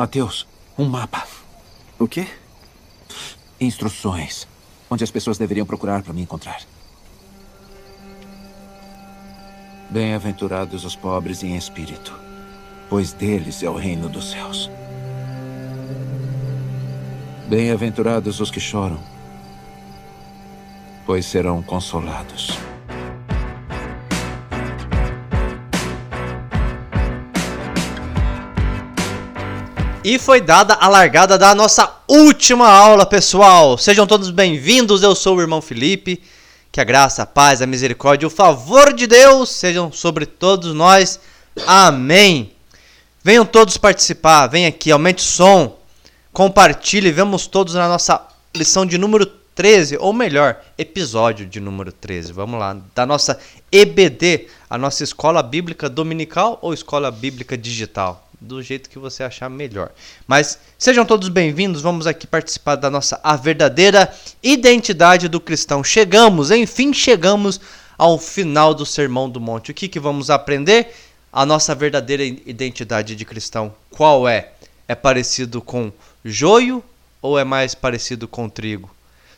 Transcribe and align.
Mateus, 0.00 0.46
um 0.78 0.86
mapa. 0.86 1.26
O 1.98 2.08
quê? 2.08 2.26
Instruções. 3.60 4.48
Onde 4.88 5.04
as 5.04 5.10
pessoas 5.10 5.36
deveriam 5.36 5.66
procurar 5.66 6.02
para 6.02 6.14
me 6.14 6.22
encontrar. 6.22 6.62
Bem-aventurados 9.90 10.86
os 10.86 10.96
pobres 10.96 11.42
em 11.42 11.54
espírito, 11.54 12.18
pois 12.88 13.12
deles 13.12 13.62
é 13.62 13.68
o 13.68 13.76
reino 13.76 14.08
dos 14.08 14.30
céus. 14.30 14.70
Bem-aventurados 17.46 18.40
os 18.40 18.50
que 18.50 18.58
choram, 18.58 18.98
pois 21.04 21.26
serão 21.26 21.62
consolados. 21.62 22.69
E 30.02 30.18
foi 30.18 30.40
dada 30.40 30.72
a 30.80 30.88
largada 30.88 31.36
da 31.36 31.54
nossa 31.54 31.98
última 32.08 32.66
aula, 32.66 33.04
pessoal. 33.04 33.76
Sejam 33.76 34.06
todos 34.06 34.30
bem-vindos. 34.30 35.02
Eu 35.02 35.14
sou 35.14 35.36
o 35.36 35.40
irmão 35.42 35.60
Felipe. 35.60 36.22
Que 36.72 36.80
a 36.80 36.84
graça, 36.84 37.22
a 37.22 37.26
paz, 37.26 37.60
a 37.60 37.66
misericórdia 37.66 38.24
e 38.24 38.26
o 38.26 38.30
favor 38.30 38.94
de 38.94 39.06
Deus 39.06 39.50
sejam 39.50 39.92
sobre 39.92 40.24
todos 40.24 40.72
nós. 40.72 41.20
Amém. 41.66 42.50
Venham 43.22 43.44
todos 43.44 43.76
participar. 43.76 44.46
Vem 44.46 44.64
aqui, 44.64 44.90
aumente 44.90 45.18
o 45.18 45.26
som. 45.26 45.76
Compartilhe. 46.32 47.12
Vemos 47.12 47.46
todos 47.46 47.74
na 47.74 47.86
nossa 47.86 48.26
lição 48.54 48.86
de 48.86 48.96
número 48.96 49.26
13, 49.54 49.98
ou 49.98 50.14
melhor, 50.14 50.62
episódio 50.78 51.44
de 51.44 51.60
número 51.60 51.92
13. 51.92 52.32
Vamos 52.32 52.58
lá, 52.58 52.74
da 52.94 53.04
nossa 53.04 53.38
EBD, 53.70 54.46
a 54.70 54.78
nossa 54.78 55.04
escola 55.04 55.42
bíblica 55.42 55.90
dominical 55.90 56.58
ou 56.62 56.72
escola 56.72 57.10
bíblica 57.10 57.58
digital 57.58 58.29
do 58.40 58.62
jeito 58.62 58.88
que 58.88 58.98
você 58.98 59.22
achar 59.22 59.50
melhor. 59.50 59.90
Mas 60.26 60.58
sejam 60.78 61.04
todos 61.04 61.28
bem-vindos, 61.28 61.82
vamos 61.82 62.06
aqui 62.06 62.26
participar 62.26 62.76
da 62.76 62.88
nossa 62.88 63.20
A 63.22 63.36
Verdadeira 63.36 64.12
Identidade 64.42 65.28
do 65.28 65.40
Cristão. 65.40 65.84
Chegamos, 65.84 66.50
enfim, 66.50 66.92
chegamos 66.94 67.60
ao 67.98 68.18
final 68.18 68.72
do 68.72 68.86
Sermão 68.86 69.28
do 69.28 69.38
Monte. 69.38 69.72
O 69.72 69.74
que, 69.74 69.88
que 69.88 70.00
vamos 70.00 70.30
aprender? 70.30 70.94
A 71.30 71.44
nossa 71.44 71.74
verdadeira 71.74 72.24
identidade 72.24 73.14
de 73.14 73.24
cristão. 73.24 73.74
Qual 73.90 74.26
é? 74.26 74.52
É 74.88 74.94
parecido 74.94 75.60
com 75.60 75.92
joio 76.24 76.82
ou 77.20 77.38
é 77.38 77.44
mais 77.44 77.74
parecido 77.74 78.26
com 78.26 78.48
trigo? 78.48 78.90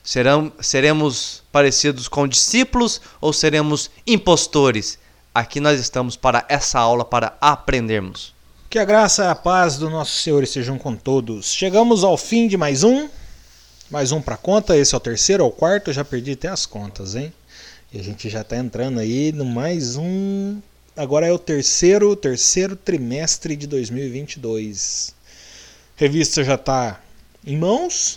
Serão, 0.02 0.52
seremos 0.60 1.42
parecidos 1.52 2.08
com 2.08 2.26
discípulos 2.26 3.00
ou 3.20 3.32
seremos 3.32 3.90
impostores? 4.06 4.98
Aqui 5.34 5.60
nós 5.60 5.80
estamos 5.80 6.16
para 6.16 6.44
essa 6.48 6.78
aula 6.78 7.04
para 7.04 7.36
aprendermos. 7.40 8.32
Que 8.72 8.78
a 8.78 8.86
graça 8.86 9.24
e 9.24 9.26
a 9.26 9.34
paz 9.34 9.76
do 9.76 9.90
nosso 9.90 10.22
Senhor 10.22 10.42
estejam 10.42 10.78
com 10.78 10.96
todos. 10.96 11.52
Chegamos 11.52 12.02
ao 12.02 12.16
fim 12.16 12.48
de 12.48 12.56
mais 12.56 12.82
um. 12.82 13.06
Mais 13.90 14.12
um 14.12 14.22
para 14.22 14.34
conta. 14.34 14.74
Esse 14.74 14.94
é 14.94 14.96
o 14.96 15.00
terceiro 15.00 15.44
ou 15.44 15.52
quarto. 15.52 15.90
Eu 15.90 15.92
já 15.92 16.02
perdi 16.02 16.32
até 16.32 16.48
as 16.48 16.64
contas, 16.64 17.14
hein? 17.14 17.34
E 17.92 18.00
a 18.00 18.02
gente 18.02 18.30
já 18.30 18.40
está 18.40 18.56
entrando 18.56 18.98
aí 18.98 19.30
no 19.30 19.44
mais 19.44 19.96
um. 19.96 20.58
Agora 20.96 21.26
é 21.26 21.30
o 21.30 21.38
terceiro, 21.38 22.16
terceiro 22.16 22.74
trimestre 22.74 23.56
de 23.56 23.66
2022. 23.66 25.14
Revista 25.94 26.42
já 26.42 26.54
está 26.54 26.98
em 27.46 27.58
mãos, 27.58 28.14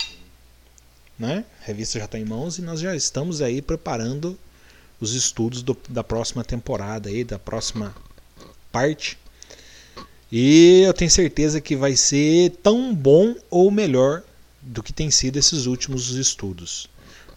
né? 1.18 1.44
Revista 1.66 1.98
já 1.98 2.06
está 2.06 2.18
em 2.18 2.24
mãos 2.24 2.56
e 2.56 2.62
nós 2.62 2.80
já 2.80 2.96
estamos 2.96 3.42
aí 3.42 3.60
preparando 3.60 4.38
os 4.98 5.12
estudos 5.12 5.62
do, 5.62 5.76
da 5.90 6.02
próxima 6.02 6.42
temporada 6.42 7.10
aí, 7.10 7.24
da 7.24 7.38
próxima 7.38 7.94
parte 8.72 9.18
e 10.30 10.82
eu 10.84 10.92
tenho 10.92 11.10
certeza 11.10 11.60
que 11.60 11.76
vai 11.76 11.94
ser 11.96 12.50
tão 12.62 12.94
bom 12.94 13.34
ou 13.50 13.70
melhor 13.70 14.22
do 14.60 14.82
que 14.82 14.92
tem 14.92 15.10
sido 15.10 15.38
esses 15.38 15.66
últimos 15.66 16.10
estudos. 16.10 16.88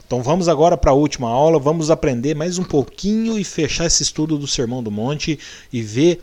Então 0.05 0.23
vamos 0.23 0.49
agora 0.49 0.75
para 0.75 0.89
a 0.89 0.95
última 0.95 1.29
aula, 1.29 1.59
vamos 1.59 1.91
aprender 1.91 2.35
mais 2.35 2.57
um 2.57 2.63
pouquinho 2.63 3.37
e 3.37 3.43
fechar 3.43 3.85
esse 3.85 4.01
estudo 4.01 4.39
do 4.39 4.47
Sermão 4.47 4.81
do 4.81 4.89
Monte 4.89 5.37
e 5.71 5.83
ver 5.83 6.19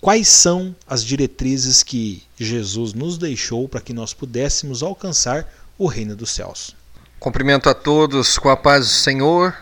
quais 0.00 0.26
são 0.26 0.74
as 0.88 1.04
diretrizes 1.04 1.84
que 1.84 2.24
Jesus 2.36 2.92
nos 2.94 3.16
deixou 3.16 3.68
para 3.68 3.80
que 3.80 3.92
nós 3.92 4.12
pudéssemos 4.12 4.82
alcançar 4.82 5.48
o 5.78 5.86
reino 5.86 6.16
dos 6.16 6.30
céus. 6.30 6.74
Cumprimento 7.20 7.68
a 7.68 7.74
todos 7.74 8.38
com 8.38 8.48
a 8.48 8.56
paz 8.56 8.86
do 8.86 8.92
Senhor. 8.92 9.56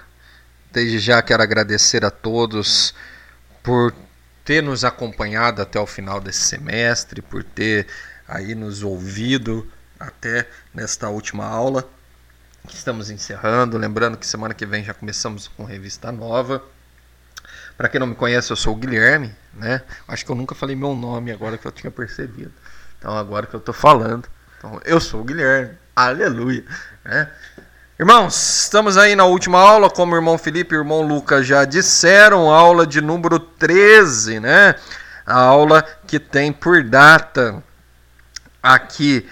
Desde 0.72 0.98
já 0.98 1.20
quero 1.20 1.42
agradecer 1.42 2.02
a 2.02 2.10
todos 2.10 2.94
por 3.62 3.94
ter 4.46 4.62
nos 4.62 4.84
acompanhado 4.84 5.60
até 5.60 5.78
o 5.78 5.86
final 5.86 6.20
desse 6.20 6.44
semestre, 6.44 7.20
por 7.20 7.42
ter 7.42 7.88
aí 8.28 8.54
nos 8.54 8.84
ouvido 8.84 9.68
até 9.98 10.48
nesta 10.72 11.08
última 11.08 11.44
aula 11.44 11.86
que 12.68 12.74
estamos 12.74 13.10
encerrando. 13.10 13.76
Lembrando 13.76 14.16
que 14.16 14.26
semana 14.26 14.54
que 14.54 14.64
vem 14.64 14.84
já 14.84 14.94
começamos 14.94 15.48
com 15.48 15.64
revista 15.64 16.12
nova. 16.12 16.62
Para 17.76 17.88
quem 17.88 17.98
não 17.98 18.06
me 18.06 18.14
conhece, 18.14 18.50
eu 18.52 18.56
sou 18.56 18.74
o 18.74 18.76
Guilherme, 18.76 19.34
né? 19.52 19.82
Acho 20.06 20.24
que 20.24 20.30
eu 20.30 20.36
nunca 20.36 20.54
falei 20.54 20.76
meu 20.76 20.94
nome 20.94 21.32
agora 21.32 21.58
que 21.58 21.66
eu 21.66 21.72
tinha 21.72 21.90
percebido. 21.90 22.52
Então 22.98 23.18
agora 23.18 23.46
que 23.46 23.54
eu 23.54 23.60
estou 23.60 23.74
falando, 23.74 24.28
então, 24.58 24.80
eu 24.84 25.00
sou 25.00 25.22
o 25.22 25.24
Guilherme. 25.24 25.76
Aleluia, 25.94 26.64
né? 27.04 27.30
Irmãos, 27.98 28.64
estamos 28.64 28.98
aí 28.98 29.16
na 29.16 29.24
última 29.24 29.58
aula, 29.58 29.88
como 29.88 30.12
o 30.12 30.18
irmão 30.18 30.36
Felipe 30.36 30.74
e 30.74 30.76
o 30.76 30.82
irmão 30.82 31.00
Lucas 31.00 31.46
já 31.46 31.64
disseram, 31.64 32.50
aula 32.50 32.86
de 32.86 33.00
número 33.00 33.38
13, 33.38 34.38
né? 34.38 34.74
A 35.24 35.40
aula 35.40 35.82
que 36.06 36.20
tem 36.20 36.52
por 36.52 36.84
data 36.84 37.64
aqui, 38.62 39.26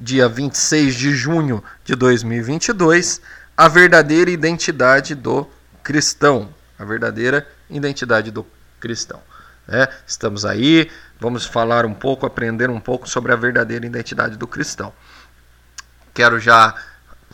dia 0.00 0.28
26 0.28 0.96
de 0.96 1.14
junho 1.14 1.62
de 1.84 1.94
2022, 1.94 3.20
a 3.56 3.68
verdadeira 3.68 4.32
identidade 4.32 5.14
do 5.14 5.48
cristão. 5.84 6.52
A 6.76 6.84
verdadeira 6.84 7.46
identidade 7.70 8.32
do 8.32 8.44
cristão. 8.80 9.22
Né? 9.64 9.86
Estamos 10.04 10.44
aí, 10.44 10.90
vamos 11.20 11.46
falar 11.46 11.86
um 11.86 11.94
pouco, 11.94 12.26
aprender 12.26 12.68
um 12.68 12.80
pouco 12.80 13.08
sobre 13.08 13.32
a 13.32 13.36
verdadeira 13.36 13.86
identidade 13.86 14.36
do 14.36 14.48
cristão. 14.48 14.92
Quero 16.12 16.40
já 16.40 16.74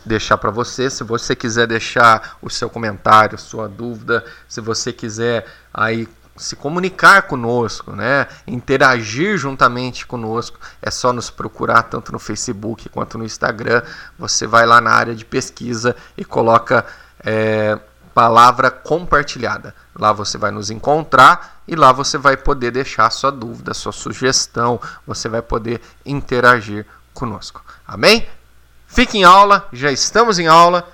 deixar 0.05 0.37
para 0.37 0.51
você. 0.51 0.89
Se 0.89 1.03
você 1.03 1.35
quiser 1.35 1.67
deixar 1.67 2.37
o 2.41 2.49
seu 2.49 2.69
comentário, 2.69 3.37
sua 3.37 3.67
dúvida, 3.67 4.23
se 4.47 4.61
você 4.61 4.93
quiser 4.93 5.45
aí 5.73 6.07
se 6.37 6.55
comunicar 6.55 7.23
conosco, 7.23 7.93
né? 7.93 8.27
interagir 8.45 9.37
juntamente 9.37 10.05
conosco, 10.05 10.59
é 10.81 10.91
só 10.91 11.13
nos 11.13 11.29
procurar 11.29 11.83
tanto 11.83 12.11
no 12.11 12.19
Facebook 12.19 12.89
quanto 12.89 13.17
no 13.17 13.23
Instagram. 13.23 13.81
Você 14.19 14.45
vai 14.45 14.65
lá 14.65 14.81
na 14.81 14.91
área 14.91 15.15
de 15.15 15.23
pesquisa 15.23 15.95
e 16.17 16.25
coloca 16.25 16.85
é, 17.23 17.79
palavra 18.13 18.69
compartilhada. 18.69 19.73
Lá 19.97 20.11
você 20.11 20.37
vai 20.37 20.51
nos 20.51 20.69
encontrar 20.69 21.61
e 21.67 21.75
lá 21.75 21.91
você 21.91 22.17
vai 22.17 22.37
poder 22.37 22.71
deixar 22.71 23.09
sua 23.09 23.31
dúvida, 23.31 23.73
sua 23.73 23.91
sugestão, 23.91 24.79
você 25.07 25.27
vai 25.27 25.41
poder 25.41 25.81
interagir 26.05 26.85
conosco. 27.13 27.63
Amém? 27.87 28.27
Fique 28.95 29.17
em 29.17 29.25
aula, 29.25 29.67
já 29.73 29.91
estamos 29.91 30.39
em 30.39 30.47
aula 30.47 30.89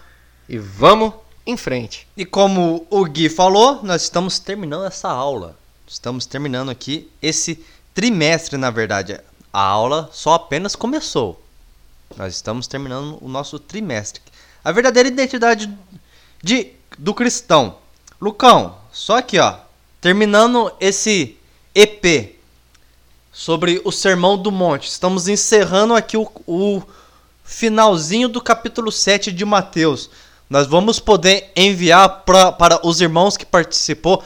e 0.50 0.58
vamos 0.58 1.14
em 1.46 1.56
frente. 1.56 2.08
E 2.18 2.26
como 2.26 2.88
o 2.90 3.06
Gui 3.06 3.30
falou, 3.30 3.80
nós 3.84 4.02
estamos 4.02 4.40
terminando 4.40 4.86
essa 4.86 5.08
aula. 5.08 5.56
Estamos 5.88 6.26
terminando 6.26 6.72
aqui 6.72 7.08
esse 7.22 7.64
trimestre, 7.94 8.58
na 8.58 8.72
verdade. 8.72 9.22
A 9.54 9.62
aula 9.62 10.10
só 10.12 10.34
apenas 10.34 10.76
começou. 10.76 11.44
Nós 12.18 12.34
estamos 12.34 12.66
terminando 12.66 13.20
o 13.22 13.30
nosso 13.30 13.60
trimestre. 13.60 14.20
A 14.64 14.72
verdadeira 14.72 15.08
identidade 15.08 15.72
de, 16.42 16.72
do 16.98 17.14
cristão. 17.14 17.78
Lucão, 18.20 18.80
só 18.92 19.18
aqui, 19.18 19.38
ó. 19.38 19.58
Terminando 20.02 20.74
esse 20.80 21.38
EP 21.76 22.36
sobre 23.32 23.80
o 23.86 23.92
Sermão 23.92 24.40
do 24.40 24.52
Monte. 24.52 24.90
Estamos 24.90 25.28
encerrando 25.28 25.94
aqui 25.94 26.18
o, 26.18 26.28
o 26.48 26.82
finalzinho 27.52 28.30
do 28.30 28.42
capítulo 28.42 28.92
7 28.92 29.30
de 29.32 29.44
Mateus. 29.44 30.10
Nós 30.50 30.68
vamos 30.68 31.00
poder 31.00 31.52
enviar 31.56 32.24
pra, 32.24 32.52
para 32.52 32.86
os 32.88 33.02
irmãos 33.02 33.36
que 33.36 33.46
participou 33.46 34.24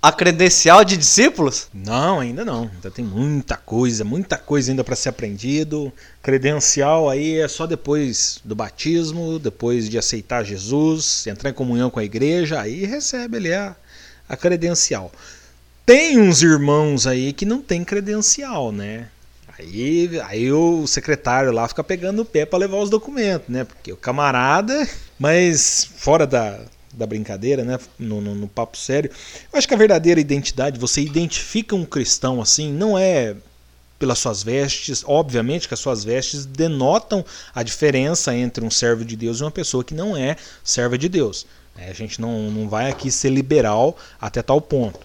a 0.00 0.12
credencial 0.12 0.84
de 0.84 0.96
discípulos? 0.96 1.66
Não, 1.74 2.20
ainda 2.20 2.44
não. 2.44 2.70
Ainda 2.72 2.90
tem 2.90 3.04
muita 3.04 3.56
coisa, 3.56 4.04
muita 4.04 4.38
coisa 4.38 4.70
ainda 4.70 4.84
para 4.84 4.94
ser 4.94 5.08
aprendido. 5.08 5.92
Credencial 6.22 7.10
aí 7.10 7.38
é 7.40 7.48
só 7.48 7.66
depois 7.66 8.40
do 8.44 8.54
batismo, 8.54 9.40
depois 9.40 9.88
de 9.88 9.98
aceitar 9.98 10.44
Jesus, 10.44 11.26
entrar 11.26 11.50
em 11.50 11.54
comunhão 11.54 11.90
com 11.90 11.98
a 11.98 12.04
igreja, 12.04 12.60
aí 12.60 12.84
recebe 12.86 13.38
ali 13.38 13.52
a, 13.52 13.74
a 14.28 14.36
credencial. 14.36 15.10
Tem 15.84 16.16
uns 16.18 16.42
irmãos 16.42 17.08
aí 17.08 17.32
que 17.32 17.44
não 17.44 17.60
tem 17.60 17.84
credencial, 17.84 18.70
né? 18.70 19.08
Aí, 19.58 20.20
aí 20.24 20.52
o 20.52 20.86
secretário 20.86 21.50
lá 21.50 21.66
fica 21.66 21.82
pegando 21.82 22.22
o 22.22 22.24
pé 22.24 22.46
para 22.46 22.60
levar 22.60 22.76
os 22.76 22.90
documentos, 22.90 23.48
né? 23.48 23.64
Porque 23.64 23.92
o 23.92 23.96
camarada, 23.96 24.88
mas 25.18 25.90
fora 25.96 26.26
da, 26.26 26.60
da 26.92 27.06
brincadeira, 27.06 27.64
né? 27.64 27.78
No, 27.98 28.20
no, 28.20 28.34
no, 28.34 28.48
papo 28.48 28.76
sério, 28.76 29.10
eu 29.52 29.58
acho 29.58 29.66
que 29.66 29.74
a 29.74 29.78
verdadeira 29.78 30.20
identidade, 30.20 30.78
você 30.78 31.00
identifica 31.00 31.74
um 31.74 31.84
cristão 31.84 32.40
assim, 32.40 32.72
não 32.72 32.96
é 32.96 33.34
pelas 33.98 34.20
suas 34.20 34.42
vestes. 34.42 35.02
Obviamente 35.04 35.66
que 35.66 35.74
as 35.74 35.80
suas 35.80 36.04
vestes 36.04 36.46
denotam 36.46 37.24
a 37.52 37.62
diferença 37.62 38.34
entre 38.34 38.64
um 38.64 38.70
servo 38.70 39.04
de 39.04 39.16
Deus 39.16 39.40
e 39.40 39.42
uma 39.42 39.50
pessoa 39.50 39.82
que 39.82 39.94
não 39.94 40.16
é 40.16 40.36
serva 40.62 40.96
de 40.96 41.08
Deus. 41.08 41.46
É, 41.76 41.90
a 41.90 41.92
gente 41.92 42.20
não, 42.20 42.50
não 42.50 42.68
vai 42.68 42.90
aqui 42.90 43.10
ser 43.10 43.30
liberal 43.30 43.96
até 44.20 44.42
tal 44.42 44.60
ponto. 44.60 45.00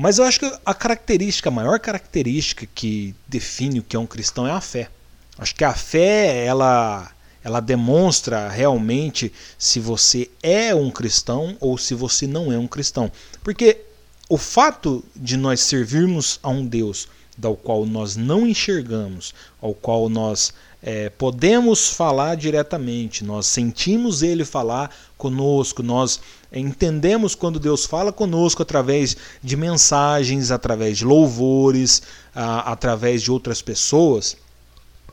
Mas 0.00 0.16
eu 0.18 0.24
acho 0.24 0.38
que 0.38 0.58
a 0.64 0.72
característica, 0.72 1.48
a 1.48 1.52
maior 1.52 1.80
característica 1.80 2.68
que 2.72 3.16
define 3.26 3.80
o 3.80 3.82
que 3.82 3.96
é 3.96 3.98
um 3.98 4.06
cristão 4.06 4.46
é 4.46 4.52
a 4.52 4.60
fé. 4.60 4.88
Acho 5.36 5.52
que 5.56 5.64
a 5.64 5.74
fé, 5.74 6.44
ela, 6.44 7.10
ela 7.42 7.58
demonstra 7.58 8.48
realmente 8.48 9.32
se 9.58 9.80
você 9.80 10.30
é 10.40 10.72
um 10.72 10.88
cristão 10.88 11.56
ou 11.58 11.76
se 11.76 11.94
você 11.94 12.28
não 12.28 12.52
é 12.52 12.56
um 12.56 12.68
cristão. 12.68 13.10
Porque 13.42 13.80
o 14.28 14.38
fato 14.38 15.04
de 15.16 15.36
nós 15.36 15.62
servirmos 15.62 16.38
a 16.44 16.48
um 16.48 16.64
Deus 16.64 17.08
do 17.36 17.56
qual 17.56 17.84
nós 17.84 18.14
não 18.14 18.46
enxergamos, 18.46 19.34
ao 19.60 19.74
qual 19.74 20.08
nós 20.08 20.54
é, 20.82 21.10
podemos 21.10 21.90
falar 21.90 22.36
diretamente, 22.36 23.24
nós 23.24 23.46
sentimos 23.46 24.22
Ele 24.22 24.44
falar 24.44 24.94
conosco, 25.16 25.82
nós 25.82 26.20
entendemos 26.52 27.34
quando 27.34 27.58
Deus 27.58 27.84
fala 27.84 28.12
conosco 28.12 28.62
através 28.62 29.16
de 29.42 29.56
mensagens, 29.56 30.50
através 30.50 30.98
de 30.98 31.04
louvores, 31.04 32.02
a, 32.34 32.72
através 32.72 33.22
de 33.22 33.30
outras 33.32 33.60
pessoas, 33.60 34.36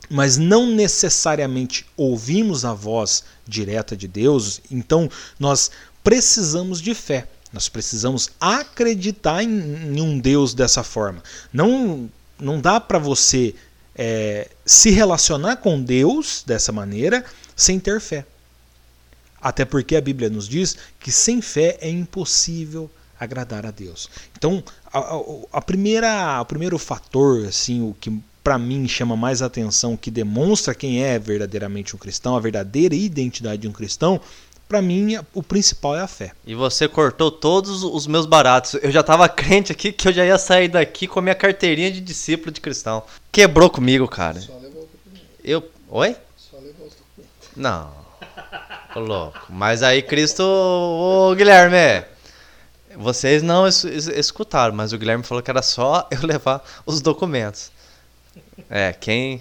mas 0.08 0.36
não 0.36 0.66
necessariamente 0.66 1.84
ouvimos 1.96 2.64
a 2.64 2.72
voz 2.72 3.24
direta 3.46 3.96
de 3.96 4.06
Deus, 4.06 4.60
então 4.70 5.10
nós 5.38 5.70
precisamos 6.04 6.80
de 6.80 6.94
fé. 6.94 7.26
Nós 7.52 7.68
precisamos 7.68 8.30
acreditar 8.40 9.42
em, 9.42 9.48
em 9.48 10.00
um 10.00 10.18
Deus 10.18 10.52
dessa 10.52 10.82
forma. 10.82 11.22
Não, 11.52 12.08
não 12.38 12.60
dá 12.60 12.78
para 12.80 12.98
você 12.98 13.54
é, 13.96 14.48
se 14.64 14.90
relacionar 14.90 15.56
com 15.56 15.82
Deus 15.82 16.44
dessa 16.46 16.72
maneira 16.72 17.24
sem 17.54 17.80
ter 17.80 18.00
fé. 18.00 18.26
Até 19.40 19.64
porque 19.64 19.96
a 19.96 20.00
Bíblia 20.00 20.28
nos 20.28 20.48
diz 20.48 20.76
que 20.98 21.10
sem 21.10 21.40
fé 21.40 21.78
é 21.80 21.88
impossível 21.88 22.90
agradar 23.18 23.64
a 23.64 23.70
Deus. 23.70 24.10
Então, 24.36 24.62
a, 24.92 24.98
a, 24.98 25.20
a 25.52 25.62
primeira, 25.62 26.40
o 26.40 26.44
primeiro 26.44 26.78
fator, 26.78 27.46
assim, 27.46 27.80
o 27.80 27.94
que 27.98 28.12
para 28.46 28.58
mim 28.58 28.86
chama 28.86 29.16
mais 29.16 29.42
atenção, 29.42 29.96
que 29.96 30.10
demonstra 30.10 30.74
quem 30.74 31.02
é 31.02 31.18
verdadeiramente 31.18 31.96
um 31.96 31.98
cristão, 31.98 32.36
a 32.36 32.40
verdadeira 32.40 32.94
identidade 32.94 33.62
de 33.62 33.68
um 33.68 33.72
cristão, 33.72 34.20
para 34.68 34.82
mim 34.82 35.18
o 35.32 35.42
principal 35.42 35.96
é 35.96 36.00
a 36.00 36.06
fé. 36.06 36.32
E 36.44 36.54
você 36.54 36.88
cortou 36.88 37.30
todos 37.30 37.82
os 37.82 38.06
meus 38.06 38.26
baratos. 38.26 38.74
Eu 38.82 38.90
já 38.90 39.02
tava 39.02 39.28
crente 39.28 39.72
aqui 39.72 39.92
que 39.92 40.08
eu 40.08 40.12
já 40.12 40.24
ia 40.24 40.38
sair 40.38 40.68
daqui 40.68 41.06
com 41.06 41.18
a 41.18 41.22
minha 41.22 41.34
carteirinha 41.34 41.90
de 41.90 42.00
discípulo 42.00 42.50
de 42.50 42.60
cristão. 42.60 43.02
Quebrou 43.30 43.70
comigo, 43.70 44.08
cara. 44.08 44.40
Só 44.40 44.54
levou 44.54 44.82
o 44.82 44.86
documento. 44.86 45.26
Eu, 45.44 45.70
oi? 45.88 46.16
Só 46.36 46.56
levou 46.56 46.86
os 46.86 46.94
documentos. 46.94 47.48
Não. 47.56 47.90
Ô, 48.94 49.00
louco. 49.00 49.46
Mas 49.48 49.82
aí 49.82 50.02
Cristo, 50.02 50.42
ô 50.42 51.34
Guilherme, 51.34 52.04
vocês 52.96 53.42
não 53.42 53.66
es 53.66 53.84
escutaram, 53.84 54.74
mas 54.74 54.92
o 54.92 54.98
Guilherme 54.98 55.22
falou 55.22 55.42
que 55.42 55.50
era 55.50 55.62
só 55.62 56.08
eu 56.10 56.26
levar 56.26 56.64
os 56.84 57.00
documentos. 57.00 57.70
É, 58.70 58.92
quem 58.92 59.40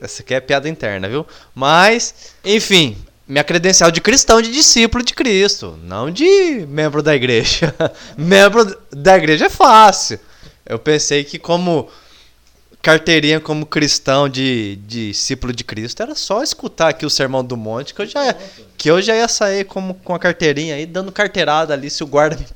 essa 0.00 0.22
aqui 0.22 0.34
é 0.34 0.40
piada 0.40 0.68
interna, 0.68 1.08
viu? 1.08 1.26
Mas, 1.54 2.34
enfim, 2.44 2.96
minha 3.26 3.44
credencial 3.44 3.90
de 3.90 4.00
cristão, 4.00 4.42
de 4.42 4.50
discípulo 4.50 5.02
de 5.02 5.14
Cristo, 5.14 5.78
não 5.82 6.10
de 6.10 6.66
membro 6.68 7.02
da 7.02 7.14
igreja. 7.14 7.74
membro 8.16 8.76
da 8.90 9.16
igreja 9.16 9.46
é 9.46 9.50
fácil. 9.50 10.20
Eu 10.66 10.78
pensei 10.78 11.24
que 11.24 11.38
como 11.38 11.88
carteirinha 12.84 13.40
como 13.40 13.64
cristão 13.64 14.28
de, 14.28 14.76
de 14.86 15.08
discípulo 15.08 15.54
de 15.54 15.64
Cristo 15.64 16.02
era 16.02 16.14
só 16.14 16.42
escutar 16.42 16.90
aqui 16.90 17.06
o 17.06 17.10
sermão 17.10 17.42
do 17.42 17.56
monte 17.56 17.94
que 17.94 18.02
eu 18.02 18.06
já 18.06 18.36
que 18.76 18.90
eu 18.90 19.00
já 19.00 19.16
ia 19.16 19.26
sair 19.26 19.64
como 19.64 19.94
com 19.94 20.14
a 20.14 20.18
carteirinha 20.18 20.74
aí 20.74 20.84
dando 20.84 21.10
carteirada 21.10 21.72
ali 21.72 21.88
se 21.88 22.04
o 22.04 22.06
guarda 22.06 22.36
me, 22.36 22.46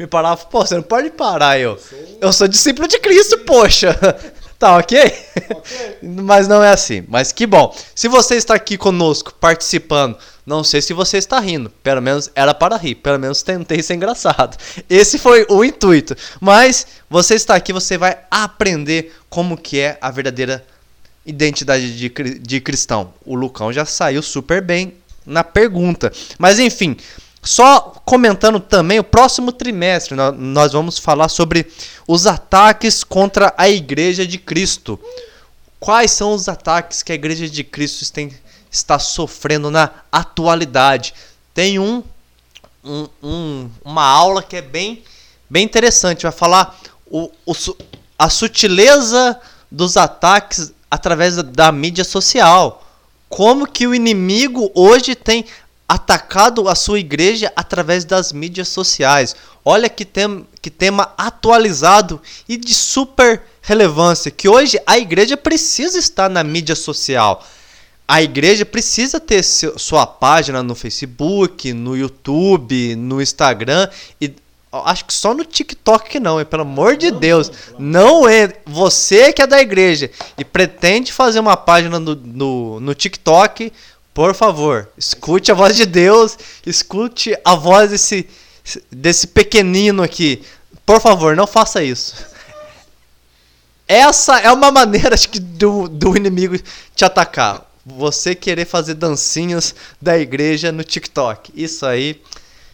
me 0.00 0.06
parava, 0.06 0.44
pô, 0.44 0.60
você 0.60 0.74
não 0.74 0.82
pode 0.82 1.08
parar 1.08 1.58
eu. 1.58 1.80
Eu 2.20 2.30
sou 2.34 2.46
discípulo 2.46 2.86
de 2.86 2.98
Cristo, 2.98 3.38
poxa. 3.38 3.96
Tá 4.58 4.76
ok? 4.76 4.98
okay. 5.00 5.96
Mas 6.02 6.48
não 6.48 6.62
é 6.62 6.70
assim. 6.70 7.04
Mas 7.08 7.30
que 7.30 7.46
bom. 7.46 7.74
Se 7.94 8.08
você 8.08 8.34
está 8.34 8.54
aqui 8.54 8.76
conosco, 8.76 9.32
participando, 9.34 10.18
não 10.44 10.64
sei 10.64 10.82
se 10.82 10.92
você 10.92 11.18
está 11.18 11.38
rindo. 11.38 11.70
Pelo 11.82 12.02
menos 12.02 12.30
era 12.34 12.52
para 12.52 12.76
rir. 12.76 12.96
Pelo 12.96 13.18
menos 13.18 13.42
tentei 13.42 13.82
ser 13.82 13.94
engraçado. 13.94 14.56
Esse 14.90 15.18
foi 15.18 15.46
o 15.48 15.64
intuito. 15.64 16.16
Mas 16.40 16.86
você 17.08 17.34
está 17.34 17.54
aqui, 17.54 17.72
você 17.72 17.96
vai 17.96 18.18
aprender 18.30 19.14
como 19.30 19.56
que 19.56 19.78
é 19.78 19.96
a 20.00 20.10
verdadeira 20.10 20.64
identidade 21.24 21.96
de, 21.96 22.08
de 22.40 22.60
cristão. 22.60 23.12
O 23.24 23.36
Lucão 23.36 23.72
já 23.72 23.84
saiu 23.84 24.22
super 24.22 24.60
bem 24.60 24.94
na 25.24 25.44
pergunta. 25.44 26.10
Mas 26.38 26.58
enfim, 26.58 26.96
só 27.48 27.94
comentando 28.04 28.60
também, 28.60 28.98
o 28.98 29.04
próximo 29.04 29.52
trimestre 29.52 30.14
nós 30.36 30.72
vamos 30.74 30.98
falar 30.98 31.30
sobre 31.30 31.66
os 32.06 32.26
ataques 32.26 33.02
contra 33.02 33.54
a 33.56 33.66
Igreja 33.70 34.26
de 34.26 34.36
Cristo. 34.36 35.00
Quais 35.80 36.10
são 36.10 36.34
os 36.34 36.46
ataques 36.46 37.02
que 37.02 37.10
a 37.10 37.14
Igreja 37.14 37.48
de 37.48 37.64
Cristo 37.64 38.04
está 38.70 38.98
sofrendo 38.98 39.70
na 39.70 39.90
atualidade? 40.12 41.14
Tem 41.54 41.78
um, 41.78 42.04
um, 42.84 43.08
um, 43.22 43.70
uma 43.82 44.04
aula 44.04 44.42
que 44.42 44.56
é 44.56 44.62
bem, 44.62 45.02
bem 45.48 45.64
interessante. 45.64 46.24
Vai 46.24 46.32
falar 46.32 46.78
o, 47.06 47.30
o, 47.46 47.54
a 48.18 48.28
sutileza 48.28 49.40
dos 49.70 49.96
ataques 49.96 50.70
através 50.90 51.36
da, 51.36 51.42
da 51.42 51.72
mídia 51.72 52.04
social. 52.04 52.84
Como 53.26 53.66
que 53.66 53.86
o 53.86 53.94
inimigo 53.94 54.70
hoje 54.74 55.14
tem 55.14 55.46
atacado 55.88 56.68
a 56.68 56.74
sua 56.74 57.00
igreja 57.00 57.50
através 57.56 58.04
das 58.04 58.30
mídias 58.32 58.68
sociais. 58.68 59.34
Olha 59.64 59.88
que, 59.88 60.04
tem, 60.04 60.46
que 60.60 60.70
tema 60.70 61.12
atualizado 61.16 62.20
e 62.48 62.56
de 62.56 62.74
super 62.74 63.42
relevância, 63.62 64.30
que 64.30 64.48
hoje 64.48 64.78
a 64.86 64.98
igreja 64.98 65.36
precisa 65.36 65.98
estar 65.98 66.28
na 66.28 66.44
mídia 66.44 66.76
social. 66.76 67.44
A 68.06 68.22
igreja 68.22 68.64
precisa 68.64 69.20
ter 69.20 69.42
sua 69.42 70.06
página 70.06 70.62
no 70.62 70.74
Facebook, 70.74 71.72
no 71.72 71.96
YouTube, 71.96 72.96
no 72.96 73.20
Instagram 73.20 73.88
e 74.20 74.34
acho 74.70 75.04
que 75.06 75.12
só 75.12 75.34
no 75.34 75.44
TikTok 75.44 76.08
que 76.08 76.20
não, 76.20 76.42
pelo 76.44 76.62
amor 76.62 76.96
de 76.96 77.10
não, 77.10 77.18
Deus. 77.18 77.50
Não, 77.78 78.22
não 78.22 78.28
é 78.28 78.52
você 78.66 79.32
que 79.32 79.42
é 79.42 79.46
da 79.46 79.60
igreja 79.60 80.10
e 80.36 80.44
pretende 80.44 81.12
fazer 81.12 81.40
uma 81.40 81.56
página 81.56 81.98
no, 81.98 82.14
no, 82.14 82.80
no 82.80 82.94
TikTok, 82.94 83.72
por 84.18 84.34
favor, 84.34 84.88
escute 84.98 85.52
a 85.52 85.54
voz 85.54 85.76
de 85.76 85.86
Deus, 85.86 86.36
escute 86.66 87.38
a 87.44 87.54
voz 87.54 87.90
desse, 87.90 88.28
desse 88.90 89.28
pequenino 89.28 90.02
aqui. 90.02 90.42
Por 90.84 91.00
favor, 91.00 91.36
não 91.36 91.46
faça 91.46 91.84
isso. 91.84 92.16
Essa 93.86 94.40
é 94.40 94.50
uma 94.50 94.72
maneira 94.72 95.16
que, 95.16 95.38
do, 95.38 95.86
do 95.86 96.16
inimigo 96.16 96.58
te 96.96 97.04
atacar. 97.04 97.64
Você 97.86 98.34
querer 98.34 98.64
fazer 98.64 98.94
dancinhas 98.94 99.72
da 100.02 100.18
igreja 100.18 100.72
no 100.72 100.82
TikTok. 100.82 101.52
Isso 101.54 101.86
aí, 101.86 102.20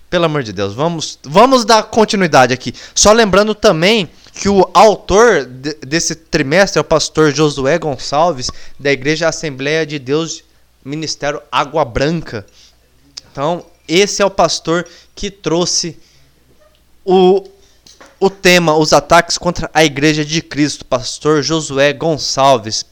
pelo 0.09 0.25
amor 0.25 0.43
de 0.43 0.51
Deus, 0.51 0.73
vamos, 0.73 1.19
vamos 1.23 1.67
dar 1.67 1.83
continuidade 1.83 2.55
aqui. 2.55 2.73
Só 2.95 3.13
lembrando 3.13 3.55
também 3.55 4.09
que 4.33 4.49
o 4.49 4.67
autor 4.73 5.45
de, 5.45 5.75
desse 5.87 6.15
trimestre 6.15 6.79
é 6.79 6.81
o 6.81 6.85
pastor 6.85 7.35
Josué 7.35 7.79
Gonçalves, 7.79 8.51
da 8.81 8.91
Igreja 8.91 9.29
Assembleia 9.29 9.85
de 9.85 9.99
Deus 9.99 10.43
Ministério 10.85 11.41
Água 11.51 11.85
Branca. 11.85 12.45
Então, 13.33 13.65
esse 13.89 14.23
é 14.23 14.27
o 14.27 14.31
pastor 14.31 14.87
que 15.15 15.31
trouxe 15.31 15.99
o, 17.05 17.49
o 18.21 18.31
tema, 18.31 18.77
os 18.77 18.93
ataques 18.93 19.39
contra 19.39 19.71
a 19.73 19.85
Igreja 19.85 20.25
de 20.25 20.41
Cristo, 20.43 20.85
pastor 20.85 21.43
Josué 21.43 21.93
Gonçalves, 21.93 22.87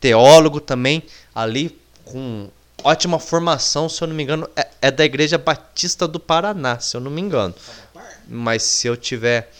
teólogo 0.00 0.60
também, 0.60 1.02
ali 1.34 1.76
com 2.04 2.48
ótima 2.82 3.18
formação, 3.18 3.88
se 3.88 4.02
eu 4.02 4.08
não 4.08 4.14
me 4.14 4.22
engano, 4.22 4.48
é, 4.56 4.68
é 4.82 4.90
da 4.90 5.04
Igreja 5.04 5.36
Batista 5.36 6.06
do 6.06 6.20
Paraná, 6.20 6.78
se 6.78 6.96
eu 6.96 7.00
não 7.00 7.10
me 7.10 7.20
engano. 7.20 7.54
Mas 8.26 8.62
se 8.62 8.86
eu 8.86 8.96
tiver 8.96 9.50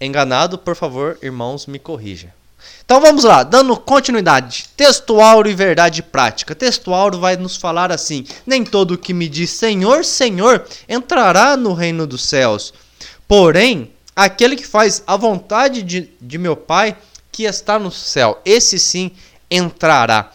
enganado, 0.00 0.58
por 0.58 0.76
favor, 0.76 1.18
irmãos, 1.22 1.66
me 1.66 1.78
corrija. 1.78 2.34
Então 2.84 3.00
vamos 3.00 3.24
lá, 3.24 3.42
dando 3.42 3.76
continuidade. 3.76 4.68
Textual 4.76 5.46
e 5.46 5.54
verdade 5.54 6.02
prática. 6.02 6.54
Textual 6.54 7.10
vai 7.12 7.36
nos 7.36 7.56
falar 7.56 7.92
assim: 7.92 8.24
Nem 8.46 8.64
todo 8.64 8.96
que 8.96 9.12
me 9.12 9.28
diz 9.28 9.50
Senhor, 9.50 10.04
Senhor 10.04 10.64
entrará 10.88 11.56
no 11.56 11.74
reino 11.74 12.06
dos 12.06 12.22
céus. 12.22 12.72
Porém, 13.26 13.90
aquele 14.16 14.56
que 14.56 14.66
faz 14.66 15.02
a 15.06 15.16
vontade 15.16 15.82
de, 15.82 16.10
de 16.20 16.38
meu 16.38 16.56
Pai 16.56 16.96
que 17.30 17.44
está 17.44 17.78
no 17.78 17.92
céu, 17.92 18.40
esse 18.44 18.78
sim 18.78 19.12
entrará. 19.50 20.32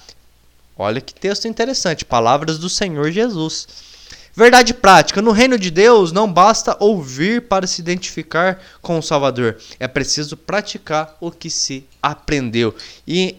Olha 0.78 1.02
que 1.02 1.14
texto 1.14 1.48
interessante, 1.48 2.06
palavras 2.06 2.58
do 2.58 2.70
Senhor 2.70 3.12
Jesus. 3.12 3.68
Verdade 4.36 4.74
prática: 4.74 5.22
no 5.22 5.32
reino 5.32 5.58
de 5.58 5.70
Deus 5.70 6.12
não 6.12 6.32
basta 6.32 6.76
ouvir 6.80 7.44
para 7.44 7.68
se 7.68 7.82
identificar 7.82 8.60
com 8.82 8.98
o 8.98 9.04
Salvador, 9.04 9.58
é 9.80 9.88
preciso 9.88 10.36
praticar 10.36 11.16
o 11.20 11.32
que 11.32 11.50
se 11.50 11.86
aprendeu. 12.02 12.76
E 13.08 13.38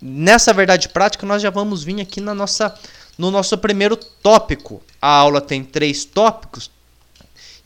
nessa 0.00 0.52
verdade 0.52 0.88
prática 0.88 1.26
nós 1.26 1.42
já 1.42 1.50
vamos 1.50 1.84
vir 1.84 2.00
aqui 2.00 2.20
na 2.20 2.34
nossa 2.34 2.74
no 3.16 3.30
nosso 3.30 3.56
primeiro 3.58 3.96
tópico. 3.96 4.82
A 5.00 5.08
aula 5.08 5.40
tem 5.40 5.62
três 5.62 6.04
tópicos 6.04 6.70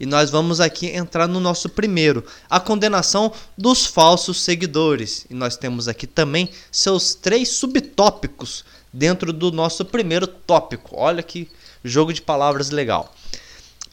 e 0.00 0.06
nós 0.06 0.30
vamos 0.30 0.60
aqui 0.60 0.86
entrar 0.88 1.26
no 1.26 1.40
nosso 1.40 1.68
primeiro, 1.68 2.24
a 2.48 2.60
condenação 2.60 3.32
dos 3.56 3.84
falsos 3.84 4.40
seguidores. 4.42 5.26
E 5.28 5.34
nós 5.34 5.56
temos 5.56 5.88
aqui 5.88 6.06
também 6.06 6.50
seus 6.70 7.14
três 7.14 7.48
subtópicos 7.48 8.64
dentro 8.92 9.32
do 9.32 9.50
nosso 9.50 9.84
primeiro 9.84 10.26
tópico. 10.26 10.94
Olha 10.96 11.22
que 11.22 11.48
jogo 11.84 12.12
de 12.12 12.22
palavras 12.22 12.70
legal. 12.70 13.12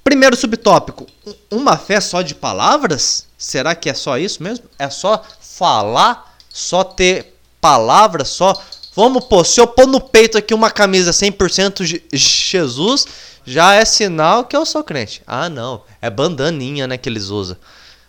Primeiro 0.03 0.35
subtópico: 0.35 1.07
uma 1.49 1.77
fé 1.77 1.99
só 1.99 2.21
de 2.21 2.35
palavras? 2.35 3.27
Será 3.37 3.75
que 3.75 3.89
é 3.89 3.93
só 3.93 4.17
isso 4.17 4.41
mesmo? 4.41 4.65
É 4.77 4.89
só 4.89 5.23
falar, 5.39 6.37
só 6.49 6.83
ter 6.83 7.35
palavras, 7.59 8.29
só 8.29 8.53
Vamos 8.95 9.25
pôr, 9.25 9.45
se 9.45 9.59
eu 9.59 9.67
pôr 9.67 9.85
no 9.85 9.99
peito 9.99 10.37
aqui 10.37 10.53
uma 10.53 10.71
camisa 10.71 11.11
100% 11.11 12.01
Jesus, 12.13 13.05
já 13.45 13.73
é 13.73 13.83
sinal 13.83 14.45
que 14.45 14.55
eu 14.55 14.65
sou 14.65 14.85
crente. 14.85 15.21
Ah, 15.27 15.49
não, 15.49 15.83
é 16.01 16.09
bandaninha, 16.09 16.87
né, 16.87 16.97
que 16.97 17.09
eles 17.09 17.27
usam. 17.27 17.57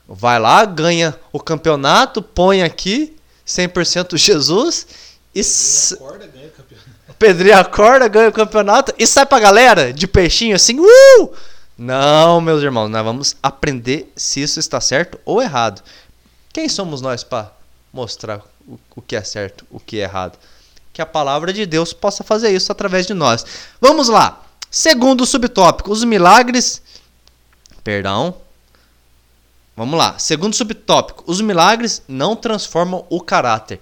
Vai 0.06 0.38
lá, 0.38 0.64
ganha 0.64 1.18
o 1.32 1.40
campeonato, 1.40 2.22
põe 2.22 2.62
aqui 2.62 3.16
100% 3.44 4.16
Jesus 4.16 4.86
e 5.34 5.40
acorda, 5.94 6.28
ganha 6.28 6.46
o 6.46 6.50
campeonato. 6.52 6.90
Pedrinho 7.18 7.58
acorda, 7.58 8.08
ganha 8.08 8.28
o 8.28 8.32
campeonato 8.32 8.94
e 8.98 9.06
sai 9.06 9.24
pra 9.24 9.40
galera 9.40 9.92
de 9.92 10.06
peixinho 10.06 10.54
assim, 10.54 10.78
uh! 10.78 11.32
Não, 11.78 12.40
meus 12.40 12.62
irmãos, 12.62 12.88
nós 12.88 13.04
vamos 13.04 13.36
aprender 13.42 14.12
se 14.16 14.42
isso 14.42 14.58
está 14.58 14.80
certo 14.80 15.18
ou 15.24 15.42
errado. 15.42 15.82
Quem 16.52 16.68
somos 16.68 17.00
nós 17.00 17.22
para 17.22 17.52
mostrar 17.92 18.40
o, 18.66 18.78
o 18.94 19.02
que 19.02 19.16
é 19.16 19.22
certo, 19.22 19.66
o 19.70 19.78
que 19.78 19.98
é 19.98 20.02
errado? 20.02 20.38
que 20.96 21.02
a 21.02 21.06
palavra 21.06 21.52
de 21.52 21.66
Deus 21.66 21.92
possa 21.92 22.24
fazer 22.24 22.50
isso 22.52 22.72
através 22.72 23.06
de 23.06 23.12
nós. 23.12 23.44
Vamos 23.78 24.08
lá. 24.08 24.42
Segundo 24.70 25.26
subtópico, 25.26 25.92
os 25.92 26.02
milagres. 26.02 26.80
Perdão. 27.84 28.34
Vamos 29.76 29.98
lá. 29.98 30.18
Segundo 30.18 30.56
subtópico, 30.56 31.22
os 31.26 31.42
milagres 31.42 32.02
não 32.08 32.34
transformam 32.34 33.04
o 33.10 33.20
caráter. 33.20 33.78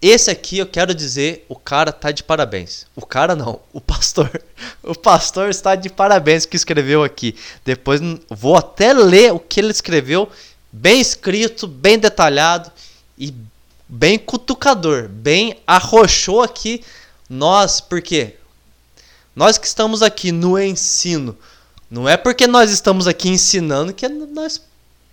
Esse 0.00 0.30
aqui 0.30 0.58
eu 0.58 0.66
quero 0.66 0.94
dizer, 0.94 1.44
o 1.48 1.56
cara 1.56 1.90
tá 1.90 2.12
de 2.12 2.22
parabéns. 2.22 2.86
O 2.94 3.04
cara 3.04 3.34
não, 3.34 3.60
o 3.72 3.80
pastor. 3.80 4.30
O 4.82 4.94
pastor 4.94 5.50
está 5.50 5.74
de 5.74 5.90
parabéns 5.90 6.46
que 6.46 6.56
escreveu 6.56 7.04
aqui. 7.04 7.36
Depois 7.64 8.00
vou 8.30 8.56
até 8.56 8.92
ler 8.92 9.32
o 9.34 9.38
que 9.38 9.60
ele 9.60 9.70
escreveu, 9.70 10.30
bem 10.72 11.00
escrito, 11.00 11.66
bem 11.66 11.98
detalhado 11.98 12.72
e 13.18 13.34
bem 13.86 14.18
cutucador, 14.18 15.08
bem 15.08 15.58
arrochou 15.66 16.42
aqui 16.42 16.82
nós, 17.28 17.80
porque 17.80 18.36
nós 19.36 19.58
que 19.58 19.66
estamos 19.66 20.02
aqui 20.02 20.32
no 20.32 20.58
ensino, 20.58 21.36
não 21.90 22.08
é 22.08 22.16
porque 22.16 22.46
nós 22.46 22.70
estamos 22.70 23.06
aqui 23.06 23.28
ensinando 23.28 23.92
que 23.92 24.08
nós 24.08 24.62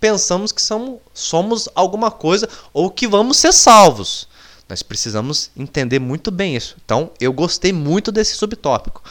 pensamos 0.00 0.52
que 0.52 0.62
somos, 0.62 1.00
somos 1.12 1.68
alguma 1.74 2.10
coisa 2.10 2.48
ou 2.72 2.90
que 2.90 3.06
vamos 3.06 3.36
ser 3.36 3.52
salvos. 3.52 4.26
Nós 4.68 4.82
precisamos 4.82 5.50
entender 5.56 5.98
muito 5.98 6.30
bem 6.30 6.56
isso. 6.56 6.76
Então, 6.84 7.10
eu 7.20 7.32
gostei 7.32 7.72
muito 7.72 8.10
desse 8.10 8.34
subtópico. 8.34 9.02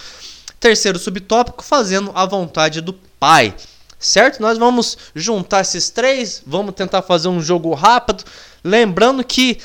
Terceiro 0.59 0.99
subtópico, 0.99 1.63
fazendo 1.63 2.11
a 2.13 2.25
vontade 2.25 2.81
do 2.81 2.93
Pai. 2.93 3.55
Certo? 3.97 4.41
Nós 4.41 4.57
vamos 4.57 4.97
juntar 5.15 5.61
esses 5.61 5.89
três, 5.89 6.43
vamos 6.45 6.75
tentar 6.75 7.01
fazer 7.01 7.29
um 7.29 7.41
jogo 7.41 7.73
rápido. 7.73 8.23
Lembrando 8.63 9.23
que, 9.23 9.59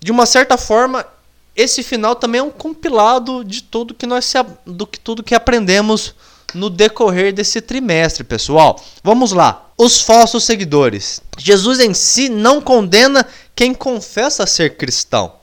de 0.00 0.10
uma 0.10 0.26
certa 0.26 0.58
forma, 0.58 1.06
esse 1.54 1.82
final 1.82 2.16
também 2.16 2.40
é 2.40 2.42
um 2.42 2.50
compilado 2.50 3.44
de 3.44 3.62
tudo 3.62 3.94
que 3.94 4.06
nós 4.06 4.32
do 4.66 4.86
que 4.86 4.98
tudo 4.98 5.22
que 5.22 5.34
aprendemos 5.34 6.14
no 6.54 6.68
decorrer 6.68 7.32
desse 7.32 7.60
trimestre, 7.60 8.24
pessoal. 8.24 8.82
Vamos 9.02 9.32
lá. 9.32 9.70
Os 9.76 10.00
falsos 10.00 10.44
seguidores. 10.44 11.20
Jesus 11.38 11.80
em 11.80 11.94
si 11.94 12.28
não 12.28 12.60
condena 12.60 13.26
quem 13.54 13.74
confessa 13.74 14.46
ser 14.46 14.76
cristão. 14.76 15.34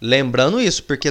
Lembrando 0.00 0.60
isso, 0.60 0.82
porque 0.82 1.10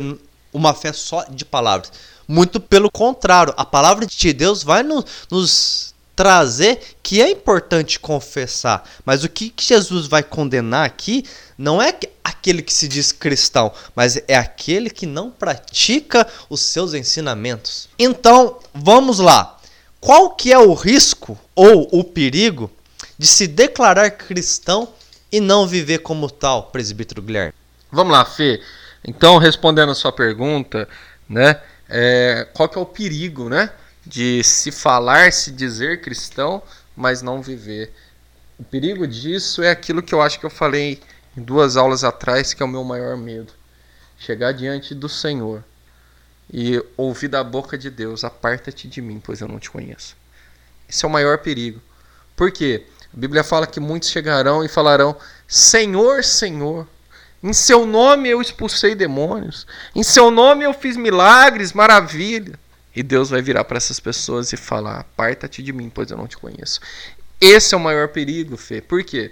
uma 0.54 0.74
fé 0.74 0.94
só 0.94 1.24
de 1.26 1.44
palavras. 1.44 1.92
Muito 2.28 2.60
pelo 2.60 2.92
contrário, 2.92 3.54
a 3.58 3.66
palavra 3.66 4.06
de 4.06 4.34
Deus 4.34 4.64
vai 4.64 4.84
no, 4.84 5.04
nos 5.30 5.94
trazer 6.16 6.80
que 7.02 7.22
é 7.22 7.30
importante 7.30 8.00
confessar. 8.00 8.88
Mas 9.06 9.24
o 9.24 9.30
que 9.30 9.54
Jesus 9.60 10.08
vai 10.08 10.24
condenar 10.24 10.86
aqui 10.86 11.26
não 11.58 11.82
é 11.82 11.94
aquele 12.24 12.62
que 12.62 12.74
se 12.74 12.88
diz 12.88 13.12
cristão, 13.12 13.72
mas 13.96 14.18
é 14.28 14.36
aquele 14.36 14.90
que 14.90 15.06
não 15.06 15.30
pratica 15.30 16.28
os 16.50 16.62
seus 16.62 16.94
ensinamentos. 16.94 17.90
Então, 17.98 18.60
vamos 18.74 19.20
lá. 19.20 19.58
Qual 20.00 20.32
que 20.32 20.52
é 20.52 20.58
o 20.58 20.74
risco 20.74 21.38
ou 21.56 21.88
o 21.92 22.04
perigo 22.04 22.70
de 23.18 23.26
se 23.26 23.48
declarar 23.48 24.12
cristão 24.12 24.90
e 25.34 25.42
não 25.42 25.68
viver 25.68 25.98
como 26.00 26.30
tal, 26.30 26.68
presbítero 26.68 27.22
Guilherme? 27.22 27.54
Vamos 27.92 28.14
lá, 28.14 28.24
Fê. 28.24 28.62
Então, 29.04 29.38
respondendo 29.38 29.92
a 29.92 29.96
sua 29.96 30.14
pergunta, 30.14 30.88
né? 31.28 31.60
É, 31.90 32.48
qual 32.54 32.70
que 32.70 32.78
é 32.78 32.82
o 32.82 32.86
perigo, 32.86 33.50
né? 33.50 33.70
de 34.06 34.44
se 34.44 34.72
falar, 34.72 35.32
se 35.32 35.52
dizer 35.52 36.02
cristão, 36.02 36.62
mas 36.96 37.22
não 37.22 37.42
viver. 37.42 37.94
O 38.60 38.64
perigo 38.64 39.08
disso 39.08 39.64
é 39.64 39.72
aquilo 39.72 40.04
que 40.04 40.14
eu 40.14 40.22
acho 40.22 40.40
que 40.40 40.46
eu 40.46 40.50
falei 40.50 41.02
em 41.36 41.42
duas 41.42 41.78
aulas 41.78 42.04
atrás, 42.04 42.54
que 42.54 42.62
é 42.62 42.66
o 42.66 42.70
meu 42.70 42.84
maior 42.84 43.18
medo. 43.18 43.54
Chegar 44.18 44.52
diante 44.52 44.94
do 44.94 45.10
Senhor 45.10 45.64
e 46.52 46.84
ouvir 46.96 47.30
da 47.30 47.44
boca 47.44 47.78
de 47.78 47.90
Deus: 47.90 48.24
Aparta-te 48.24 48.88
de 48.88 49.02
mim, 49.02 49.22
pois 49.24 49.42
eu 49.42 49.48
não 49.48 49.60
te 49.60 49.72
conheço. 49.72 50.16
Esse 50.88 51.04
é 51.04 51.08
o 51.08 51.12
maior 51.12 51.40
perigo. 51.40 51.82
Por 52.36 52.52
quê? 52.52 52.86
A 53.14 53.20
Bíblia 53.20 53.44
fala 53.44 53.68
que 53.68 53.80
muitos 53.80 54.10
chegarão 54.10 54.64
e 54.64 54.68
falarão: 54.68 55.16
Senhor, 55.48 56.24
Senhor, 56.24 56.88
em 57.44 57.54
seu 57.54 57.86
nome 57.86 58.30
eu 58.30 58.42
expulsei 58.42 58.96
demônios, 58.96 59.68
em 59.94 60.02
seu 60.02 60.32
nome 60.32 60.66
eu 60.66 60.74
fiz 60.74 60.98
milagres, 60.98 61.74
maravilha. 61.74 62.60
E 62.96 63.02
Deus 63.02 63.30
vai 63.30 63.42
virar 63.42 63.64
para 63.64 63.78
essas 63.78 64.00
pessoas 64.00 64.52
e 64.52 64.58
falar: 64.58 65.02
Aparta-te 65.02 65.62
de 65.62 65.72
mim, 65.72 65.92
pois 65.94 66.10
eu 66.10 66.18
não 66.18 66.28
te 66.28 66.38
conheço. 66.38 66.80
Esse 67.40 67.74
é 67.74 67.78
o 67.78 67.80
maior 67.80 68.08
perigo, 68.08 68.58
Fê. 68.58 68.82
Por 68.82 69.04
quê? 69.04 69.32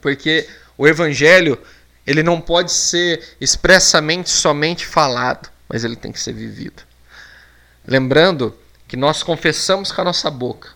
Porque 0.00 0.48
o 0.76 0.86
evangelho 0.86 1.58
ele 2.06 2.22
não 2.22 2.40
pode 2.40 2.72
ser 2.72 3.36
expressamente 3.40 4.28
somente 4.28 4.84
falado, 4.84 5.48
mas 5.68 5.84
ele 5.84 5.96
tem 5.96 6.12
que 6.12 6.20
ser 6.20 6.32
vivido. 6.32 6.82
Lembrando 7.86 8.56
que 8.86 8.96
nós 8.96 9.22
confessamos 9.22 9.90
com 9.90 10.00
a 10.00 10.04
nossa 10.04 10.30
boca, 10.30 10.70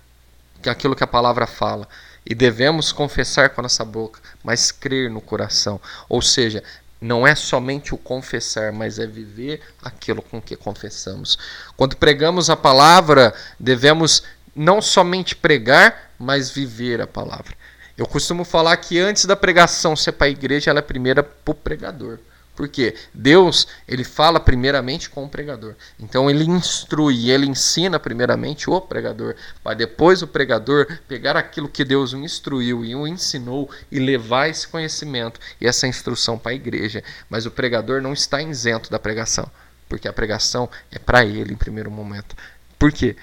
que 0.62 0.68
é 0.68 0.72
aquilo 0.72 0.96
que 0.96 1.04
a 1.04 1.08
palavra 1.08 1.46
fala, 1.46 1.88
e 2.26 2.34
devemos 2.34 2.90
confessar 2.90 3.50
com 3.50 3.60
a 3.60 3.62
nossa 3.62 3.84
boca, 3.84 4.20
mas 4.42 4.72
crer 4.72 5.08
no 5.08 5.20
coração. 5.20 5.80
Ou 6.08 6.20
seja, 6.20 6.62
não 7.00 7.26
é 7.26 7.34
somente 7.34 7.94
o 7.94 7.98
confessar, 7.98 8.72
mas 8.72 8.98
é 8.98 9.06
viver 9.06 9.60
aquilo 9.82 10.20
com 10.20 10.42
que 10.42 10.56
confessamos. 10.56 11.38
Quando 11.76 11.96
pregamos 11.96 12.50
a 12.50 12.56
palavra, 12.56 13.32
devemos 13.60 14.24
não 14.54 14.82
somente 14.82 15.36
pregar, 15.36 16.12
mas 16.18 16.50
viver 16.50 17.00
a 17.00 17.06
palavra. 17.06 17.54
Eu 17.96 18.06
costumo 18.06 18.44
falar 18.44 18.76
que 18.78 18.98
antes 18.98 19.24
da 19.24 19.36
pregação 19.36 19.94
ser 19.94 20.12
para 20.12 20.26
a 20.26 20.30
igreja, 20.30 20.70
ela 20.70 20.80
é 20.80 20.82
primeira 20.82 21.22
para 21.22 21.52
o 21.52 21.54
pregador. 21.54 22.18
Porque 22.56 22.96
Deus, 23.12 23.68
ele 23.86 24.02
fala 24.02 24.40
primeiramente 24.40 25.10
com 25.10 25.22
o 25.22 25.28
pregador. 25.28 25.74
Então 26.00 26.30
ele 26.30 26.44
instrui, 26.44 27.30
ele 27.30 27.46
ensina 27.46 28.00
primeiramente 28.00 28.70
o 28.70 28.80
pregador, 28.80 29.36
para 29.62 29.76
depois 29.76 30.22
o 30.22 30.26
pregador 30.26 30.86
pegar 31.06 31.36
aquilo 31.36 31.68
que 31.68 31.84
Deus 31.84 32.14
o 32.14 32.16
instruiu 32.16 32.82
e 32.82 32.94
o 32.94 33.06
ensinou 33.06 33.70
e 33.92 34.00
levar 34.00 34.48
esse 34.48 34.66
conhecimento 34.66 35.38
e 35.60 35.66
essa 35.66 35.86
instrução 35.86 36.38
para 36.38 36.52
a 36.52 36.54
igreja. 36.54 37.04
Mas 37.28 37.44
o 37.44 37.50
pregador 37.50 38.00
não 38.00 38.14
está 38.14 38.40
isento 38.40 38.90
da 38.90 38.98
pregação, 38.98 39.50
porque 39.86 40.08
a 40.08 40.12
pregação 40.12 40.68
é 40.90 40.98
para 40.98 41.26
ele 41.26 41.52
em 41.52 41.58
primeiro 41.58 41.90
momento. 41.90 42.34
Por 42.78 42.90
quê? 42.90 43.16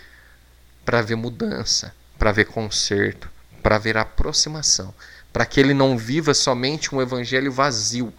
Para 0.85 1.01
ver 1.01 1.15
mudança, 1.15 1.91
para 2.19 2.31
ver 2.31 2.45
conserto, 2.45 3.27
para 3.63 3.79
ver 3.79 3.97
aproximação, 3.97 4.93
para 5.31 5.45
que 5.45 5.59
ele 5.59 5.73
não 5.73 5.97
viva 5.97 6.35
somente 6.35 6.93
um 6.93 7.01
evangelho 7.01 7.51
vazio 7.51 8.13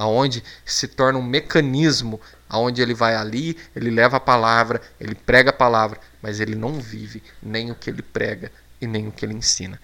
aonde 0.00 0.42
se 0.64 0.88
torna 0.88 1.18
um 1.18 1.22
mecanismo 1.22 2.20
aonde 2.48 2.80
ele 2.80 2.94
vai 2.94 3.14
ali, 3.14 3.56
ele 3.76 3.90
leva 3.90 4.16
a 4.16 4.20
palavra, 4.20 4.80
ele 4.98 5.14
prega 5.14 5.50
a 5.50 5.52
palavra, 5.52 6.00
mas 6.20 6.40
ele 6.40 6.54
não 6.54 6.80
vive 6.80 7.22
nem 7.42 7.70
o 7.70 7.74
que 7.74 7.90
ele 7.90 8.02
prega 8.02 8.50
e 8.80 8.86
nem 8.86 9.06
o 9.06 9.12
que 9.12 9.24
ele 9.24 9.34
ensina. 9.34 9.80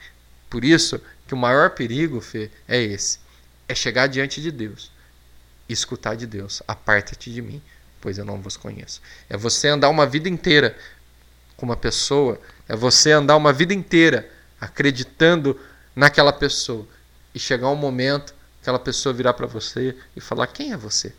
Por 0.49 0.65
isso 0.65 1.01
que 1.27 1.35
o 1.35 1.37
maior 1.37 1.71
perigo, 1.71 2.21
Fê, 2.21 2.51
é 2.67 2.81
esse: 2.81 3.19
é 3.69 3.75
chegar 3.75 4.07
diante 4.07 4.41
de 4.41 4.51
Deus 4.51 4.91
escutar 5.69 6.15
de 6.15 6.27
Deus: 6.27 6.63
aparta-te 6.67 7.31
de 7.31 7.43
mim, 7.43 7.61
pois 8.01 8.19
eu 8.19 8.25
não 8.25 8.41
vos 8.41 8.57
conheço. 8.57 9.01
É 9.29 9.37
você 9.37 9.69
andar 9.69 9.89
uma 9.89 10.07
vida 10.07 10.29
inteira 10.29 10.77
com 11.57 11.67
uma 11.67 11.77
pessoa 11.77 12.41
é 12.69 12.77
você 12.77 13.13
andar 13.13 13.37
uma 13.37 13.53
vida 13.53 13.73
inteira 13.73 14.29
acreditando 14.61 15.59
naquela 15.95 16.33
pessoa 16.33 16.87
e 17.35 17.39
chegar 17.39 17.69
um 17.69 17.77
momento 17.77 18.35
aquela 18.67 18.81
pessoa 18.81 19.13
virar 19.13 19.33
para 19.35 19.47
você 19.47 19.97
e 20.17 20.21
falar 20.21 20.49
quem 20.49 20.73
é 20.73 20.77
você? 20.77 21.15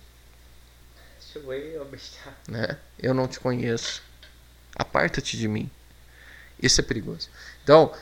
Né? 2.45 2.77
eu 2.99 3.13
não 3.13 3.25
te 3.25 3.39
conheço. 3.39 4.03
Aparta-te 4.75 5.37
de 5.37 5.47
mim. 5.47 5.71
Isso 6.61 6.81
é 6.81 6.83
perigoso. 6.83 7.29
Então 7.63 7.93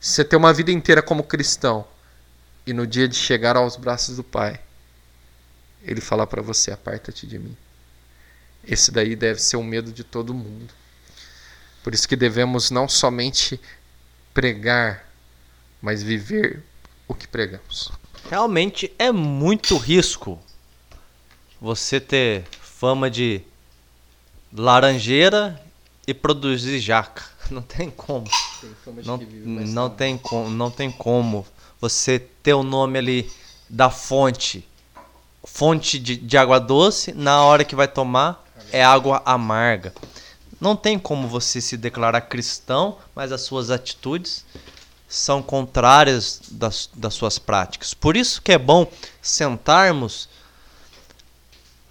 você 0.00 0.24
ter 0.24 0.34
uma 0.34 0.52
vida 0.52 0.72
inteira 0.72 1.00
como 1.00 1.22
cristão 1.22 1.86
e 2.66 2.72
no 2.72 2.84
dia 2.84 3.06
de 3.06 3.14
chegar 3.14 3.56
aos 3.56 3.76
braços 3.76 4.16
do 4.16 4.24
pai 4.24 4.60
ele 5.84 6.00
falar 6.00 6.26
para 6.26 6.42
você 6.42 6.72
aparta-te 6.72 7.28
de 7.28 7.38
mim. 7.38 7.56
Esse 8.64 8.90
daí 8.90 9.14
deve 9.14 9.40
ser 9.40 9.56
o 9.56 9.62
medo 9.62 9.92
de 9.92 10.02
todo 10.02 10.34
mundo. 10.34 10.74
Por 11.84 11.94
isso 11.94 12.08
que 12.08 12.16
devemos 12.16 12.72
não 12.72 12.88
somente 12.88 13.60
pregar, 14.34 15.08
mas 15.80 16.02
viver 16.02 16.60
o 17.06 17.14
que 17.14 17.28
pregamos. 17.28 17.99
Realmente 18.30 18.92
é 18.96 19.10
muito 19.10 19.76
risco 19.76 20.38
você 21.60 21.98
ter 21.98 22.44
fama 22.62 23.10
de 23.10 23.42
laranjeira 24.52 25.60
e 26.06 26.14
produzir 26.14 26.78
jaca. 26.78 27.24
Não 27.50 27.60
tem 27.60 27.90
como. 27.90 28.28
Tem 28.60 29.04
não, 29.04 29.18
não 29.66 29.90
tem 29.90 30.16
como, 30.16 30.48
não 30.48 30.70
tem 30.70 30.92
como 30.92 31.44
você 31.80 32.20
ter 32.20 32.54
o 32.54 32.62
nome 32.62 32.96
ali 32.96 33.32
da 33.68 33.90
fonte, 33.90 34.64
fonte 35.42 35.98
de, 35.98 36.14
de 36.14 36.38
água 36.38 36.60
doce, 36.60 37.10
na 37.12 37.42
hora 37.42 37.64
que 37.64 37.74
vai 37.74 37.88
tomar 37.88 38.46
é 38.70 38.84
água 38.84 39.20
amarga. 39.24 39.92
Não 40.60 40.76
tem 40.76 40.96
como 40.96 41.26
você 41.26 41.60
se 41.60 41.76
declarar 41.76 42.20
cristão, 42.20 42.98
mas 43.16 43.32
as 43.32 43.40
suas 43.40 43.68
atitudes 43.68 44.44
são 45.10 45.42
contrárias 45.42 46.40
das, 46.52 46.88
das 46.94 47.14
suas 47.14 47.36
práticas. 47.36 47.92
Por 47.92 48.16
isso 48.16 48.40
que 48.40 48.52
é 48.52 48.58
bom 48.58 48.86
sentarmos 49.20 50.28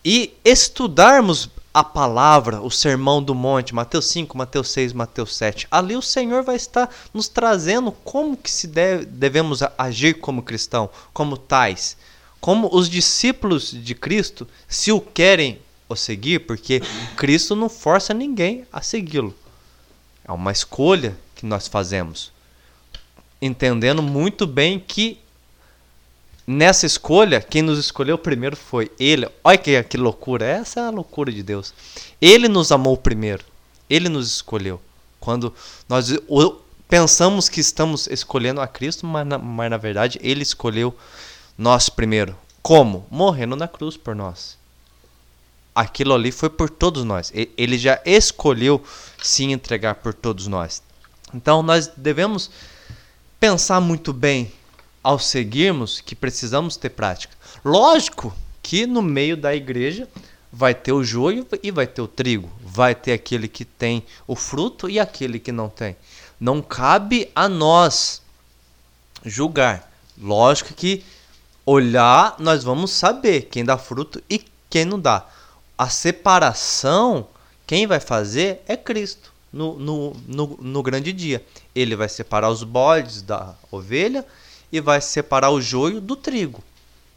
e 0.03 0.33
estudarmos 0.45 1.49
a 1.73 1.83
palavra, 1.83 2.61
o 2.61 2.71
sermão 2.71 3.21
do 3.21 3.35
monte, 3.35 3.75
Mateus 3.75 4.05
5, 4.05 4.37
Mateus 4.37 4.71
6, 4.71 4.93
Mateus 4.93 5.35
7. 5.35 5.67
Ali 5.69 5.97
o 5.97 6.01
Senhor 6.01 6.43
vai 6.43 6.55
estar 6.55 6.89
nos 7.13 7.27
trazendo 7.27 7.91
como 7.91 8.37
que 8.37 8.49
se 8.49 8.67
deve, 8.67 9.05
devemos 9.05 9.59
agir 9.77 10.15
como 10.15 10.41
cristão, 10.41 10.89
como 11.13 11.37
tais. 11.37 11.97
Como 12.39 12.69
os 12.71 12.89
discípulos 12.89 13.69
de 13.69 13.93
Cristo, 13.93 14.47
se 14.65 14.93
o 14.93 15.01
querem 15.01 15.59
o 15.89 15.95
seguir, 15.95 16.39
porque 16.39 16.81
Cristo 17.17 17.53
não 17.53 17.67
força 17.67 18.13
ninguém 18.13 18.65
a 18.71 18.81
segui-lo. 18.81 19.35
É 20.23 20.31
uma 20.31 20.53
escolha 20.53 21.17
que 21.35 21.45
nós 21.45 21.67
fazemos. 21.67 22.31
Entendendo 23.41 24.01
muito 24.01 24.45
bem 24.45 24.79
que 24.79 25.19
nessa 26.45 26.85
escolha, 26.85 27.41
quem 27.41 27.61
nos 27.61 27.79
escolheu 27.79 28.17
primeiro 28.17 28.55
foi 28.55 28.91
Ele. 28.99 29.29
Olha 29.43 29.57
que, 29.57 29.81
que 29.83 29.97
loucura, 29.97 30.45
essa 30.45 30.79
é 30.79 30.83
a 30.83 30.89
loucura 30.89 31.31
de 31.31 31.43
Deus. 31.43 31.73
Ele 32.21 32.47
nos 32.47 32.71
amou 32.71 32.97
primeiro, 32.97 33.43
Ele 33.89 34.09
nos 34.09 34.27
escolheu. 34.27 34.81
Quando 35.19 35.53
nós 35.87 36.17
pensamos 36.87 37.49
que 37.49 37.59
estamos 37.59 38.07
escolhendo 38.07 38.61
a 38.61 38.67
Cristo, 38.67 39.05
mas 39.05 39.25
na, 39.25 39.37
mas 39.37 39.69
na 39.69 39.77
verdade 39.77 40.19
Ele 40.21 40.43
escolheu 40.43 40.95
nós 41.57 41.89
primeiro. 41.89 42.35
Como? 42.61 43.05
Morrendo 43.09 43.55
na 43.55 43.67
cruz 43.67 43.95
por 43.95 44.15
nós 44.15 44.59
aquilo 45.79 46.13
ali 46.13 46.31
foi 46.31 46.49
por 46.49 46.69
todos 46.69 47.03
nós. 47.05 47.31
Ele 47.33 47.77
já 47.77 48.01
escolheu 48.05 48.83
se 49.21 49.45
entregar 49.45 49.95
por 49.95 50.13
todos 50.13 50.47
nós. 50.47 50.83
Então 51.33 51.63
nós 51.63 51.87
devemos 51.95 52.51
pensar 53.39 53.79
muito 53.79 54.11
bem 54.11 54.51
ao 55.01 55.17
seguirmos 55.17 56.01
que 56.01 56.13
precisamos 56.13 56.75
ter 56.75 56.89
prática. 56.89 57.35
Lógico 57.63 58.35
que 58.61 58.85
no 58.85 59.01
meio 59.01 59.37
da 59.37 59.55
igreja 59.55 60.07
vai 60.51 60.73
ter 60.73 60.91
o 60.91 61.03
joio 61.03 61.47
e 61.63 61.71
vai 61.71 61.87
ter 61.87 62.01
o 62.01 62.07
trigo, 62.07 62.51
vai 62.61 62.93
ter 62.93 63.13
aquele 63.13 63.47
que 63.47 63.63
tem 63.63 64.03
o 64.27 64.35
fruto 64.35 64.89
e 64.89 64.99
aquele 64.99 65.39
que 65.39 65.51
não 65.51 65.69
tem. 65.69 65.95
Não 66.39 66.61
cabe 66.61 67.29
a 67.35 67.47
nós 67.47 68.21
julgar. 69.23 69.89
Lógico 70.17 70.73
que 70.73 71.03
olhar, 71.65 72.35
nós 72.39 72.63
vamos 72.63 72.91
saber 72.91 73.43
quem 73.43 73.63
dá 73.63 73.77
fruto 73.77 74.21
e 74.29 74.43
quem 74.69 74.85
não 74.85 74.99
dá 74.99 75.25
a 75.77 75.89
separação, 75.89 77.27
quem 77.65 77.87
vai 77.87 78.01
fazer 78.01 78.61
é 78.67 78.75
Cristo 78.75 79.31
no, 79.51 79.77
no, 79.79 80.15
no, 80.27 80.57
no 80.61 80.83
grande 80.83 81.11
dia. 81.11 81.45
Ele 81.73 81.95
vai 81.95 82.09
separar 82.09 82.49
os 82.49 82.63
bodes 82.63 83.21
da 83.21 83.55
ovelha 83.71 84.25
e 84.71 84.79
vai 84.79 85.01
separar 85.01 85.49
o 85.51 85.61
joio 85.61 85.99
do 85.99 86.15
trigo. 86.15 86.63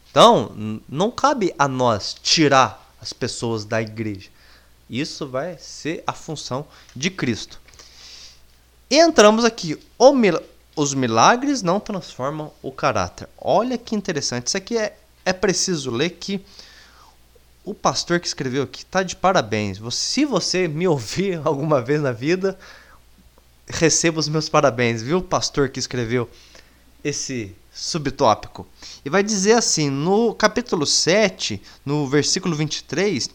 Então, 0.09 0.81
não 0.87 1.09
cabe 1.09 1.53
a 1.57 1.67
nós 1.67 2.15
tirar 2.21 2.93
as 3.01 3.11
pessoas 3.13 3.65
da 3.65 3.81
igreja. 3.81 4.29
Isso 4.89 5.27
vai 5.27 5.57
ser 5.57 6.03
a 6.05 6.13
função 6.13 6.65
de 6.95 7.09
Cristo. 7.09 7.59
E 8.89 8.99
entramos 8.99 9.43
aqui. 9.43 9.77
Os 10.75 10.93
milagres 10.93 11.61
não 11.61 11.79
transformam 11.79 12.51
o 12.61 12.71
caráter. 12.71 13.27
Olha 13.37 13.77
que 13.77 13.95
interessante. 13.95 14.47
Isso 14.47 14.57
aqui 14.57 14.77
é, 14.77 14.95
é 15.25 15.33
preciso 15.33 15.89
ler 15.89 16.11
que 16.11 16.45
o 17.63 17.73
pastor 17.73 18.19
que 18.19 18.27
escreveu 18.27 18.63
aqui 18.63 18.81
está 18.81 19.03
de 19.03 19.15
parabéns. 19.15 19.79
Se 19.93 20.25
você 20.25 20.67
me 20.67 20.87
ouvir 20.87 21.39
alguma 21.45 21.81
vez 21.81 22.01
na 22.01 22.11
vida, 22.11 22.57
receba 23.67 24.19
os 24.19 24.27
meus 24.27 24.49
parabéns, 24.49 25.01
viu, 25.01 25.21
pastor 25.21 25.69
que 25.69 25.79
escreveu 25.79 26.29
esse 27.03 27.55
subtópico. 27.73 28.67
E 29.03 29.09
vai 29.09 29.23
dizer 29.23 29.53
assim, 29.53 29.89
no 29.89 30.33
capítulo 30.35 30.85
7, 30.85 31.61
no 31.85 32.07
versículo 32.07 32.55
23, 32.55 33.29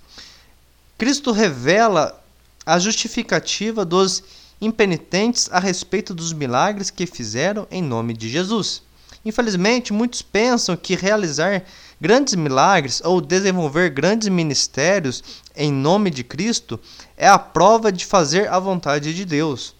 Cristo 0.96 1.32
revela 1.32 2.22
a 2.64 2.78
justificativa 2.78 3.84
dos 3.84 4.22
impenitentes 4.60 5.48
a 5.52 5.58
respeito 5.58 6.12
dos 6.12 6.32
milagres 6.32 6.90
que 6.90 7.06
fizeram 7.06 7.66
em 7.70 7.82
nome 7.82 8.12
de 8.12 8.28
Jesus. 8.28 8.82
Infelizmente, 9.24 9.92
muitos 9.92 10.22
pensam 10.22 10.76
que 10.76 10.94
realizar 10.94 11.64
Grandes 12.00 12.34
milagres 12.34 13.02
ou 13.04 13.20
desenvolver 13.20 13.90
grandes 13.90 14.28
ministérios 14.28 15.22
em 15.56 15.72
nome 15.72 16.10
de 16.10 16.22
Cristo 16.22 16.78
é 17.16 17.26
a 17.28 17.38
prova 17.38 17.90
de 17.90 18.06
fazer 18.06 18.48
a 18.48 18.58
vontade 18.60 19.12
de 19.12 19.24
Deus. 19.24 19.74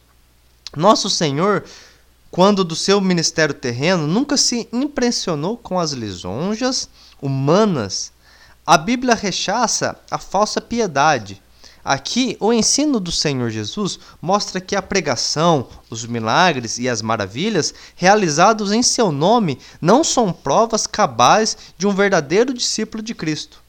Nosso 0.77 1.09
Senhor, 1.09 1.65
quando 2.31 2.65
do 2.65 2.75
seu 2.75 3.01
ministério 3.01 3.55
terreno, 3.55 4.07
nunca 4.07 4.37
se 4.37 4.69
impressionou 4.73 5.57
com 5.57 5.79
as 5.79 5.93
lisonjas 5.93 6.89
humanas. 7.23 8.13
A 8.67 8.77
Bíblia 8.77 9.15
rechaça 9.15 9.97
a 10.11 10.19
falsa 10.19 10.61
piedade 10.61 11.41
Aqui, 11.89 12.37
o 12.39 12.53
ensino 12.53 13.01
do 13.01 13.11
Senhor 13.11 13.49
Jesus 13.49 13.99
mostra 14.21 14.61
que 14.61 14.77
a 14.77 14.83
pregação, 14.83 15.67
os 15.89 16.05
milagres 16.05 16.77
e 16.77 16.87
as 16.87 17.01
maravilhas 17.01 17.73
realizados 17.97 18.73
em 18.73 18.83
seu 18.83 19.11
nome 19.11 19.59
não 19.81 20.05
são 20.05 20.31
provas 20.31 20.87
cabais 20.87 21.57
de 21.79 21.87
um 21.87 21.95
verdadeiro 21.95 22.53
discípulo 22.53 23.03
de 23.03 23.15
Cristo. 23.15 23.63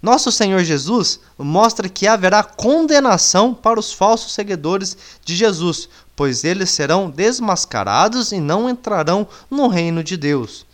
Nosso 0.00 0.32
Senhor 0.32 0.64
Jesus 0.64 1.20
mostra 1.36 1.86
que 1.86 2.06
haverá 2.06 2.42
condenação 2.42 3.52
para 3.52 3.78
os 3.78 3.92
falsos 3.92 4.32
seguidores 4.32 4.96
de 5.22 5.36
Jesus, 5.36 5.86
pois 6.16 6.44
eles 6.44 6.70
serão 6.70 7.10
desmascarados 7.10 8.32
e 8.32 8.40
não 8.40 8.70
entrarão 8.70 9.28
no 9.50 9.68
reino 9.68 10.02
de 10.02 10.16
Deus. 10.16 10.64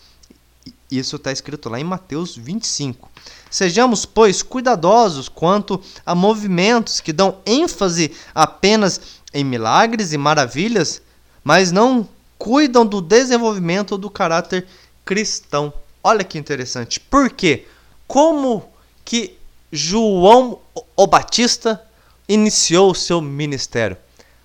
Isso 0.88 1.17
está 1.17 1.33
escrito 1.33 1.69
lá 1.69 1.81
em 1.81 1.85
Mateus 1.85 2.37
25. 2.37 3.11
Sejamos, 3.53 4.07
pois, 4.07 4.43
cuidadosos 4.43 5.29
quanto 5.29 5.79
a 6.07 6.15
movimentos 6.15 7.01
que 7.01 7.12
dão 7.12 7.37
ênfase 7.45 8.11
apenas 8.35 8.99
em 9.35 9.45
milagres 9.45 10.15
e 10.15 10.17
maravilhas, 10.17 11.03
mas 11.45 11.71
não 11.71 12.09
cuidam 12.38 12.87
do 12.87 13.03
desenvolvimento 13.03 13.99
do 13.99 14.09
caráter 14.09 14.67
cristão. 15.05 15.71
Olha 16.03 16.25
que 16.25 16.38
interessante. 16.38 16.99
Por 16.99 17.29
quê? 17.29 17.67
Como 18.09 18.65
que 19.05 19.37
João 19.71 20.59
o 20.97 21.07
Batista 21.07 21.85
iniciou 22.27 22.93
o 22.93 22.95
seu 22.95 23.21
ministério? 23.21 23.99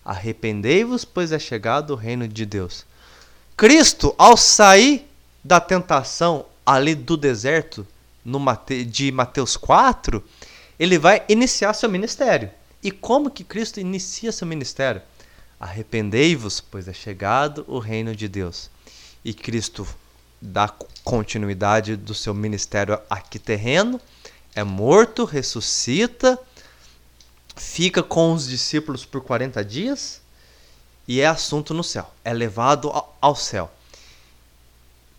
Arrependei-vos, 0.04 1.06
pois 1.06 1.32
é 1.32 1.39
chegado 1.39 1.91
o 1.91 1.96
reino 1.96 2.28
de 2.28 2.46
Deus. 2.46 2.86
Cristo, 3.56 4.13
ao 4.17 4.36
sair 4.36 5.10
da 5.41 5.62
tentação 5.62 6.46
ali 6.65 6.93
do 6.93 7.15
deserto, 7.15 7.88
no 8.28 8.42
Mate, 8.42 8.84
de 8.84 9.10
Mateus 9.10 9.56
4, 9.56 10.22
ele 10.78 11.00
vai 11.00 11.24
iniciar 11.30 11.74
seu 11.74 11.90
ministério. 11.90 12.52
E 12.84 12.92
como 12.92 13.32
que 13.32 13.42
Cristo 13.42 13.80
inicia 13.80 14.34
seu 14.34 14.46
ministério? 14.46 15.02
Arrependei-vos, 15.58 16.60
pois 16.60 16.90
é 16.90 16.94
chegado 16.94 17.63
o 17.70 17.80
reino 17.80 18.13
de 18.13 18.28
Deus. 18.28 18.70
E 19.24 19.34
Cristo 19.34 19.88
dá 20.42 20.68
continuidade 21.06 21.96
do 21.96 22.13
seu 22.13 22.34
ministério 22.34 23.00
aqui 23.10 23.40
terreno, 23.40 24.00
é 24.54 24.63
morto, 24.63 25.24
ressuscita, 25.24 26.38
fica 27.56 28.04
com 28.04 28.34
os 28.34 28.46
discípulos 28.46 29.06
por 29.06 29.22
40 29.22 29.63
dias 29.63 30.22
e 31.08 31.22
é 31.22 31.28
assunto 31.28 31.74
no 31.74 31.84
céu, 31.84 32.13
é 32.26 32.34
levado 32.34 32.92
ao 33.22 33.36
céu. 33.36 33.72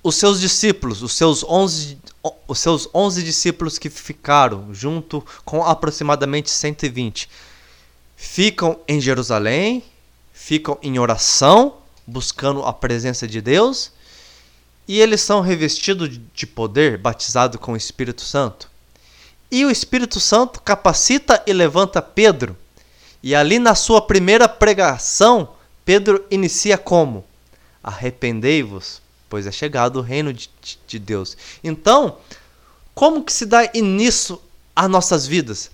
Os 0.02 0.14
seus 0.14 0.40
discípulos, 0.40 1.02
os 1.02 1.12
seus 1.12 1.42
11, 1.42 1.98
os 2.46 2.58
seus 2.58 2.88
11 2.94 3.22
discípulos 3.22 3.78
que 3.78 3.90
ficaram 3.90 4.72
junto 4.72 5.24
com 5.44 5.64
aproximadamente 5.64 6.50
120, 6.50 7.28
ficam 8.16 8.78
em 8.86 9.00
Jerusalém, 9.00 9.82
ficam 10.32 10.78
em 10.82 10.98
oração, 10.98 11.74
buscando 12.06 12.64
a 12.64 12.72
presença 12.72 13.26
de 13.26 13.40
Deus, 13.40 13.92
e 14.86 15.00
eles 15.00 15.20
são 15.20 15.40
revestidos 15.40 16.18
de 16.32 16.46
poder, 16.46 16.96
batizados 16.96 17.60
com 17.60 17.72
o 17.72 17.76
Espírito 17.76 18.22
Santo. 18.22 18.70
E 19.50 19.64
o 19.64 19.70
Espírito 19.70 20.20
Santo 20.20 20.60
capacita 20.60 21.42
e 21.46 21.52
levanta 21.52 22.00
Pedro. 22.00 22.56
E 23.22 23.34
ali 23.34 23.58
na 23.58 23.74
sua 23.74 24.00
primeira 24.00 24.48
pregação, 24.48 25.50
Pedro 25.84 26.24
inicia 26.30 26.78
como? 26.78 27.24
Arrependei-vos, 27.82 29.02
pois 29.28 29.46
é 29.46 29.52
chegado 29.52 29.96
o 29.96 30.02
reino 30.02 30.32
de, 30.32 30.50
de 30.86 30.98
Deus. 30.98 31.36
Então, 31.62 32.18
como 32.94 33.22
que 33.22 33.32
se 33.32 33.46
dá 33.46 33.70
início 33.74 34.40
às 34.74 34.88
nossas 34.88 35.26
vidas? 35.26 35.70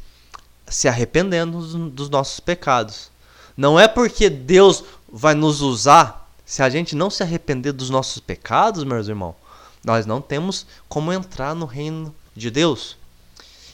Se 0.66 0.88
arrependendo 0.88 1.90
dos 1.90 2.08
nossos 2.08 2.40
pecados. 2.40 3.10
Não 3.56 3.78
é 3.78 3.86
porque 3.86 4.28
Deus 4.28 4.84
vai 5.10 5.34
nos 5.34 5.60
usar 5.60 6.28
se 6.44 6.62
a 6.62 6.68
gente 6.68 6.94
não 6.94 7.08
se 7.08 7.22
arrepender 7.22 7.72
dos 7.72 7.88
nossos 7.88 8.20
pecados, 8.20 8.84
meus 8.84 9.08
irmãos. 9.08 9.36
Nós 9.84 10.06
não 10.06 10.20
temos 10.20 10.66
como 10.88 11.12
entrar 11.12 11.54
no 11.54 11.66
reino 11.66 12.14
de 12.34 12.50
Deus. 12.50 12.96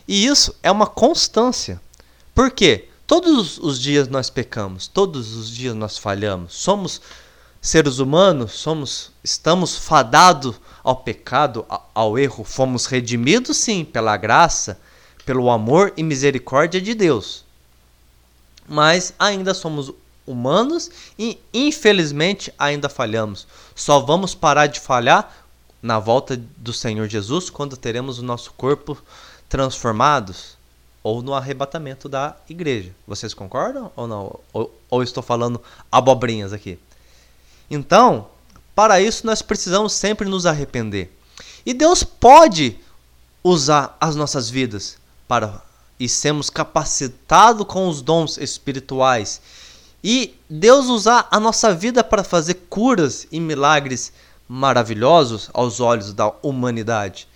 E 0.06 0.26
isso 0.26 0.54
é 0.62 0.70
uma 0.70 0.86
constância. 0.86 1.80
Por 2.34 2.50
quê? 2.50 2.88
Todos 3.06 3.58
os 3.58 3.80
dias 3.80 4.06
nós 4.06 4.30
pecamos, 4.30 4.86
todos 4.86 5.34
os 5.34 5.50
dias 5.50 5.74
nós 5.74 5.98
falhamos. 5.98 6.54
Somos 6.54 7.00
seres 7.60 7.98
humanos, 7.98 8.52
somos 8.52 9.12
estamos 9.22 9.76
fadados 9.76 10.56
ao 10.82 10.96
pecado, 10.96 11.66
ao 11.94 12.18
erro. 12.18 12.42
Fomos 12.44 12.86
redimidos 12.86 13.56
sim 13.58 13.84
pela 13.84 14.16
graça, 14.16 14.80
pelo 15.26 15.50
amor 15.50 15.92
e 15.96 16.02
misericórdia 16.02 16.80
de 16.80 16.94
Deus. 16.94 17.44
Mas 18.66 19.12
ainda 19.18 19.52
somos 19.52 19.92
humanos 20.26 20.90
e 21.18 21.38
infelizmente 21.52 22.52
ainda 22.58 22.88
falhamos. 22.88 23.46
Só 23.74 24.00
vamos 24.00 24.34
parar 24.34 24.66
de 24.66 24.80
falhar 24.80 25.34
na 25.82 25.98
volta 25.98 26.40
do 26.56 26.72
Senhor 26.72 27.08
Jesus 27.08 27.50
quando 27.50 27.76
teremos 27.76 28.18
o 28.18 28.22
nosso 28.22 28.52
corpo 28.52 28.96
transformados 29.48 30.58
ou 31.02 31.22
no 31.22 31.34
arrebatamento 31.34 32.08
da 32.08 32.36
igreja. 32.48 32.92
Vocês 33.06 33.34
concordam 33.34 33.90
ou 33.96 34.06
não? 34.06 34.38
Ou, 34.52 34.80
ou 34.88 35.02
estou 35.02 35.22
falando 35.22 35.60
abobrinhas 35.90 36.52
aqui? 36.52 36.78
Então, 37.70 38.26
para 38.74 39.00
isso 39.00 39.24
nós 39.26 39.40
precisamos 39.42 39.92
sempre 39.92 40.28
nos 40.28 40.46
arrepender. 40.46 41.16
E 41.64 41.72
Deus 41.72 42.02
pode 42.02 42.78
usar 43.44 43.96
as 44.00 44.16
nossas 44.16 44.50
vidas 44.50 44.98
para 45.28 45.62
e 45.98 46.08
sermos 46.08 46.48
capacitados 46.48 47.66
com 47.66 47.86
os 47.86 48.00
dons 48.00 48.38
espirituais. 48.38 49.40
E 50.02 50.34
Deus 50.48 50.86
usar 50.86 51.28
a 51.30 51.38
nossa 51.38 51.74
vida 51.74 52.02
para 52.02 52.24
fazer 52.24 52.54
curas 52.70 53.26
e 53.30 53.38
milagres 53.38 54.12
maravilhosos 54.48 55.50
aos 55.52 55.78
olhos 55.78 56.14
da 56.14 56.32
humanidade. 56.42 57.28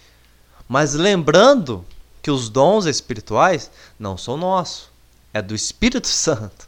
Mas 0.67 0.95
lembrando 0.95 1.85
que 2.23 2.31
os 2.31 2.49
dons 2.49 2.87
espirituais 2.87 3.71
não 3.99 4.17
são 4.17 4.39
nossos, 4.39 4.89
é 5.33 5.43
do 5.43 5.55
Espírito 5.55 6.09
Santo. 6.09 6.67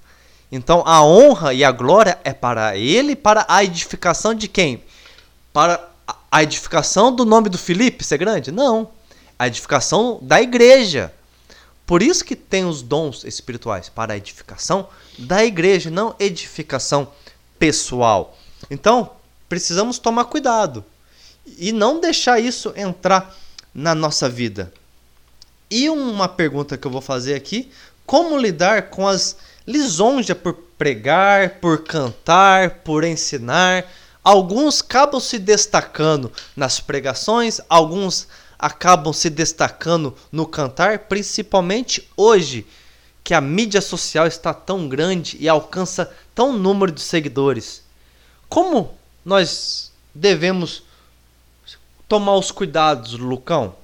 Então 0.50 0.82
a 0.87 1.04
honra 1.04 1.52
e 1.52 1.64
a 1.64 1.72
glória 1.72 2.18
é 2.24 2.32
para 2.32 2.76
ele, 2.76 3.16
para 3.16 3.44
a 3.48 3.64
edificação 3.64 4.35
de 4.35 4.48
quem? 4.48 4.82
Para 5.52 5.88
a 6.30 6.42
edificação 6.42 7.14
do 7.14 7.24
nome 7.24 7.48
do 7.48 7.59
Filipe 7.59 8.04
ser 8.04 8.18
grande? 8.18 8.52
Não. 8.52 8.90
A 9.38 9.46
edificação 9.46 10.18
da 10.22 10.40
igreja. 10.40 11.12
Por 11.87 12.02
isso 12.02 12.24
que 12.24 12.35
tem 12.35 12.64
os 12.64 12.82
dons 12.82 13.24
espirituais 13.24 13.88
para 13.88 14.14
a 14.14 14.16
edificação 14.16 14.88
da 15.18 15.44
igreja, 15.44 15.90
não 15.90 16.14
edificação 16.18 17.09
pessoal. 17.59 18.37
Então, 18.70 19.12
precisamos 19.48 19.98
tomar 19.98 20.24
cuidado 20.24 20.85
e 21.59 21.72
não 21.72 22.00
deixar 22.00 22.40
isso 22.40 22.72
entrar 22.76 23.35
na 23.72 23.94
nossa 23.94 24.28
vida. 24.28 24.72
E 25.70 25.88
uma 25.88 26.28
pergunta 26.28 26.76
que 26.76 26.87
eu 26.87 26.90
vou 26.90 27.00
fazer 27.00 27.35
aqui: 27.35 27.70
como 28.04 28.37
lidar 28.37 28.90
com 28.90 29.06
as 29.06 29.37
lisonjas 29.66 30.37
por 30.37 30.55
pregar, 30.79 31.59
por 31.61 31.85
cantar, 31.85 32.83
por 32.85 33.05
ensinar? 33.05 33.85
Alguns 34.22 34.81
acabam 34.81 35.20
se 35.20 35.38
destacando 35.38 36.33
nas 36.55 36.81
pregações, 36.81 37.61
alguns 37.68 38.29
acabam 38.59 39.12
se 39.12 39.31
destacando 39.31 40.14
no 40.33 40.46
cantar, 40.46 41.00
principalmente 41.00 42.09
hoje 42.16 42.66
que 43.22 43.35
a 43.35 43.40
mídia 43.40 43.81
social 43.81 44.26
está 44.26 44.55
tão 44.55 44.88
grande 44.88 45.37
e 45.40 45.48
alcança 45.48 46.12
tão 46.35 46.52
número 46.52 46.92
de 46.92 47.00
seguidores. 47.00 47.83
Como 48.48 48.96
nós 49.24 49.92
devemos 50.14 50.83
tomar 52.09 52.37
os 52.37 52.50
cuidados, 52.50 53.12
Lucão, 53.12 53.74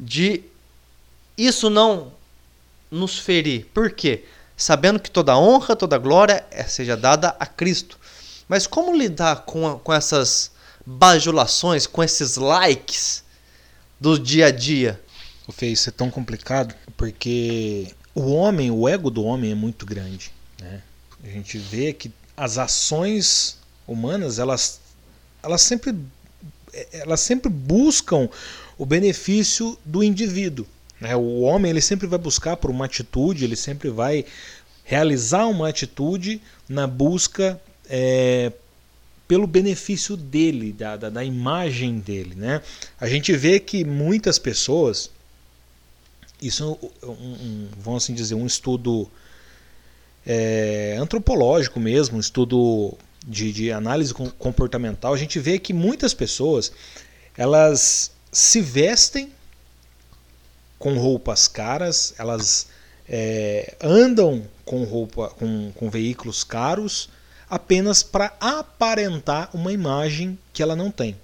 de 0.00 0.42
isso 1.36 1.68
não 1.68 2.12
nos 2.90 3.18
ferir. 3.18 3.66
Por 3.74 3.90
quê? 3.90 4.24
Sabendo 4.56 4.98
que 4.98 5.10
toda 5.10 5.38
honra, 5.38 5.76
toda 5.76 5.98
glória 5.98 6.44
é, 6.50 6.64
seja 6.64 6.96
dada 6.96 7.36
a 7.38 7.46
Cristo. 7.46 7.98
Mas 8.48 8.66
como 8.66 8.96
lidar 8.96 9.44
com, 9.44 9.66
a, 9.66 9.78
com 9.78 9.92
essas 9.92 10.50
bajulações, 10.84 11.86
com 11.86 12.02
esses 12.02 12.36
likes 12.36 13.22
do 14.00 14.18
dia 14.18 14.46
a 14.46 14.50
dia? 14.50 15.00
O 15.46 15.52
Fê, 15.52 15.66
isso 15.66 15.88
é 15.88 15.92
tão 15.92 16.10
complicado 16.10 16.74
porque 16.96 17.94
o 18.14 18.32
homem, 18.32 18.70
o 18.70 18.88
ego 18.88 19.10
do 19.10 19.22
homem 19.24 19.52
é 19.52 19.54
muito 19.54 19.84
grande. 19.84 20.32
Né? 20.60 20.80
A 21.22 21.28
gente 21.28 21.58
vê 21.58 21.92
que 21.92 22.10
as 22.36 22.56
ações 22.56 23.58
humanas, 23.86 24.38
elas, 24.38 24.80
elas, 25.42 25.62
sempre, 25.62 25.94
elas 26.92 27.20
sempre 27.20 27.50
buscam 27.50 28.28
o 28.78 28.86
benefício 28.86 29.78
do 29.84 30.02
indivíduo. 30.02 30.66
Né? 31.00 31.14
O 31.16 31.40
homem 31.40 31.70
ele 31.70 31.80
sempre 31.80 32.06
vai 32.06 32.18
buscar 32.18 32.56
por 32.56 32.70
uma 32.70 32.84
atitude, 32.84 33.44
ele 33.44 33.56
sempre 33.56 33.90
vai 33.90 34.24
realizar 34.84 35.46
uma 35.46 35.68
atitude 35.68 36.40
na 36.68 36.86
busca 36.86 37.60
é, 37.88 38.52
pelo 39.26 39.46
benefício 39.46 40.16
dele, 40.16 40.72
da, 40.72 40.96
da, 40.96 41.10
da, 41.10 41.24
imagem 41.24 41.98
dele. 41.98 42.34
Né? 42.34 42.62
A 43.00 43.08
gente 43.08 43.32
vê 43.32 43.58
que 43.58 43.84
muitas 43.84 44.38
pessoas, 44.38 45.10
isso 46.40 46.78
é 47.02 47.06
um, 47.06 47.12
um, 47.12 47.68
vamos 47.78 48.04
assim 48.04 48.14
dizer, 48.14 48.34
um 48.34 48.46
estudo 48.46 49.10
é, 50.24 50.96
antropológico 50.98 51.80
mesmo, 51.80 52.16
um 52.16 52.20
estudo 52.20 52.96
de, 53.26 53.52
de 53.52 53.72
análise 53.72 54.14
comportamental, 54.14 55.12
a 55.12 55.16
gente 55.16 55.38
vê 55.40 55.58
que 55.58 55.72
muitas 55.72 56.14
pessoas 56.14 56.72
elas 57.36 58.12
se 58.30 58.60
vestem 58.60 59.32
com 60.78 60.98
roupas 60.98 61.48
caras, 61.48 62.14
elas 62.18 62.68
é, 63.08 63.74
andam 63.82 64.42
com 64.64 64.84
roupa, 64.84 65.28
com, 65.30 65.72
com 65.72 65.90
veículos 65.90 66.44
caros, 66.44 67.08
apenas 67.48 68.02
para 68.02 68.34
aparentar 68.40 69.50
uma 69.54 69.72
imagem 69.72 70.38
que 70.52 70.62
ela 70.62 70.76
não 70.76 70.90
tem. 70.90 71.16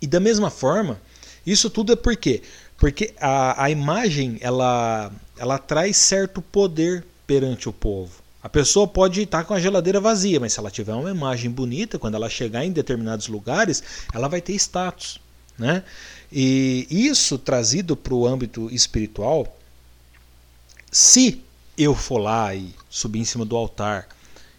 E 0.00 0.06
da 0.06 0.18
mesma 0.18 0.50
forma, 0.50 1.00
isso 1.46 1.70
tudo 1.70 1.92
é 1.92 1.96
por 1.96 2.16
quê? 2.16 2.42
Porque 2.76 3.14
a, 3.20 3.64
a 3.64 3.70
imagem 3.70 4.38
ela, 4.40 5.12
ela 5.38 5.58
traz 5.58 5.96
certo 5.96 6.42
poder 6.42 7.04
perante 7.26 7.68
o 7.68 7.72
povo. 7.72 8.22
A 8.42 8.48
pessoa 8.48 8.88
pode 8.88 9.22
estar 9.22 9.44
com 9.44 9.54
a 9.54 9.60
geladeira 9.60 10.00
vazia, 10.00 10.40
mas 10.40 10.52
se 10.52 10.58
ela 10.58 10.70
tiver 10.70 10.94
uma 10.94 11.10
imagem 11.10 11.48
bonita, 11.48 11.98
quando 11.98 12.16
ela 12.16 12.28
chegar 12.28 12.64
em 12.64 12.72
determinados 12.72 13.28
lugares, 13.28 13.82
ela 14.12 14.26
vai 14.26 14.40
ter 14.40 14.54
status. 14.54 15.20
Né? 15.58 15.84
E 16.30 16.86
isso 16.90 17.38
trazido 17.38 17.96
para 17.96 18.14
o 18.14 18.26
âmbito 18.26 18.68
espiritual, 18.72 19.56
se 20.90 21.42
eu 21.76 21.94
for 21.94 22.18
lá 22.18 22.54
e 22.54 22.74
subir 22.88 23.20
em 23.20 23.24
cima 23.24 23.44
do 23.44 23.56
altar 23.56 24.08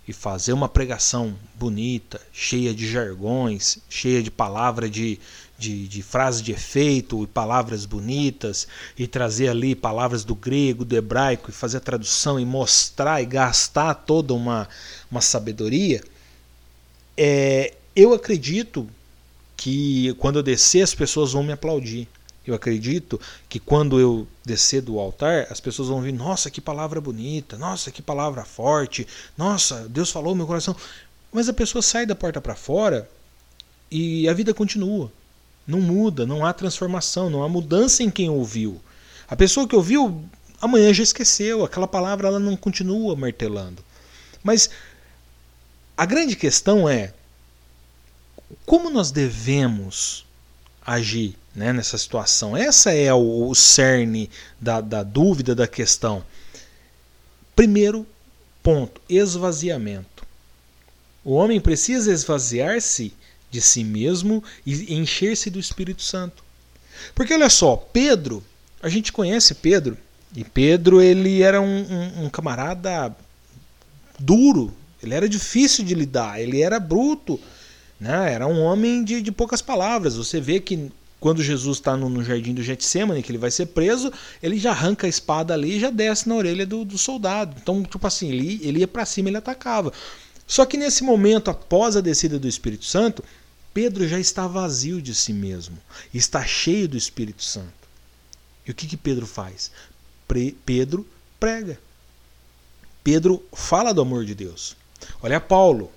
e 0.07 0.11
fazer 0.11 0.51
uma 0.51 0.67
pregação 0.67 1.35
bonita, 1.55 2.19
cheia 2.31 2.73
de 2.73 2.89
jargões, 2.89 3.77
cheia 3.89 4.21
de 4.21 4.29
palavra 4.29 4.89
de, 4.89 5.19
de, 5.57 5.87
de 5.87 6.03
frases 6.03 6.41
de 6.41 6.51
efeito 6.51 7.23
e 7.23 7.27
palavras 7.27 7.85
bonitas, 7.85 8.67
e 8.97 9.07
trazer 9.07 9.47
ali 9.47 9.75
palavras 9.75 10.25
do 10.25 10.35
grego, 10.35 10.83
do 10.83 10.95
hebraico, 10.95 11.49
e 11.49 11.53
fazer 11.53 11.77
a 11.77 11.81
tradução 11.81 12.39
e 12.39 12.45
mostrar 12.45 13.21
e 13.21 13.25
gastar 13.25 13.93
toda 13.93 14.33
uma, 14.33 14.67
uma 15.09 15.21
sabedoria, 15.21 16.03
é, 17.15 17.73
eu 17.95 18.13
acredito 18.13 18.89
que 19.63 20.13
quando 20.15 20.39
eu 20.39 20.43
descer 20.43 20.81
as 20.81 20.93
pessoas 20.93 21.31
vão 21.31 21.41
me 21.41 21.53
aplaudir. 21.53 22.05
Eu 22.45 22.53
acredito 22.53 23.17
que 23.47 23.61
quando 23.61 23.97
eu 23.97 24.27
descer 24.43 24.81
do 24.81 24.99
altar, 24.99 25.47
as 25.49 25.61
pessoas 25.61 25.87
vão 25.87 26.01
vir, 26.01 26.11
nossa, 26.11 26.51
que 26.51 26.59
palavra 26.59 26.99
bonita, 26.99 27.57
nossa, 27.57 27.89
que 27.89 28.01
palavra 28.01 28.43
forte, 28.43 29.07
nossa, 29.37 29.87
Deus 29.87 30.11
falou 30.11 30.35
meu 30.35 30.45
coração. 30.45 30.75
Mas 31.31 31.47
a 31.47 31.53
pessoa 31.53 31.81
sai 31.81 32.05
da 32.05 32.13
porta 32.13 32.41
para 32.41 32.55
fora 32.55 33.09
e 33.89 34.27
a 34.27 34.33
vida 34.33 34.53
continua. 34.53 35.09
Não 35.65 35.79
muda, 35.79 36.25
não 36.25 36.45
há 36.45 36.51
transformação, 36.51 37.29
não 37.29 37.41
há 37.41 37.47
mudança 37.47 38.03
em 38.03 38.09
quem 38.09 38.29
ouviu. 38.29 38.81
A 39.29 39.35
pessoa 39.37 39.65
que 39.65 39.77
ouviu, 39.77 40.25
amanhã 40.59 40.93
já 40.93 41.03
esqueceu, 41.03 41.63
aquela 41.63 41.87
palavra 41.87 42.27
ela 42.27 42.39
não 42.39 42.57
continua 42.57 43.15
martelando. 43.15 43.81
Mas 44.43 44.69
a 45.95 46.05
grande 46.05 46.35
questão 46.35 46.89
é 46.89 47.13
como 48.65 48.89
nós 48.89 49.11
devemos 49.11 50.25
agir 50.85 51.35
né, 51.55 51.71
nessa 51.71 51.97
situação. 51.97 52.55
Essa 52.57 52.91
é 52.91 53.13
o, 53.13 53.49
o 53.49 53.55
cerne 53.55 54.29
da, 54.59 54.81
da 54.81 55.03
dúvida, 55.03 55.55
da 55.55 55.67
questão. 55.67 56.23
Primeiro 57.55 58.05
ponto: 58.61 59.01
esvaziamento. 59.07 60.25
O 61.23 61.33
homem 61.33 61.59
precisa 61.59 62.11
esvaziar-se 62.11 63.13
de 63.49 63.61
si 63.61 63.83
mesmo 63.83 64.43
e 64.65 64.93
encher-se 64.95 65.49
do 65.49 65.59
Espírito 65.59 66.01
Santo. 66.01 66.43
Porque 67.13 67.33
olha 67.33 67.49
só, 67.49 67.75
Pedro, 67.75 68.43
a 68.81 68.89
gente 68.89 69.11
conhece 69.11 69.55
Pedro, 69.55 69.97
e 70.35 70.43
Pedro 70.43 71.01
ele 71.01 71.41
era 71.41 71.61
um, 71.61 71.65
um, 71.65 72.25
um 72.25 72.29
camarada 72.29 73.15
duro, 74.19 74.73
ele 75.01 75.13
era 75.13 75.29
difícil 75.29 75.85
de 75.85 75.93
lidar, 75.93 76.41
ele 76.41 76.61
era 76.61 76.79
bruto, 76.79 77.39
né? 78.03 78.33
era 78.33 78.45
um 78.45 78.61
homem 78.61 79.03
de, 79.03 79.21
de 79.21 79.31
poucas 79.31 79.61
palavras. 79.61 80.15
Você 80.17 80.41
vê 80.41 80.59
que 80.59 80.91
quando 81.19 81.41
Jesus 81.41 81.77
está 81.77 81.95
no, 81.95 82.09
no, 82.09 82.21
jardim 82.21 82.53
do 82.53 82.61
Getsemane, 82.61 83.23
que 83.23 83.31
ele 83.31 83.37
vai 83.37 83.49
ser 83.49 83.67
preso, 83.67 84.11
ele 84.41 84.59
já 84.59 84.71
arranca 84.71 85.07
a 85.07 85.09
espada 85.09 85.53
ali 85.53 85.77
e 85.77 85.79
já 85.79 85.89
desce 85.89 86.27
na 86.27 86.35
orelha 86.35 86.65
do, 86.65 86.83
do 86.83 86.97
soldado. 86.97 87.55
Então, 87.61 87.81
tipo 87.81 88.05
assim, 88.05 88.29
ele, 88.29 88.59
ele 88.61 88.79
ia 88.79 88.87
para 88.87 89.05
cima, 89.05 89.29
ele 89.29 89.37
atacava. 89.37 89.93
Só 90.45 90.65
que 90.65 90.75
nesse 90.75 91.01
momento, 91.01 91.49
após 91.49 91.95
a 91.95 92.01
descida 92.01 92.37
do 92.37 92.45
Espírito 92.45 92.83
Santo, 92.83 93.23
Pedro 93.73 94.05
já 94.05 94.19
está 94.19 94.47
vazio 94.47 95.01
de 95.01 95.15
si 95.15 95.31
mesmo, 95.31 95.77
está 96.13 96.45
cheio 96.45 96.89
do 96.89 96.97
Espírito 96.97 97.41
Santo. 97.41 97.71
E 98.67 98.71
o 98.71 98.75
que, 98.75 98.85
que 98.85 98.97
Pedro 98.97 99.25
faz? 99.25 99.71
Pre 100.27 100.53
Pedro 100.65 101.07
prega. 101.39 101.79
Pedro 103.01 103.41
fala 103.53 103.93
do 103.93 104.01
amor 104.01 104.25
de 104.25 104.35
Deus. 104.35 104.75
Olha 105.21 105.39
Paulo. 105.39 105.89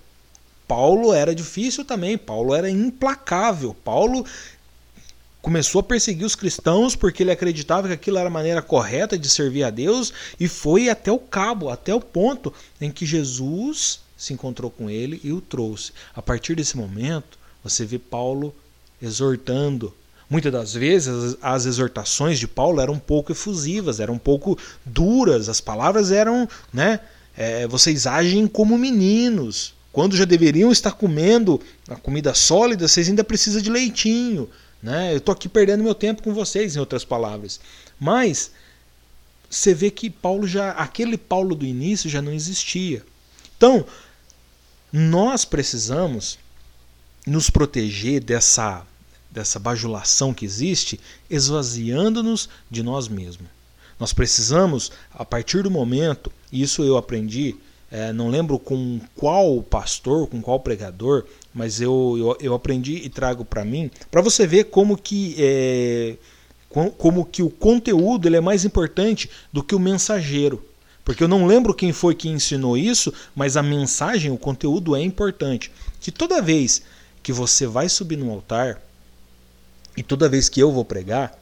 Paulo 0.66 1.12
era 1.12 1.34
difícil 1.34 1.84
também, 1.84 2.18
Paulo 2.18 2.54
era 2.54 2.68
implacável. 2.68 3.74
Paulo 3.84 4.24
começou 5.40 5.80
a 5.80 5.84
perseguir 5.84 6.26
os 6.26 6.34
cristãos 6.34 6.96
porque 6.96 7.22
ele 7.22 7.30
acreditava 7.30 7.86
que 7.86 7.94
aquilo 7.94 8.18
era 8.18 8.26
a 8.26 8.32
maneira 8.32 8.60
correta 8.60 9.16
de 9.16 9.28
servir 9.28 9.62
a 9.62 9.70
Deus 9.70 10.12
e 10.40 10.48
foi 10.48 10.88
até 10.88 11.12
o 11.12 11.20
cabo, 11.20 11.70
até 11.70 11.94
o 11.94 12.00
ponto 12.00 12.52
em 12.80 12.90
que 12.90 13.06
Jesus 13.06 14.00
se 14.16 14.32
encontrou 14.32 14.70
com 14.70 14.90
ele 14.90 15.20
e 15.22 15.32
o 15.32 15.40
trouxe. 15.40 15.92
A 16.14 16.20
partir 16.20 16.56
desse 16.56 16.76
momento, 16.76 17.38
você 17.62 17.84
vê 17.84 17.98
Paulo 17.98 18.52
exortando. 19.00 19.94
Muitas 20.28 20.52
das 20.52 20.74
vezes 20.74 21.36
as 21.40 21.66
exortações 21.66 22.40
de 22.40 22.48
Paulo 22.48 22.80
eram 22.80 22.94
um 22.94 22.98
pouco 22.98 23.30
efusivas, 23.30 24.00
eram 24.00 24.14
um 24.14 24.18
pouco 24.18 24.58
duras, 24.84 25.48
as 25.48 25.60
palavras 25.60 26.10
eram, 26.10 26.48
né? 26.72 26.98
É, 27.36 27.68
vocês 27.68 28.04
agem 28.04 28.48
como 28.48 28.76
meninos. 28.76 29.75
Quando 29.96 30.14
já 30.14 30.26
deveriam 30.26 30.70
estar 30.70 30.92
comendo 30.92 31.58
a 31.88 31.96
comida 31.96 32.34
sólida, 32.34 32.86
vocês 32.86 33.08
ainda 33.08 33.24
precisam 33.24 33.62
de 33.62 33.70
leitinho. 33.70 34.46
Né? 34.82 35.14
Eu 35.14 35.16
estou 35.16 35.32
aqui 35.32 35.48
perdendo 35.48 35.82
meu 35.82 35.94
tempo 35.94 36.22
com 36.22 36.34
vocês, 36.34 36.76
em 36.76 36.78
outras 36.78 37.02
palavras. 37.02 37.58
Mas 37.98 38.50
você 39.48 39.72
vê 39.72 39.90
que 39.90 40.10
Paulo 40.10 40.46
já, 40.46 40.72
aquele 40.72 41.16
Paulo 41.16 41.54
do 41.54 41.64
início 41.64 42.10
já 42.10 42.20
não 42.20 42.30
existia. 42.30 43.02
Então, 43.56 43.86
nós 44.92 45.46
precisamos 45.46 46.38
nos 47.26 47.48
proteger 47.48 48.22
dessa 48.22 48.84
dessa 49.30 49.58
bajulação 49.58 50.34
que 50.34 50.44
existe, 50.44 51.00
esvaziando-nos 51.30 52.50
de 52.70 52.82
nós 52.82 53.08
mesmos. 53.08 53.48
Nós 53.98 54.12
precisamos, 54.12 54.92
a 55.14 55.24
partir 55.24 55.62
do 55.62 55.70
momento, 55.70 56.30
e 56.52 56.60
isso 56.60 56.84
eu 56.84 56.98
aprendi, 56.98 57.56
é, 57.90 58.12
não 58.12 58.28
lembro 58.28 58.58
com 58.58 59.00
qual 59.14 59.62
pastor, 59.62 60.26
com 60.26 60.42
qual 60.42 60.58
pregador, 60.60 61.24
mas 61.54 61.80
eu, 61.80 62.16
eu, 62.18 62.36
eu 62.40 62.54
aprendi 62.54 62.96
e 62.96 63.08
trago 63.08 63.44
para 63.44 63.64
mim, 63.64 63.90
para 64.10 64.20
você 64.20 64.46
ver 64.46 64.64
como 64.64 64.96
que 64.96 65.36
é, 65.38 66.16
como 66.98 67.24
que 67.24 67.42
o 67.42 67.48
conteúdo 67.48 68.28
ele 68.28 68.36
é 68.36 68.40
mais 68.40 68.64
importante 68.64 69.30
do 69.52 69.62
que 69.62 69.74
o 69.74 69.80
mensageiro. 69.80 70.62
Porque 71.04 71.22
eu 71.22 71.28
não 71.28 71.46
lembro 71.46 71.72
quem 71.72 71.92
foi 71.92 72.14
que 72.14 72.28
ensinou 72.28 72.76
isso, 72.76 73.14
mas 73.34 73.56
a 73.56 73.62
mensagem, 73.62 74.30
o 74.32 74.36
conteúdo 74.36 74.96
é 74.96 75.00
importante. 75.00 75.70
Que 76.00 76.10
toda 76.10 76.42
vez 76.42 76.82
que 77.22 77.32
você 77.32 77.66
vai 77.66 77.88
subir 77.88 78.16
no 78.16 78.30
altar, 78.30 78.82
e 79.96 80.02
toda 80.02 80.28
vez 80.28 80.48
que 80.48 80.60
eu 80.60 80.70
vou 80.70 80.84
pregar, 80.84 81.40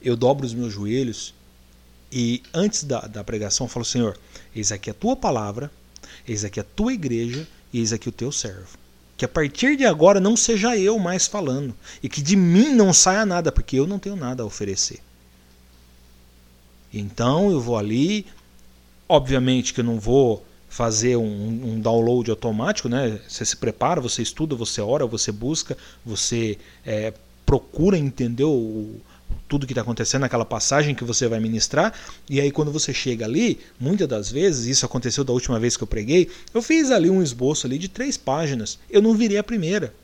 eu 0.00 0.14
dobro 0.14 0.46
os 0.46 0.54
meus 0.54 0.72
joelhos 0.72 1.34
e 2.10 2.42
antes 2.54 2.84
da, 2.84 3.00
da 3.00 3.24
pregação 3.24 3.66
eu 3.66 3.70
falo, 3.70 3.84
Senhor, 3.84 4.16
eis 4.54 4.70
aqui 4.70 4.90
a 4.90 4.94
tua 4.94 5.16
palavra, 5.16 5.70
eis 6.26 6.44
aqui 6.44 6.60
a 6.60 6.64
tua 6.64 6.92
igreja 6.92 7.46
e 7.72 7.78
eis 7.78 7.92
aqui 7.92 8.08
o 8.08 8.12
teu 8.12 8.32
servo. 8.32 8.78
Que 9.16 9.24
a 9.24 9.28
partir 9.28 9.76
de 9.76 9.84
agora 9.84 10.20
não 10.20 10.36
seja 10.36 10.76
eu 10.76 10.98
mais 10.98 11.26
falando. 11.26 11.74
E 12.02 12.08
que 12.08 12.20
de 12.20 12.36
mim 12.36 12.74
não 12.74 12.92
saia 12.92 13.24
nada, 13.24 13.50
porque 13.50 13.76
eu 13.76 13.86
não 13.86 13.98
tenho 13.98 14.16
nada 14.16 14.42
a 14.42 14.46
oferecer. 14.46 15.00
Então 16.92 17.50
eu 17.50 17.60
vou 17.60 17.76
ali. 17.76 18.26
Obviamente 19.08 19.72
que 19.72 19.80
eu 19.80 19.84
não 19.84 19.98
vou 19.98 20.44
fazer 20.68 21.16
um, 21.16 21.22
um, 21.24 21.80
download 21.80 22.30
automático, 22.30 22.88
né? 22.88 23.18
Você 23.26 23.44
se 23.44 23.56
prepara, 23.56 24.00
você 24.00 24.20
estuda, 24.20 24.54
você 24.54 24.80
ora, 24.80 25.06
você 25.06 25.32
busca, 25.32 25.76
você 26.04 26.58
é, 26.84 27.14
procura 27.46 27.96
entender 27.96 28.44
o, 28.44 29.00
tudo 29.48 29.66
que 29.66 29.72
está 29.72 29.82
acontecendo 29.82 30.22
naquela 30.22 30.44
passagem 30.44 30.94
que 30.94 31.04
você 31.04 31.28
vai 31.28 31.40
ministrar. 31.40 31.92
E 32.28 32.40
aí, 32.40 32.50
quando 32.50 32.72
você 32.72 32.92
chega 32.92 33.24
ali, 33.24 33.60
muitas 33.78 34.08
das 34.08 34.30
vezes, 34.30 34.66
isso 34.66 34.84
aconteceu 34.84 35.24
da 35.24 35.32
última 35.32 35.58
vez 35.58 35.76
que 35.76 35.82
eu 35.82 35.86
preguei, 35.86 36.30
eu 36.52 36.60
fiz 36.62 36.90
ali 36.90 37.08
um 37.10 37.22
esboço 37.22 37.66
ali 37.66 37.78
de 37.78 37.88
três 37.88 38.16
páginas. 38.16 38.78
Eu 38.90 39.00
não 39.00 39.14
virei 39.14 39.38
a 39.38 39.44
primeira. 39.44 39.94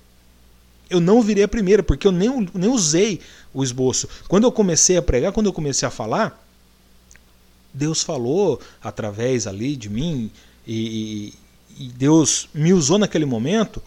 Eu 0.89 1.01
não 1.01 1.23
virei 1.23 1.45
a 1.45 1.49
primeira, 1.49 1.83
porque 1.83 2.07
eu 2.07 2.13
nem, 2.13 2.49
nem 2.55 2.71
usei 2.71 3.21
o 3.53 3.65
esboço. 3.65 4.09
Quando 4.29 4.45
eu 4.45 4.53
comecei 4.53 4.97
a 4.97 5.03
pregar, 5.03 5.33
quando 5.33 5.47
eu 5.47 5.53
comecei 5.53 5.89
a 5.89 5.91
falar, 5.91 6.39
Deus 7.73 8.03
falou 8.03 8.61
através 8.83 9.47
ali 9.47 9.75
de 9.75 9.89
mim 9.89 10.31
e, 10.67 11.33
e 11.79 11.89
Deus 11.89 12.49
me 12.53 12.73
usou 12.73 12.99
naquele 12.99 13.25
momento. 13.25 13.83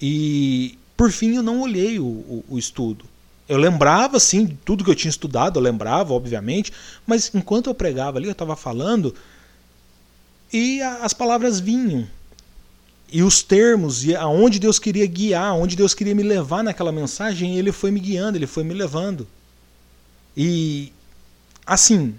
E 0.00 0.76
por 0.96 1.12
fim 1.12 1.36
eu 1.36 1.42
não 1.42 1.60
olhei 1.60 1.98
o, 1.98 2.04
o, 2.04 2.44
o 2.48 2.58
estudo. 2.58 3.04
Eu 3.50 3.58
lembrava, 3.58 4.16
assim, 4.16 4.56
tudo 4.64 4.84
que 4.84 4.90
eu 4.90 4.94
tinha 4.94 5.10
estudado, 5.10 5.58
eu 5.58 5.62
lembrava, 5.62 6.14
obviamente, 6.14 6.72
mas 7.04 7.32
enquanto 7.34 7.68
eu 7.68 7.74
pregava 7.74 8.16
ali, 8.16 8.28
eu 8.28 8.32
estava 8.32 8.54
falando, 8.54 9.12
e 10.52 10.80
a, 10.80 10.98
as 10.98 11.12
palavras 11.12 11.58
vinham. 11.58 12.06
E 13.10 13.24
os 13.24 13.42
termos, 13.42 14.04
e 14.04 14.14
aonde 14.14 14.60
Deus 14.60 14.78
queria 14.78 15.04
guiar, 15.04 15.46
aonde 15.46 15.74
Deus 15.74 15.94
queria 15.94 16.14
me 16.14 16.22
levar 16.22 16.62
naquela 16.62 16.92
mensagem, 16.92 17.58
Ele 17.58 17.72
foi 17.72 17.90
me 17.90 17.98
guiando, 17.98 18.38
Ele 18.38 18.46
foi 18.46 18.62
me 18.62 18.72
levando. 18.72 19.26
E, 20.36 20.92
assim, 21.66 22.14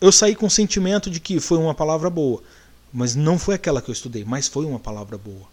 eu 0.00 0.10
saí 0.10 0.34
com 0.34 0.46
o 0.46 0.50
sentimento 0.50 1.10
de 1.10 1.20
que 1.20 1.38
foi 1.38 1.58
uma 1.58 1.74
palavra 1.74 2.08
boa, 2.08 2.42
mas 2.90 3.14
não 3.14 3.38
foi 3.38 3.56
aquela 3.56 3.82
que 3.82 3.90
eu 3.90 3.92
estudei, 3.92 4.24
mas 4.24 4.48
foi 4.48 4.64
uma 4.64 4.80
palavra 4.80 5.18
boa. 5.18 5.46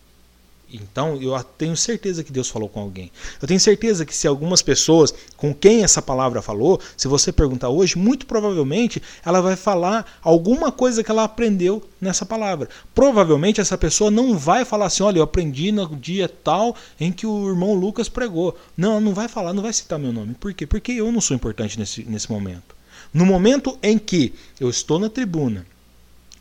Então, 0.72 1.22
eu 1.22 1.42
tenho 1.58 1.78
certeza 1.78 2.24
que 2.24 2.32
Deus 2.32 2.50
falou 2.50 2.68
com 2.68 2.82
alguém. 2.82 3.10
Eu 3.42 3.48
tenho 3.48 3.60
certeza 3.60 4.06
que 4.06 4.16
se 4.16 4.28
algumas 4.28 4.62
pessoas 4.62 5.14
com 5.38 5.54
quem 5.54 5.84
essa 5.84 6.02
palavra 6.02 6.42
falou, 6.42 6.80
se 6.98 7.08
você 7.08 7.32
perguntar 7.32 7.70
hoje, 7.70 7.98
muito 7.98 8.26
provavelmente 8.26 9.02
ela 9.26 9.40
vai 9.40 9.56
falar 9.56 10.20
alguma 10.22 10.70
coisa 10.70 11.04
que 11.04 11.10
ela 11.10 11.24
aprendeu 11.24 11.82
nessa 12.02 12.26
palavra. 12.26 12.68
Provavelmente 12.94 13.62
essa 13.62 13.78
pessoa 13.78 14.12
não 14.12 14.38
vai 14.38 14.66
falar 14.66 14.88
assim: 14.88 15.04
olha, 15.04 15.20
eu 15.20 15.24
aprendi 15.24 15.72
no 15.72 15.96
dia 15.96 16.28
tal 16.28 16.76
em 17.00 17.14
que 17.14 17.26
o 17.26 17.48
irmão 17.48 17.74
Lucas 17.74 18.10
pregou. 18.10 18.58
Não, 18.76 19.00
não 19.00 19.14
vai 19.14 19.30
falar, 19.30 19.54
não 19.54 19.64
vai 19.64 19.72
citar 19.72 19.98
meu 19.98 20.12
nome. 20.12 20.34
Por 20.34 20.54
quê? 20.54 20.68
Porque 20.68 20.92
eu 20.92 21.12
não 21.12 21.22
sou 21.22 21.36
importante 21.36 21.80
nesse, 21.80 22.04
nesse 22.04 22.30
momento. 22.30 22.76
No 23.14 23.26
momento 23.26 23.80
em 23.82 23.98
que 23.98 24.34
eu 24.60 24.70
estou 24.70 25.00
na 25.00 25.10
tribuna, 25.10 25.66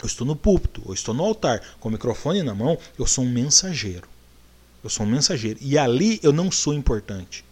eu 0.02 0.06
estou 0.06 0.26
no 0.26 0.34
púlpito, 0.34 0.82
eu 0.86 0.92
estou 0.92 1.14
no 1.14 1.24
altar, 1.24 1.62
com 1.78 1.88
o 1.88 1.92
microfone 1.92 2.42
na 2.42 2.54
mão, 2.54 2.76
eu 2.98 3.06
sou 3.06 3.24
um 3.24 3.30
mensageiro. 3.30 4.15
Eu 4.82 4.90
sou 4.90 5.04
um 5.06 5.08
mensageiro. 5.08 5.58
E 5.60 5.76
ali 5.76 6.20
eu 6.22 6.32
não 6.32 6.50
sou 6.50 6.72
importante. 6.72 7.44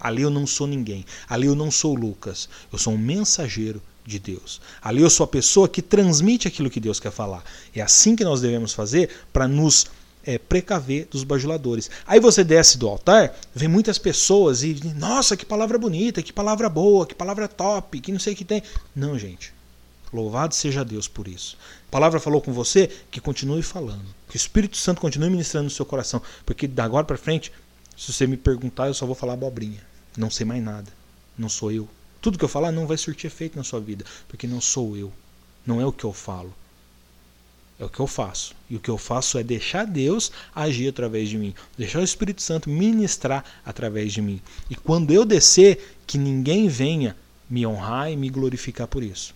Ali 0.00 0.22
eu 0.22 0.30
não 0.30 0.46
sou 0.46 0.66
ninguém. 0.66 1.04
Ali 1.28 1.46
eu 1.46 1.54
não 1.54 1.70
sou 1.70 1.94
Lucas. 1.94 2.48
Eu 2.72 2.78
sou 2.78 2.94
um 2.94 2.98
mensageiro 2.98 3.80
de 4.04 4.18
Deus. 4.18 4.60
Ali 4.80 5.02
eu 5.02 5.10
sou 5.10 5.24
a 5.24 5.28
pessoa 5.28 5.68
que 5.68 5.80
transmite 5.80 6.48
aquilo 6.48 6.70
que 6.70 6.80
Deus 6.80 6.98
quer 6.98 7.12
falar. 7.12 7.44
É 7.74 7.80
assim 7.80 8.16
que 8.16 8.24
nós 8.24 8.40
devemos 8.40 8.72
fazer 8.72 9.10
para 9.32 9.46
nos 9.46 9.86
é, 10.24 10.38
precaver 10.38 11.06
dos 11.10 11.24
bajuladores. 11.24 11.90
Aí 12.06 12.20
você 12.20 12.42
desce 12.42 12.78
do 12.78 12.88
altar, 12.88 13.34
vem 13.54 13.68
muitas 13.68 13.98
pessoas 13.98 14.62
e 14.62 14.80
nossa, 14.96 15.36
que 15.36 15.44
palavra 15.44 15.78
bonita, 15.78 16.22
que 16.22 16.32
palavra 16.32 16.68
boa, 16.68 17.06
que 17.06 17.14
palavra 17.14 17.48
top, 17.48 18.00
que 18.00 18.12
não 18.12 18.20
sei 18.20 18.32
o 18.32 18.36
que 18.36 18.44
tem. 18.44 18.62
Não, 18.94 19.18
gente. 19.18 19.52
Louvado 20.12 20.54
seja 20.54 20.84
Deus 20.84 21.08
por 21.08 21.26
isso. 21.26 21.56
A 21.88 21.90
palavra 21.90 22.20
falou 22.20 22.42
com 22.42 22.52
você 22.52 22.90
que 23.10 23.20
continue 23.20 23.62
falando. 23.62 24.04
Que 24.28 24.36
o 24.36 24.38
Espírito 24.38 24.76
Santo 24.76 25.00
continue 25.00 25.30
ministrando 25.30 25.64
no 25.64 25.70
seu 25.70 25.86
coração. 25.86 26.20
Porque 26.44 26.68
da 26.68 26.84
agora 26.84 27.06
para 27.06 27.16
frente, 27.16 27.50
se 27.96 28.12
você 28.12 28.26
me 28.26 28.36
perguntar, 28.36 28.88
eu 28.88 28.94
só 28.94 29.06
vou 29.06 29.14
falar 29.14 29.32
abobrinha. 29.32 29.80
Não 30.16 30.30
sei 30.30 30.44
mais 30.44 30.62
nada. 30.62 30.92
Não 31.36 31.48
sou 31.48 31.72
eu. 31.72 31.88
Tudo 32.20 32.36
que 32.36 32.44
eu 32.44 32.48
falar 32.48 32.70
não 32.70 32.86
vai 32.86 32.98
surtir 32.98 33.26
efeito 33.26 33.56
na 33.56 33.64
sua 33.64 33.80
vida. 33.80 34.04
Porque 34.28 34.46
não 34.46 34.60
sou 34.60 34.94
eu. 34.98 35.10
Não 35.66 35.80
é 35.80 35.86
o 35.86 35.92
que 35.92 36.04
eu 36.04 36.12
falo. 36.12 36.52
É 37.80 37.84
o 37.84 37.88
que 37.88 38.00
eu 38.00 38.06
faço. 38.06 38.54
E 38.68 38.76
o 38.76 38.80
que 38.80 38.90
eu 38.90 38.98
faço 38.98 39.38
é 39.38 39.42
deixar 39.42 39.86
Deus 39.86 40.30
agir 40.54 40.88
através 40.88 41.30
de 41.30 41.38
mim. 41.38 41.54
Deixar 41.78 42.00
o 42.00 42.04
Espírito 42.04 42.42
Santo 42.42 42.68
ministrar 42.68 43.44
através 43.64 44.12
de 44.12 44.20
mim. 44.20 44.42
E 44.68 44.76
quando 44.76 45.10
eu 45.10 45.24
descer, 45.24 45.96
que 46.06 46.18
ninguém 46.18 46.68
venha 46.68 47.16
me 47.48 47.66
honrar 47.66 48.12
e 48.12 48.16
me 48.16 48.28
glorificar 48.28 48.86
por 48.86 49.02
isso 49.02 49.34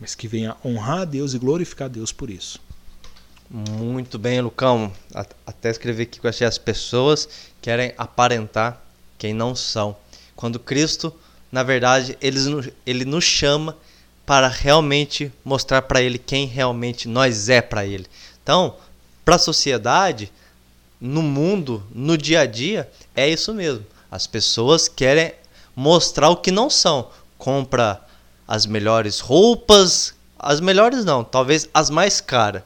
mas 0.00 0.14
que 0.14 0.28
venha 0.28 0.56
honrar 0.64 1.00
a 1.00 1.04
Deus 1.04 1.34
e 1.34 1.38
glorificar 1.38 1.86
a 1.86 1.88
Deus 1.88 2.12
por 2.12 2.30
isso. 2.30 2.60
Muito 3.50 4.18
bem, 4.18 4.40
Lucão. 4.40 4.92
Até 5.46 5.70
escrevi 5.70 6.02
aqui 6.02 6.20
que 6.20 6.26
eu 6.26 6.30
achei 6.30 6.46
as 6.46 6.58
pessoas 6.58 7.28
querem 7.62 7.94
aparentar 7.96 8.82
quem 9.16 9.32
não 9.32 9.54
são. 9.54 9.96
Quando 10.36 10.58
Cristo, 10.58 11.12
na 11.50 11.62
verdade, 11.62 12.16
ele, 12.20 12.38
ele 12.86 13.04
nos 13.04 13.24
chama 13.24 13.76
para 14.26 14.48
realmente 14.48 15.32
mostrar 15.42 15.82
para 15.82 16.02
ele 16.02 16.18
quem 16.18 16.46
realmente 16.46 17.08
nós 17.08 17.48
é 17.48 17.62
para 17.62 17.86
ele. 17.86 18.06
Então, 18.42 18.76
para 19.24 19.36
a 19.36 19.38
sociedade, 19.38 20.30
no 21.00 21.22
mundo, 21.22 21.82
no 21.94 22.18
dia 22.18 22.40
a 22.40 22.46
dia, 22.46 22.90
é 23.16 23.28
isso 23.28 23.54
mesmo. 23.54 23.84
As 24.10 24.26
pessoas 24.26 24.88
querem 24.88 25.32
mostrar 25.74 26.28
o 26.28 26.36
que 26.36 26.50
não 26.50 26.68
são. 26.68 27.10
Compra 27.38 28.06
as 28.48 28.64
melhores 28.64 29.20
roupas, 29.20 30.14
as 30.38 30.58
melhores 30.58 31.04
não, 31.04 31.22
talvez 31.22 31.68
as 31.74 31.90
mais 31.90 32.18
caras, 32.18 32.62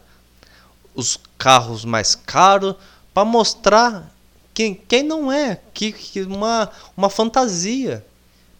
os 0.94 1.18
carros 1.36 1.84
mais 1.84 2.14
caros, 2.14 2.76
para 3.12 3.24
mostrar 3.24 4.14
quem, 4.54 4.74
quem 4.74 5.02
não 5.02 5.32
é, 5.32 5.60
que, 5.74 5.90
que 5.90 6.22
uma, 6.22 6.70
uma 6.96 7.10
fantasia, 7.10 8.06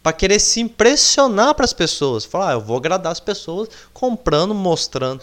para 0.03 0.13
querer 0.13 0.41
se 0.41 0.61
impressionar 0.61 1.55
para 1.55 1.65
as 1.65 1.73
pessoas, 1.73 2.25
falar, 2.25 2.51
ah, 2.51 2.53
eu 2.55 2.61
vou 2.61 2.77
agradar 2.77 3.13
as 3.13 3.21
pessoas 3.21 3.69
comprando, 3.93 4.53
mostrando. 4.53 5.23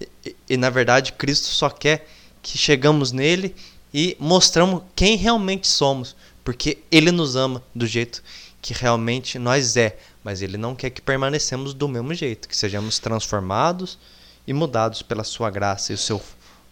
E, 0.00 0.08
e, 0.24 0.36
e 0.50 0.56
na 0.56 0.70
verdade 0.70 1.12
Cristo 1.12 1.48
só 1.48 1.68
quer 1.68 2.08
que 2.40 2.56
chegamos 2.56 3.12
nele 3.12 3.54
e 3.92 4.16
mostramos 4.18 4.82
quem 4.96 5.16
realmente 5.16 5.68
somos, 5.68 6.16
porque 6.42 6.78
ele 6.90 7.12
nos 7.12 7.36
ama 7.36 7.62
do 7.74 7.86
jeito 7.86 8.22
que 8.62 8.72
realmente 8.72 9.38
nós 9.38 9.76
é, 9.76 9.98
mas 10.24 10.40
ele 10.40 10.56
não 10.56 10.74
quer 10.74 10.88
que 10.88 11.02
permanecemos 11.02 11.74
do 11.74 11.86
mesmo 11.86 12.14
jeito, 12.14 12.48
que 12.48 12.56
sejamos 12.56 12.98
transformados 12.98 13.98
e 14.46 14.54
mudados 14.54 15.02
pela 15.02 15.22
sua 15.22 15.50
graça 15.50 15.92
e 15.92 15.94
o 15.94 15.98
seu, 15.98 16.20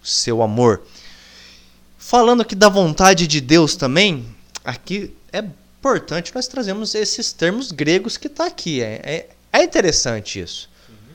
seu 0.02 0.42
amor. 0.42 0.82
Falando 1.98 2.40
aqui 2.40 2.54
da 2.54 2.70
vontade 2.70 3.26
de 3.26 3.40
Deus 3.40 3.76
também, 3.76 4.26
aqui 4.64 5.14
é 5.30 5.44
importante 5.78 6.34
nós 6.34 6.48
trazemos 6.48 6.94
esses 6.94 7.32
termos 7.32 7.70
gregos 7.70 8.16
que 8.16 8.26
está 8.26 8.46
aqui. 8.46 8.82
É, 8.82 9.00
é, 9.04 9.28
é, 9.52 9.62
interessante 9.62 10.40
isso. 10.40 10.70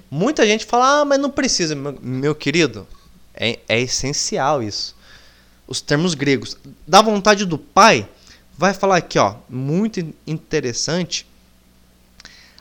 Muita 0.10 0.46
gente 0.46 0.66
fala, 0.66 1.02
ah, 1.02 1.06
mas 1.06 1.20
não 1.20 1.30
precisa, 1.30 1.76
meu, 1.76 1.98
meu 2.02 2.36
querido. 2.36 2.88
É, 3.34 3.60
é 3.68 3.82
essencial 3.82 4.64
isso. 4.64 4.96
Os 5.68 5.82
termos 5.82 6.14
gregos. 6.14 6.58
Da 6.88 7.02
vontade 7.02 7.46
do 7.46 7.58
Pai, 7.58 8.08
vai 8.58 8.74
falar 8.74 8.98
aqui, 8.98 9.20
ó, 9.20 9.36
muito 9.50 10.14
interessante 10.26 11.27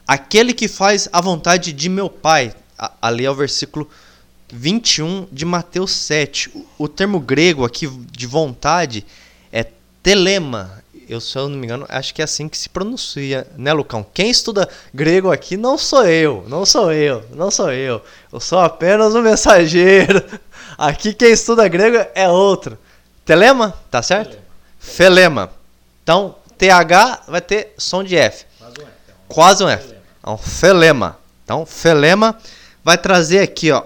Aquele 0.07 0.55
que 0.55 0.69
faz 0.69 1.09
a 1.13 1.21
vontade 1.21 1.73
de 1.73 1.89
meu 1.89 2.09
Pai. 2.09 2.55
Ali 3.01 3.25
é 3.25 3.31
o 3.31 3.35
versículo 3.35 3.91
21 4.53 5.27
de 5.33 5.45
Mateus 5.45 5.93
7. 5.93 6.51
O 6.79 6.87
termo 6.87 7.19
grego 7.19 7.65
aqui 7.65 7.89
de 7.89 8.27
vontade 8.27 9.05
é 9.53 9.67
telema. 10.03 10.83
Eu, 11.09 11.21
se 11.21 11.37
eu 11.37 11.49
não 11.49 11.57
me 11.57 11.67
engano, 11.67 11.87
acho 11.89 12.15
que 12.15 12.21
é 12.21 12.25
assim 12.25 12.49
que 12.49 12.59
se 12.59 12.69
pronuncia, 12.69 13.47
né, 13.57 13.73
Lucão? 13.73 14.05
Quem 14.13 14.31
estuda 14.31 14.69
grego 14.93 15.31
aqui 15.31 15.57
não 15.57 15.79
sou 15.79 16.05
eu, 16.05 16.45
não 16.49 16.67
sou 16.67 16.93
eu, 16.93 17.25
não 17.33 17.51
sou 17.51 17.73
eu. 17.73 18.03
Eu 18.33 18.41
sou 18.41 18.59
apenas 18.59 19.15
um 19.15 19.23
mensageiro. 19.23 20.23
Aqui 20.77 21.15
quem 21.15 21.31
estuda 21.31 21.67
grego 21.69 22.07
é 22.15 22.29
outro. 22.29 22.77
Telema, 23.25 23.75
tá 23.91 24.03
certo? 24.03 24.37
Felema. 24.79 25.51
Então, 26.03 26.35
TH 26.59 27.23
vai 27.29 27.41
ter 27.41 27.73
som 27.79 28.05
de 28.05 28.15
F. 28.15 28.45
Quase 29.27 29.65
um 29.65 29.69
F. 29.69 29.96
Então, 30.27 30.37
felema. 30.37 31.17
Então, 31.45 31.65
felema 31.65 32.37
vai 32.83 32.99
trazer 32.99 33.39
aqui, 33.39 33.71
ó. 33.71 33.85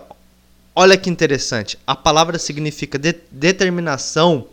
Olha 0.75 0.97
que 0.97 1.11
interessante. 1.11 1.79
A 1.87 1.95
palavra 1.95 2.39
significa 2.39 2.99
de 2.99 3.15
determinação, 3.31 4.47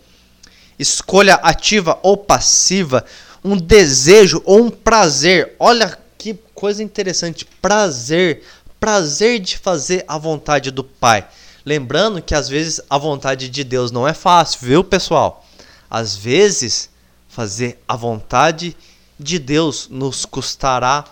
escolha 0.77 1.35
ativa 1.35 1.97
ou 2.03 2.17
passiva, 2.17 3.05
um 3.41 3.55
desejo 3.55 4.41
ou 4.43 4.65
um 4.65 4.69
prazer. 4.69 5.55
Olha 5.57 5.97
que 6.17 6.37
coisa 6.53 6.83
interessante. 6.83 7.45
Prazer. 7.61 8.43
Prazer 8.81 9.39
de 9.39 9.57
fazer 9.57 10.03
a 10.09 10.17
vontade 10.17 10.71
do 10.71 10.83
Pai. 10.83 11.25
Lembrando 11.65 12.21
que 12.21 12.35
às 12.35 12.49
vezes 12.49 12.81
a 12.89 12.97
vontade 12.97 13.47
de 13.47 13.63
Deus 13.63 13.91
não 13.91 14.05
é 14.05 14.13
fácil, 14.13 14.59
viu, 14.61 14.83
pessoal? 14.83 15.45
Às 15.89 16.17
vezes, 16.17 16.89
fazer 17.29 17.81
a 17.87 17.95
vontade 17.95 18.75
de 19.17 19.39
Deus 19.39 19.87
nos 19.89 20.25
custará 20.25 21.05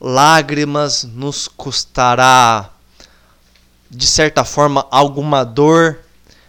lágrimas, 0.00 1.04
nos 1.04 1.48
custará, 1.48 2.70
de 3.90 4.06
certa 4.06 4.44
forma, 4.44 4.86
alguma 4.90 5.44
dor, 5.44 5.98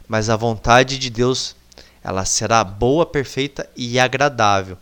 mas 0.08 0.30
a 0.30 0.36
vontade 0.36 0.98
de 0.98 1.10
Deus 1.10 1.56
ela 2.04 2.26
será 2.26 2.64
boa, 2.64 3.06
perfeita 3.06 3.70
e 3.76 4.00
agradável. 4.00 4.78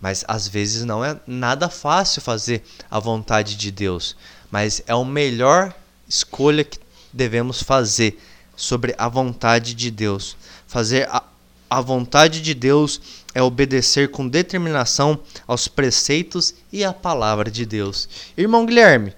Mas 0.00 0.24
às 0.28 0.46
vezes 0.46 0.84
não 0.84 1.04
é 1.04 1.18
nada 1.26 1.68
fácil 1.68 2.20
fazer 2.20 2.62
a 2.90 2.98
vontade 2.98 3.56
de 3.56 3.70
Deus, 3.70 4.16
mas 4.50 4.82
é 4.86 4.92
a 4.92 5.04
melhor 5.04 5.74
escolha 6.08 6.64
que 6.64 6.78
devemos 7.12 7.62
fazer 7.62 8.20
sobre 8.54 8.94
a 8.98 9.08
vontade 9.08 9.74
de 9.74 9.90
Deus. 9.90 10.36
Fazer 10.66 11.08
a, 11.10 11.22
a 11.70 11.80
vontade 11.80 12.40
de 12.40 12.54
Deus 12.54 13.00
é 13.36 13.42
obedecer 13.42 14.10
com 14.10 14.26
determinação 14.26 15.20
aos 15.46 15.68
preceitos 15.68 16.54
e 16.72 16.82
à 16.82 16.90
palavra 16.90 17.50
de 17.50 17.66
Deus. 17.66 18.08
Irmão 18.34 18.64
Guilherme, 18.64 19.12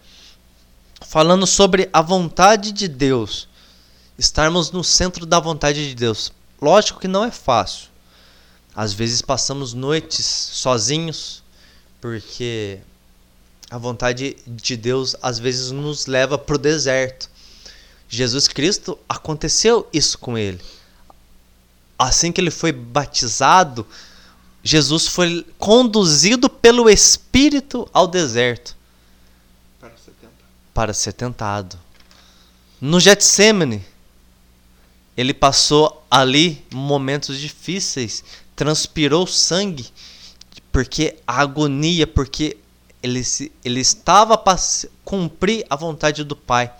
falando 1.06 1.46
sobre 1.46 1.88
a 1.92 2.02
vontade 2.02 2.72
de 2.72 2.88
Deus, 2.88 3.46
estarmos 4.18 4.72
no 4.72 4.82
centro 4.82 5.24
da 5.24 5.38
vontade 5.38 5.88
de 5.88 5.94
Deus. 5.94 6.32
Lógico 6.60 6.98
que 6.98 7.06
não 7.06 7.24
é 7.24 7.30
fácil. 7.30 7.90
Às 8.74 8.92
vezes 8.92 9.22
passamos 9.22 9.72
noites 9.72 10.26
sozinhos, 10.26 11.40
porque 12.00 12.80
a 13.70 13.78
vontade 13.78 14.36
de 14.48 14.76
Deus 14.76 15.14
às 15.22 15.38
vezes 15.38 15.70
nos 15.70 16.06
leva 16.06 16.36
para 16.36 16.56
o 16.56 16.58
deserto. 16.58 17.30
Jesus 18.08 18.48
Cristo 18.48 18.98
aconteceu 19.08 19.88
isso 19.92 20.18
com 20.18 20.36
ele. 20.36 20.60
Assim 21.96 22.32
que 22.32 22.40
ele 22.40 22.50
foi 22.50 22.72
batizado, 22.72 23.86
Jesus 24.68 25.06
foi 25.06 25.46
conduzido 25.56 26.50
pelo 26.50 26.90
Espírito 26.90 27.88
ao 27.90 28.06
deserto 28.06 28.76
para 29.80 29.96
ser 29.96 30.10
tentado. 30.10 30.44
Para 30.74 30.92
ser 30.92 31.12
tentado. 31.14 31.78
No 32.78 33.00
Getsemane, 33.00 33.82
ele 35.16 35.32
passou 35.32 36.04
ali 36.10 36.62
momentos 36.70 37.40
difíceis, 37.40 38.22
transpirou 38.54 39.26
sangue, 39.26 39.86
porque 40.70 41.16
a 41.26 41.40
agonia, 41.40 42.06
porque 42.06 42.58
ele, 43.02 43.22
ele 43.64 43.80
estava 43.80 44.36
para 44.36 44.60
cumprir 45.02 45.64
a 45.70 45.76
vontade 45.76 46.22
do 46.22 46.36
Pai. 46.36 46.70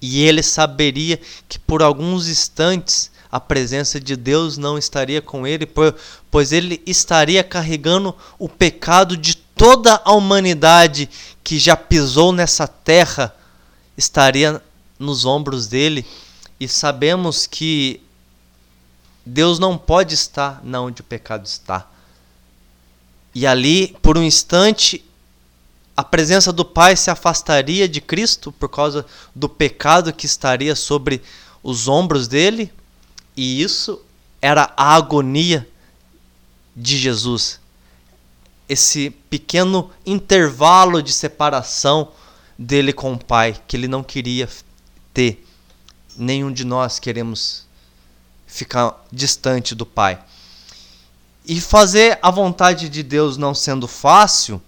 E 0.00 0.22
ele 0.22 0.42
saberia 0.42 1.20
que 1.46 1.58
por 1.58 1.82
alguns 1.82 2.26
instantes 2.26 3.10
a 3.34 3.40
presença 3.40 3.98
de 3.98 4.14
Deus 4.14 4.56
não 4.56 4.78
estaria 4.78 5.20
com 5.20 5.44
ele, 5.44 5.68
pois 6.30 6.52
ele 6.52 6.80
estaria 6.86 7.42
carregando 7.42 8.14
o 8.38 8.48
pecado 8.48 9.16
de 9.16 9.34
toda 9.36 10.00
a 10.04 10.12
humanidade 10.12 11.10
que 11.42 11.58
já 11.58 11.76
pisou 11.76 12.30
nessa 12.30 12.68
terra, 12.68 13.34
estaria 13.96 14.62
nos 15.00 15.24
ombros 15.24 15.66
dele. 15.66 16.06
E 16.60 16.68
sabemos 16.68 17.44
que 17.44 18.00
Deus 19.26 19.58
não 19.58 19.76
pode 19.76 20.14
estar 20.14 20.60
na 20.62 20.80
onde 20.80 21.00
o 21.00 21.04
pecado 21.04 21.44
está. 21.44 21.88
E 23.34 23.48
ali, 23.48 23.96
por 24.00 24.16
um 24.16 24.22
instante, 24.22 25.04
a 25.96 26.04
presença 26.04 26.52
do 26.52 26.64
Pai 26.64 26.94
se 26.94 27.10
afastaria 27.10 27.88
de 27.88 28.00
Cristo 28.00 28.52
por 28.52 28.68
causa 28.68 29.04
do 29.34 29.48
pecado 29.48 30.12
que 30.12 30.24
estaria 30.24 30.76
sobre 30.76 31.20
os 31.64 31.88
ombros 31.88 32.28
dele, 32.28 32.72
E 33.36 33.62
isso 33.62 34.00
era 34.40 34.72
a 34.76 34.94
agonia 34.94 35.68
de 36.74 36.96
Jesus. 36.96 37.60
Esse 38.68 39.10
pequeno 39.10 39.90
intervalo 40.04 41.02
de 41.02 41.12
separação 41.12 42.12
dele 42.58 42.92
com 42.92 43.12
o 43.12 43.18
Pai, 43.18 43.60
que 43.66 43.76
ele 43.76 43.88
não 43.88 44.02
queria 44.02 44.48
ter. 45.12 45.44
Nenhum 46.16 46.52
de 46.52 46.64
nós 46.64 46.98
queremos 46.98 47.66
ficar 48.46 49.04
distante 49.10 49.74
do 49.74 49.84
Pai. 49.84 50.22
E 51.44 51.60
fazer 51.60 52.18
a 52.22 52.30
vontade 52.30 52.88
de 52.88 53.02
Deus 53.02 53.36
não 53.36 53.54
sendo 53.54 53.86
fácil, 53.86 54.62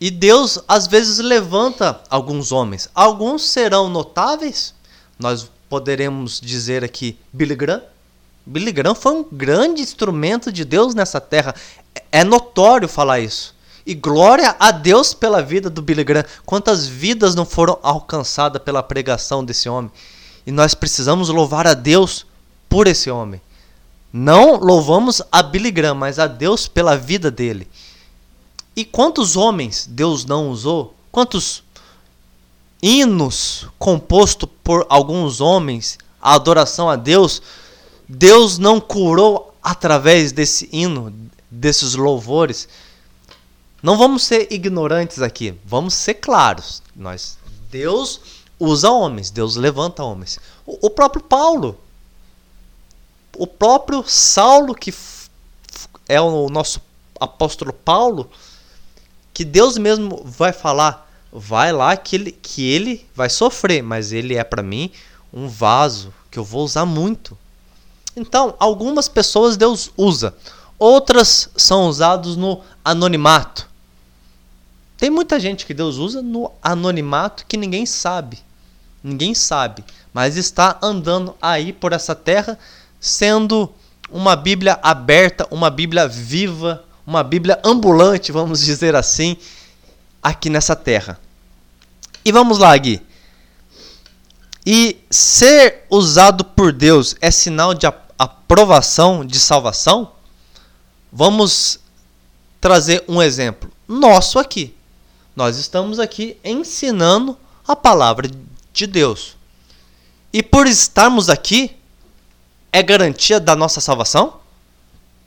e 0.00 0.10
Deus 0.10 0.58
às 0.68 0.86
vezes 0.86 1.18
levanta 1.18 2.00
alguns 2.10 2.52
homens. 2.52 2.88
Alguns 2.94 3.42
serão 3.42 3.88
notáveis. 3.88 4.74
Nós 5.18 5.50
poderemos 5.74 6.40
dizer 6.40 6.84
aqui 6.84 7.18
Billy 7.32 7.56
Graham. 7.56 7.82
Billy 8.46 8.70
Graham 8.70 8.94
foi 8.94 9.12
um 9.12 9.24
grande 9.24 9.82
instrumento 9.82 10.52
de 10.52 10.64
Deus 10.64 10.94
nessa 10.94 11.20
terra. 11.20 11.52
É 12.12 12.22
notório 12.22 12.88
falar 12.88 13.18
isso. 13.18 13.52
E 13.84 13.92
glória 13.92 14.54
a 14.60 14.70
Deus 14.70 15.12
pela 15.12 15.42
vida 15.42 15.68
do 15.68 15.82
Billy 15.82 16.04
Graham. 16.04 16.24
Quantas 16.46 16.86
vidas 16.86 17.34
não 17.34 17.44
foram 17.44 17.76
alcançadas 17.82 18.62
pela 18.62 18.84
pregação 18.84 19.44
desse 19.44 19.68
homem? 19.68 19.90
E 20.46 20.52
nós 20.52 20.74
precisamos 20.76 21.28
louvar 21.28 21.66
a 21.66 21.74
Deus 21.74 22.24
por 22.68 22.86
esse 22.86 23.10
homem. 23.10 23.40
Não 24.12 24.60
louvamos 24.60 25.20
a 25.32 25.42
Billy 25.42 25.72
Graham, 25.72 25.96
mas 25.96 26.20
a 26.20 26.28
Deus 26.28 26.68
pela 26.68 26.96
vida 26.96 27.32
dele. 27.32 27.66
E 28.76 28.84
quantos 28.84 29.36
homens 29.36 29.88
Deus 29.90 30.24
não 30.24 30.50
usou? 30.50 30.94
Quantos 31.10 31.64
hinos 32.84 33.66
compostos 33.78 34.46
por 34.62 34.84
alguns 34.90 35.40
homens, 35.40 35.98
a 36.20 36.34
adoração 36.34 36.90
a 36.90 36.96
Deus, 36.96 37.40
Deus 38.06 38.58
não 38.58 38.78
curou 38.78 39.54
através 39.62 40.32
desse 40.32 40.68
hino, 40.70 41.10
desses 41.50 41.94
louvores? 41.94 42.68
Não 43.82 43.96
vamos 43.96 44.22
ser 44.24 44.52
ignorantes 44.52 45.22
aqui, 45.22 45.58
vamos 45.64 45.94
ser 45.94 46.14
claros. 46.14 46.82
Nós 46.94 47.38
Deus 47.70 48.20
usa 48.60 48.90
homens, 48.90 49.30
Deus 49.30 49.56
levanta 49.56 50.04
homens. 50.04 50.38
O, 50.66 50.88
o 50.88 50.90
próprio 50.90 51.22
Paulo, 51.22 51.80
o 53.34 53.46
próprio 53.46 54.04
Saulo 54.06 54.74
que 54.74 54.92
é 56.06 56.20
o 56.20 56.50
nosso 56.50 56.82
apóstolo 57.18 57.72
Paulo, 57.72 58.30
que 59.32 59.42
Deus 59.42 59.78
mesmo 59.78 60.22
vai 60.22 60.52
falar, 60.52 61.10
vai 61.34 61.72
lá 61.72 61.96
que 61.96 62.14
ele, 62.14 62.30
que 62.30 62.64
ele 62.64 63.04
vai 63.14 63.28
sofrer, 63.28 63.82
mas 63.82 64.12
ele 64.12 64.36
é 64.36 64.44
para 64.44 64.62
mim 64.62 64.92
um 65.32 65.48
vaso 65.48 66.14
que 66.30 66.38
eu 66.38 66.44
vou 66.44 66.64
usar 66.64 66.86
muito. 66.86 67.36
Então, 68.16 68.54
algumas 68.60 69.08
pessoas 69.08 69.56
Deus 69.56 69.90
usa, 69.96 70.32
outras 70.78 71.50
são 71.56 71.88
usados 71.88 72.36
no 72.36 72.60
anonimato. 72.84 73.68
Tem 74.96 75.10
muita 75.10 75.40
gente 75.40 75.66
que 75.66 75.74
Deus 75.74 75.96
usa 75.96 76.22
no 76.22 76.52
anonimato 76.62 77.44
que 77.46 77.56
ninguém 77.56 77.84
sabe. 77.84 78.38
Ninguém 79.02 79.34
sabe, 79.34 79.84
mas 80.14 80.36
está 80.36 80.78
andando 80.80 81.36
aí 81.42 81.72
por 81.72 81.92
essa 81.92 82.14
terra 82.14 82.58
sendo 82.98 83.70
uma 84.08 84.36
Bíblia 84.36 84.78
aberta, 84.82 85.46
uma 85.50 85.68
Bíblia 85.68 86.08
viva, 86.08 86.84
uma 87.06 87.22
Bíblia 87.22 87.60
ambulante, 87.62 88.32
vamos 88.32 88.64
dizer 88.64 88.94
assim, 88.94 89.36
aqui 90.22 90.48
nessa 90.48 90.74
terra. 90.74 91.18
E 92.24 92.32
vamos 92.32 92.58
lá, 92.58 92.76
Gui. 92.76 93.02
E 94.66 94.96
ser 95.10 95.84
usado 95.90 96.44
por 96.44 96.72
Deus 96.72 97.14
é 97.20 97.30
sinal 97.30 97.74
de 97.74 97.86
aprovação 98.18 99.24
de 99.24 99.38
salvação? 99.38 100.12
Vamos 101.12 101.80
trazer 102.60 103.04
um 103.06 103.20
exemplo 103.20 103.70
nosso 103.86 104.38
aqui. 104.38 104.74
Nós 105.36 105.58
estamos 105.58 105.98
aqui 105.98 106.38
ensinando 106.42 107.36
a 107.68 107.76
palavra 107.76 108.30
de 108.72 108.86
Deus. 108.86 109.36
E 110.32 110.42
por 110.42 110.66
estarmos 110.66 111.28
aqui, 111.28 111.76
é 112.72 112.82
garantia 112.82 113.38
da 113.38 113.54
nossa 113.54 113.80
salvação? 113.80 114.40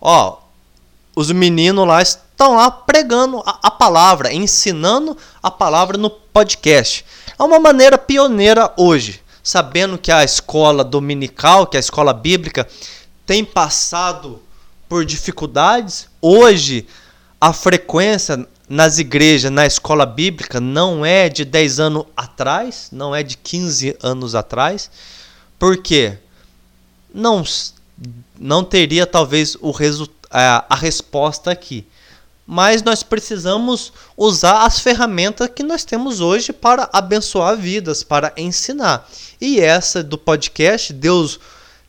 Ó, 0.01 0.39
os 1.15 1.31
meninos 1.31 1.87
lá 1.87 2.01
estão 2.37 2.55
lá 2.55 2.69
pregando 2.69 3.41
a, 3.43 3.59
a, 3.63 3.71
palavra, 3.71 4.31
ensinando 4.31 5.17
a 5.41 5.49
palavra 5.49 5.97
no 5.97 6.07
podcast. 6.07 7.03
É 7.37 7.41
uma 7.41 7.59
maneira 7.59 7.97
pioneira 7.97 8.71
hoje, 8.77 9.23
sabendo 9.41 9.97
que 9.97 10.11
a 10.11 10.23
escola 10.23 10.83
dominical, 10.83 11.65
que 11.65 11.77
a 11.77 11.79
escola 11.79 12.13
bíblica, 12.13 12.67
tem 13.25 13.43
passado 13.43 14.39
por 14.87 15.03
dificuldades. 15.03 16.07
Hoje, 16.21 16.87
a 17.41 17.51
frequência 17.51 18.47
nas 18.69 18.99
igrejas, 18.99 19.49
na 19.49 19.65
escola 19.65 20.05
bíblica, 20.05 20.61
não 20.61 21.03
é 21.03 21.29
de 21.29 21.43
10 21.43 21.79
anos 21.79 22.05
atrás, 22.15 22.89
não 22.91 23.15
é 23.15 23.23
de 23.23 23.35
15 23.35 23.97
anos 24.03 24.35
atrás. 24.35 24.91
Por 25.57 25.77
quê? 25.77 26.19
Não, 27.11 27.43
não 28.37 28.63
teria 28.63 29.07
talvez 29.07 29.57
o 29.59 29.71
resultado 29.71 30.17
a, 30.29 30.65
a 30.69 30.75
resposta 30.75 31.51
aqui. 31.51 31.85
Mas 32.49 32.81
nós 32.81 33.03
precisamos 33.03 33.91
usar 34.15 34.65
as 34.65 34.79
ferramentas 34.79 35.49
que 35.53 35.63
nós 35.63 35.83
temos 35.83 36.21
hoje 36.21 36.53
para 36.53 36.89
abençoar 36.93 37.57
vidas, 37.57 38.03
para 38.03 38.31
ensinar. 38.37 39.05
E 39.39 39.59
essa 39.59 40.01
do 40.01 40.17
podcast, 40.17 40.93
Deus 40.93 41.37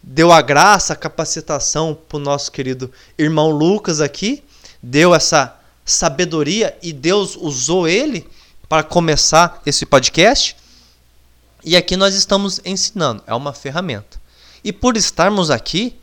deu 0.02 0.32
a 0.32 0.42
graça, 0.42 0.94
a 0.94 0.96
capacitação 0.96 1.96
para 2.08 2.16
o 2.16 2.20
nosso 2.20 2.50
querido 2.50 2.90
irmão 3.16 3.50
Lucas 3.50 4.00
aqui, 4.00 4.42
deu 4.82 5.14
essa 5.14 5.56
sabedoria 5.84 6.76
e 6.82 6.92
Deus 6.92 7.36
usou 7.36 7.86
ele 7.86 8.26
para 8.68 8.82
começar 8.82 9.62
esse 9.64 9.86
podcast. 9.86 10.56
E 11.64 11.76
aqui 11.76 11.96
nós 11.96 12.14
estamos 12.14 12.60
ensinando, 12.64 13.22
é 13.28 13.34
uma 13.34 13.52
ferramenta. 13.52 14.20
E 14.64 14.72
por 14.72 14.96
estarmos 14.96 15.50
aqui, 15.50 15.96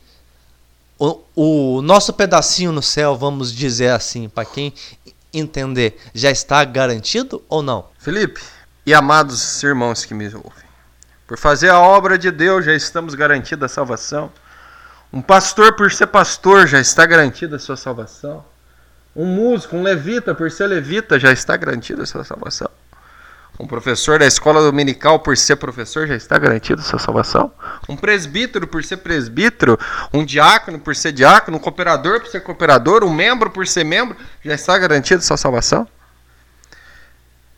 o, 0.98 1.20
o 1.34 1.82
nosso 1.82 2.12
pedacinho 2.12 2.72
no 2.72 2.82
céu, 2.82 3.16
vamos 3.16 3.52
dizer 3.52 3.90
assim, 3.90 4.28
para 4.28 4.44
quem 4.44 4.72
entender, 5.32 5.98
já 6.14 6.30
está 6.30 6.64
garantido 6.64 7.42
ou 7.48 7.62
não? 7.62 7.86
Felipe 7.98 8.40
e 8.84 8.94
amados 8.94 9.62
irmãos 9.62 10.04
que 10.04 10.14
me 10.14 10.26
ouvem, 10.26 10.66
por 11.26 11.36
fazer 11.36 11.68
a 11.70 11.80
obra 11.80 12.16
de 12.16 12.30
Deus 12.30 12.64
já 12.64 12.74
estamos 12.74 13.14
garantidos 13.14 13.64
a 13.64 13.68
salvação. 13.68 14.32
Um 15.12 15.20
pastor, 15.20 15.74
por 15.74 15.90
ser 15.92 16.06
pastor, 16.06 16.66
já 16.66 16.80
está 16.80 17.04
garantida 17.04 17.56
a 17.56 17.58
sua 17.58 17.76
salvação. 17.76 18.44
Um 19.14 19.24
músico, 19.24 19.76
um 19.76 19.82
levita, 19.82 20.34
por 20.34 20.50
ser 20.50 20.66
levita, 20.66 21.18
já 21.18 21.32
está 21.32 21.56
garantida 21.56 22.02
a 22.02 22.06
sua 22.06 22.22
salvação. 22.22 22.68
Um 23.58 23.66
professor 23.66 24.18
da 24.18 24.26
escola 24.26 24.60
dominical, 24.60 25.20
por 25.20 25.36
ser 25.36 25.56
professor, 25.56 26.06
já 26.06 26.14
está 26.14 26.38
garantido 26.38 26.82
sua 26.82 26.98
salvação. 26.98 27.50
Um 27.88 27.96
presbítero, 27.96 28.66
por 28.66 28.84
ser 28.84 28.98
presbítero. 28.98 29.78
Um 30.12 30.24
diácono, 30.24 30.78
por 30.78 30.94
ser 30.94 31.12
diácono. 31.12 31.56
Um 31.56 31.60
cooperador, 31.60 32.20
por 32.20 32.30
ser 32.30 32.40
cooperador. 32.40 33.02
Um 33.02 33.12
membro, 33.12 33.50
por 33.50 33.66
ser 33.66 33.84
membro, 33.84 34.16
já 34.44 34.54
está 34.54 34.76
garantido 34.76 35.22
sua 35.22 35.38
salvação. 35.38 35.88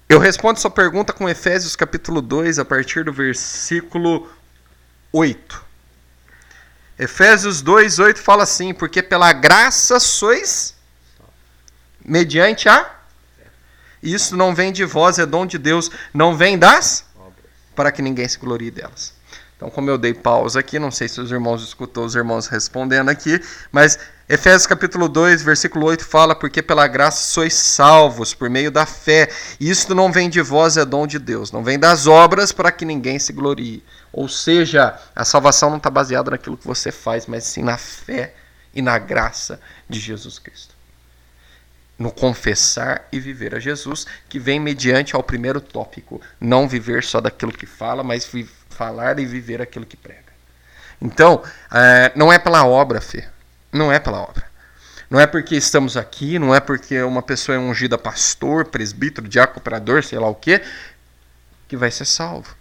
Eu 0.08 0.20
respondo 0.20 0.60
sua 0.60 0.70
pergunta 0.70 1.12
com 1.12 1.28
Efésios 1.28 1.74
capítulo 1.74 2.22
2, 2.22 2.60
a 2.60 2.64
partir 2.64 3.04
do 3.04 3.12
versículo 3.12 4.30
8. 5.12 5.64
Efésios 6.96 7.60
2, 7.60 7.98
8 7.98 8.20
fala 8.20 8.44
assim: 8.44 8.72
Porque 8.72 9.02
pela 9.02 9.32
graça 9.32 9.98
sois, 9.98 10.76
mediante 12.04 12.68
a 12.68 12.97
isso 14.02 14.36
não 14.36 14.54
vem 14.54 14.72
de 14.72 14.84
vós, 14.84 15.18
é 15.18 15.26
dom 15.26 15.46
de 15.46 15.58
Deus, 15.58 15.90
não 16.12 16.36
vem 16.36 16.58
das 16.58 17.04
para 17.74 17.92
que 17.92 18.02
ninguém 18.02 18.26
se 18.26 18.38
glorie 18.38 18.70
delas. 18.70 19.16
Então, 19.56 19.70
como 19.70 19.90
eu 19.90 19.98
dei 19.98 20.14
pausa 20.14 20.60
aqui, 20.60 20.78
não 20.78 20.90
sei 20.90 21.08
se 21.08 21.20
os 21.20 21.32
irmãos 21.32 21.64
escutou 21.64 22.04
os 22.04 22.14
irmãos 22.14 22.46
respondendo 22.46 23.08
aqui, 23.08 23.40
mas 23.72 23.98
Efésios 24.28 24.66
capítulo 24.68 25.08
2, 25.08 25.42
versículo 25.42 25.86
8 25.86 26.04
fala: 26.04 26.34
Porque 26.34 26.62
pela 26.62 26.86
graça 26.86 27.26
sois 27.26 27.54
salvos 27.54 28.34
por 28.34 28.48
meio 28.48 28.70
da 28.70 28.86
fé. 28.86 29.28
Isto 29.58 29.96
não 29.96 30.12
vem 30.12 30.30
de 30.30 30.40
vós, 30.40 30.76
é 30.76 30.84
dom 30.84 31.08
de 31.08 31.18
Deus. 31.18 31.50
Não 31.50 31.64
vem 31.64 31.78
das 31.78 32.06
obras 32.06 32.52
para 32.52 32.70
que 32.70 32.84
ninguém 32.84 33.18
se 33.18 33.32
glorie. 33.32 33.82
Ou 34.12 34.28
seja, 34.28 34.96
a 35.16 35.24
salvação 35.24 35.70
não 35.70 35.78
está 35.78 35.90
baseada 35.90 36.30
naquilo 36.30 36.56
que 36.56 36.66
você 36.66 36.92
faz, 36.92 37.26
mas 37.26 37.42
sim 37.44 37.62
na 37.62 37.76
fé 37.76 38.34
e 38.72 38.80
na 38.80 38.96
graça 38.98 39.60
de 39.88 39.98
Jesus 39.98 40.38
Cristo 40.38 40.77
no 41.98 42.12
confessar 42.12 43.08
e 43.10 43.18
viver 43.18 43.54
a 43.54 43.58
Jesus, 43.58 44.06
que 44.28 44.38
vem 44.38 44.60
mediante 44.60 45.16
ao 45.16 45.22
primeiro 45.22 45.60
tópico, 45.60 46.20
não 46.40 46.68
viver 46.68 47.02
só 47.02 47.20
daquilo 47.20 47.52
que 47.52 47.66
fala, 47.66 48.04
mas 48.04 48.30
falar 48.70 49.18
e 49.18 49.26
viver 49.26 49.60
aquilo 49.60 49.84
que 49.84 49.96
prega. 49.96 50.28
Então, 51.02 51.42
é, 51.72 52.12
não 52.14 52.32
é 52.32 52.38
pela 52.38 52.64
obra, 52.64 53.00
Fê. 53.00 53.26
Não 53.72 53.92
é 53.92 53.98
pela 53.98 54.20
obra. 54.20 54.46
Não 55.10 55.18
é 55.18 55.26
porque 55.26 55.56
estamos 55.56 55.96
aqui, 55.96 56.38
não 56.38 56.54
é 56.54 56.60
porque 56.60 57.02
uma 57.02 57.22
pessoa 57.22 57.56
é 57.56 57.58
ungida 57.58 57.96
pastor, 57.96 58.66
presbítero, 58.66 59.26
diácono, 59.26 59.58
operador, 59.58 60.04
sei 60.04 60.18
lá 60.18 60.28
o 60.28 60.34
que, 60.34 60.60
que 61.66 61.76
vai 61.76 61.90
ser 61.90 62.04
salvo. 62.04 62.54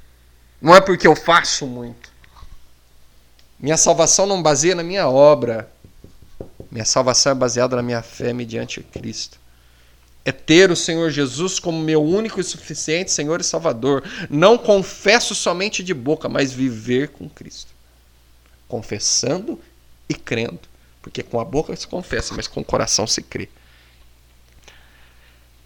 Não 0.62 0.74
é 0.74 0.82
porque 0.82 1.08
eu 1.08 1.16
faço 1.16 1.68
muito. 1.68 2.10
Minha 3.60 3.76
salvação 3.76 4.26
não 4.26 4.42
baseia 4.42 4.76
na 4.76 4.84
minha 4.84 5.08
obra. 5.10 5.70
Minha 6.72 6.86
salvação 6.86 7.32
é 7.32 7.36
baseada 7.36 7.76
na 7.76 7.82
minha 7.82 8.02
fé 8.02 8.34
mediante 8.34 8.82
Cristo. 8.82 9.40
É 10.26 10.32
ter 10.32 10.70
o 10.70 10.76
Senhor 10.76 11.10
Jesus 11.10 11.58
como 11.58 11.82
meu 11.82 12.04
único 12.04 12.42
e 12.42 12.44
suficiente 12.44 13.12
Senhor 13.12 13.40
e 13.40 13.44
Salvador. 13.44 14.04
Não 14.30 14.58
confesso 14.58 15.34
somente 15.34 15.82
de 15.82 15.94
boca, 15.94 16.28
mas 16.28 16.52
viver 16.52 17.10
com 17.10 17.30
Cristo. 17.30 17.72
Confessando 18.68 19.60
e 20.10 20.14
crendo. 20.14 20.60
Porque 21.02 21.24
com 21.24 21.40
a 21.40 21.46
boca 21.46 21.74
se 21.76 21.88
confessa, 21.88 22.34
mas 22.36 22.48
com 22.48 22.60
o 22.60 22.66
coração 22.66 23.08
se 23.08 23.22
crê. 23.22 23.48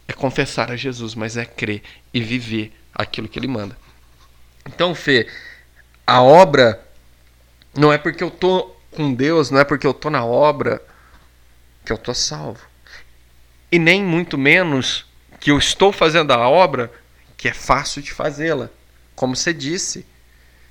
É 0.07 0.13
confessar 0.13 0.69
a 0.69 0.75
Jesus, 0.75 1.15
mas 1.15 1.37
é 1.37 1.45
crer 1.45 1.81
e 2.13 2.21
viver 2.21 2.71
aquilo 2.93 3.27
que 3.27 3.39
ele 3.39 3.47
manda. 3.47 3.75
Então, 4.67 4.93
Fê, 4.93 5.27
a 6.05 6.21
obra 6.21 6.85
não 7.73 7.91
é 7.91 7.97
porque 7.97 8.23
eu 8.23 8.29
tô 8.29 8.75
com 8.91 9.13
Deus, 9.13 9.49
não 9.49 9.59
é 9.59 9.63
porque 9.63 9.87
eu 9.87 9.93
tô 9.93 10.09
na 10.09 10.23
obra 10.23 10.81
que 11.85 11.91
eu 11.91 11.97
tô 11.97 12.13
salvo. 12.13 12.61
E 13.71 13.79
nem 13.79 14.03
muito 14.03 14.37
menos 14.37 15.05
que 15.39 15.51
eu 15.51 15.57
estou 15.57 15.91
fazendo 15.91 16.31
a 16.31 16.47
obra 16.47 16.91
que 17.37 17.47
é 17.47 17.53
fácil 17.53 18.01
de 18.01 18.13
fazê-la, 18.13 18.69
como 19.15 19.35
você 19.35 19.53
disse. 19.53 20.05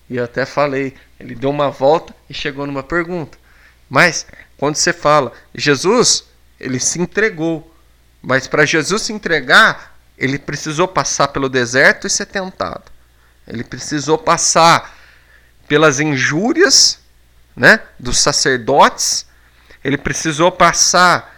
E 0.09 0.17
eu 0.17 0.25
até 0.25 0.47
falei, 0.47 0.95
ele 1.19 1.35
deu 1.35 1.51
uma 1.51 1.71
volta 1.71 2.15
e 2.29 2.35
chegou 2.35 2.67
numa 2.67 2.83
pergunta. 2.83 3.39
Mas 3.89 4.27
quando 4.57 4.77
você 4.77 4.93
fala, 4.93 5.33
Jesus, 5.55 6.25
ele 6.59 6.79
se 6.79 7.01
entregou. 7.01 7.75
Mas 8.23 8.47
para 8.47 8.67
Jesus 8.67 9.03
se 9.03 9.13
entregar, 9.13 9.99
ele 10.17 10.39
precisou 10.39 10.87
passar 10.87 11.29
pelo 11.29 11.49
deserto 11.49 12.07
e 12.07 12.11
ser 12.11 12.27
tentado. 12.27 12.85
Ele 13.49 13.65
precisou 13.65 14.19
passar 14.19 14.97
pelas 15.67 15.99
injúrias 15.99 17.01
né, 17.57 17.81
dos 17.99 18.19
sacerdotes. 18.19 19.27
Ele 19.83 19.97
precisou 19.97 20.53
passar 20.53 21.37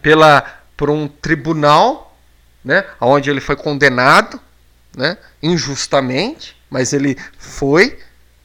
pela, 0.00 0.42
por 0.76 0.90
um 0.90 1.08
tribunal, 1.08 2.16
né, 2.64 2.84
onde 3.00 3.30
ele 3.30 3.40
foi 3.40 3.56
condenado 3.56 4.40
né, 4.96 5.18
injustamente, 5.42 6.56
mas 6.70 6.92
ele 6.92 7.16
foi 7.38 7.98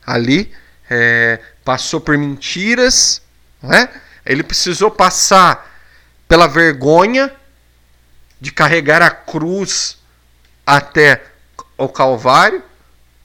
ali, 0.06 0.52
é, 0.90 1.40
passou 1.64 2.02
por 2.02 2.18
mentiras, 2.18 3.22
né? 3.62 3.90
ele 4.26 4.44
precisou 4.44 4.92
passar 4.92 5.70
pela 6.28 6.48
vergonha 6.48 7.32
de 8.40 8.52
carregar 8.52 9.02
a 9.02 9.10
cruz 9.10 9.98
até 10.66 11.24
o 11.78 11.90
Calvário. 11.90 12.64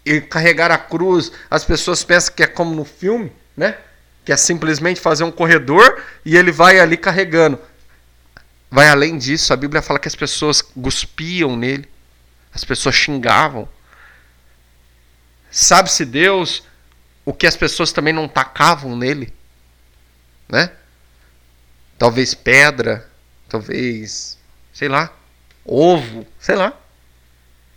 E 0.06 0.20
carregar 0.20 0.70
a 0.70 0.76
cruz, 0.76 1.32
as 1.50 1.64
pessoas 1.64 2.04
pensam 2.04 2.34
que 2.34 2.42
é 2.42 2.46
como 2.46 2.74
no 2.74 2.84
filme, 2.84 3.32
né? 3.56 3.78
Que 4.24 4.32
é 4.32 4.36
simplesmente 4.36 5.00
fazer 5.00 5.24
um 5.24 5.30
corredor 5.30 6.02
e 6.24 6.36
ele 6.36 6.50
vai 6.50 6.78
ali 6.78 6.96
carregando. 6.96 7.58
Vai 8.70 8.88
além 8.88 9.18
disso, 9.18 9.52
a 9.52 9.56
Bíblia 9.56 9.82
fala 9.82 9.98
que 9.98 10.08
as 10.08 10.16
pessoas 10.16 10.60
cuspiam 10.60 11.56
nele, 11.56 11.88
as 12.52 12.64
pessoas 12.64 12.94
xingavam. 12.94 13.68
Sabe-se 15.50 16.04
Deus 16.04 16.64
o 17.24 17.32
que 17.32 17.46
as 17.46 17.56
pessoas 17.56 17.92
também 17.92 18.12
não 18.12 18.26
tacavam 18.26 18.96
nele, 18.96 19.32
né? 20.48 20.72
Talvez 21.96 22.34
pedra, 22.34 23.08
talvez, 23.48 24.36
sei 24.72 24.88
lá, 24.88 25.12
ovo, 25.64 26.26
sei 26.40 26.56
lá. 26.56 26.76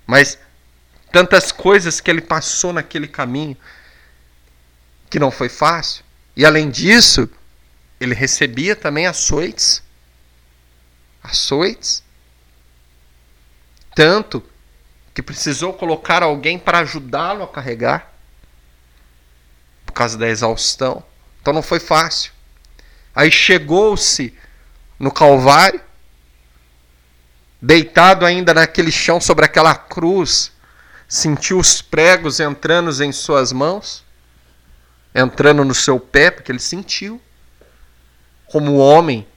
Mas 0.08 0.40
tantas 1.12 1.52
coisas 1.52 2.02
que 2.02 2.10
ele 2.10 2.22
passou 2.22 2.74
naquele 2.74 3.08
caminho 3.08 3.56
que 5.10 5.20
não 5.20 5.30
foi 5.30 5.50
fácil. 5.50 6.04
E 6.38 6.46
além 6.46 6.70
disso, 6.70 7.28
ele 8.00 8.14
recebia 8.14 8.76
também 8.76 9.08
açoites. 9.08 9.82
Açoites. 11.24 12.04
Tanto 13.96 14.44
que 15.16 15.24
precisou 15.24 15.74
colocar 15.74 16.22
alguém 16.22 16.60
para 16.60 16.78
ajudá-lo 16.78 17.44
a 17.44 17.48
carregar 17.48 18.14
por 19.84 19.94
causa 19.94 20.16
da 20.16 20.28
exaustão. 20.28 21.04
Então 21.42 21.52
não 21.52 21.64
foi 21.64 21.80
fácil. 21.80 22.32
Aí 23.16 23.32
chegou-se 23.32 24.32
no 25.00 25.12
Calvário, 25.12 25.82
deitado 27.60 28.24
ainda 28.24 28.54
naquele 28.54 28.92
chão 28.92 29.20
sobre 29.20 29.44
aquela 29.44 29.74
cruz, 29.74 30.52
sentiu 31.08 31.58
os 31.58 31.82
pregos 31.82 32.40
entrando 32.40 32.92
em 33.04 33.12
suas 33.12 33.52
mãos, 33.52 34.06
entrando 35.14 35.64
no 35.64 35.74
seu 35.74 36.00
pé, 36.00 36.32
porque 36.32 36.52
ele 36.52 36.60
sentiu, 36.60 37.22
como 38.46 38.78
homem. 38.78 39.28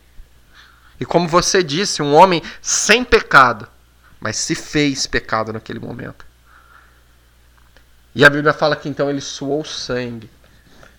E 0.99 1.05
como 1.05 1.27
você 1.27 1.63
disse, 1.63 2.03
um 2.03 2.15
homem 2.15 2.43
sem 2.61 3.05
pecado, 3.05 3.69
mas 4.21 4.37
se 4.37 4.55
fez 4.55 5.07
pecado 5.07 5.53
naquele 5.53 5.79
momento. 5.79 6.27
E 8.15 8.25
a 8.25 8.31
Bíblia 8.31 8.53
fala 8.53 8.77
que 8.77 8.89
então 8.89 9.09
ele 9.09 9.21
suou 9.21 9.65
sangue, 9.65 10.29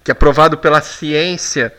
que 0.04 0.12
é 0.12 0.14
provado 0.14 0.58
pela 0.58 0.82
ciência 0.82 1.76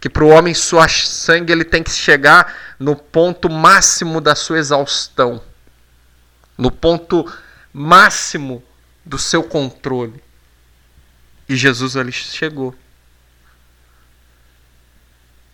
que 0.00 0.10
para 0.10 0.24
o 0.24 0.28
homem 0.28 0.54
suar 0.54 0.90
sangue 0.90 1.52
ele 1.52 1.64
tem 1.64 1.82
que 1.82 1.90
chegar 1.90 2.54
no 2.78 2.94
ponto 2.94 3.48
máximo 3.50 4.20
da 4.20 4.34
sua 4.34 4.58
exaustão, 4.58 5.42
no 6.56 6.70
ponto 6.70 7.28
máximo 7.72 8.62
do 9.04 9.18
seu 9.18 9.42
controle. 9.42 10.22
E 11.48 11.56
Jesus 11.56 11.96
ali 11.96 12.12
chegou. 12.12 12.74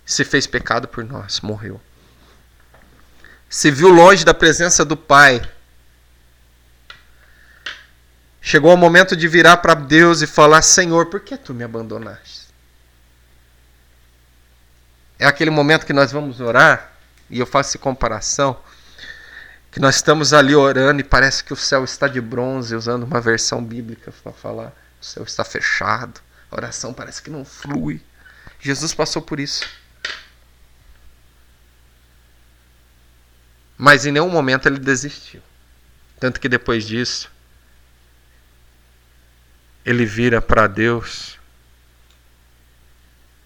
Se 0.05 0.25
fez 0.25 0.47
pecado 0.47 0.89
por 0.89 1.05
nós, 1.05 1.41
morreu. 1.41 1.81
Se 3.49 3.71
viu 3.71 3.89
longe 3.89 4.25
da 4.25 4.35
presença 4.35 4.85
do 4.85 4.97
Pai. 4.97 5.43
Chegou 8.41 8.75
o 8.75 8.77
momento 8.77 9.15
de 9.15 9.29
virar 9.29 9.59
para 9.59 9.75
Deus 9.75 10.23
e 10.23 10.27
falar: 10.27 10.63
Senhor, 10.63 11.07
por 11.07 11.21
que 11.21 11.37
tu 11.37 11.55
me 11.55 11.63
abandonaste? 11.63 12.49
É 15.19 15.27
aquele 15.27 15.51
momento 15.51 15.87
que 15.87 15.93
nós 15.93 16.11
vamos 16.11 16.41
orar, 16.41 16.93
e 17.31 17.39
eu 17.39 17.47
faço 17.47 17.71
essa 17.71 17.79
comparação, 17.79 18.59
que 19.71 19.79
nós 19.79 19.95
estamos 19.95 20.33
ali 20.33 20.55
orando 20.55 21.01
e 21.01 21.05
parece 21.05 21.45
que 21.45 21.53
o 21.53 21.57
céu 21.57 21.85
está 21.85 22.09
de 22.09 22.21
bronze, 22.21 22.75
usando 22.75 23.05
uma 23.05 23.21
versão 23.21 23.63
bíblica 23.63 24.13
para 24.23 24.33
falar. 24.33 24.82
O 25.03 25.05
céu 25.05 25.25
está 25.25 25.45
fechado, 25.45 26.21
a 26.49 26.55
oração 26.55 26.95
parece 26.95 27.21
que 27.21 27.29
não 27.29 27.45
flui. 27.45 28.01
Jesus 28.61 28.95
passou 28.95 29.21
por 29.21 29.41
isso. 29.41 29.69
Mas 33.77 34.07
em 34.07 34.13
nenhum 34.13 34.31
momento 34.31 34.67
ele 34.67 34.79
desistiu. 34.79 35.43
Tanto 36.21 36.39
que 36.39 36.49
depois 36.49 36.87
disso, 36.87 37.29
ele 39.85 40.07
vira 40.07 40.41
para 40.41 40.69
Deus 40.69 41.37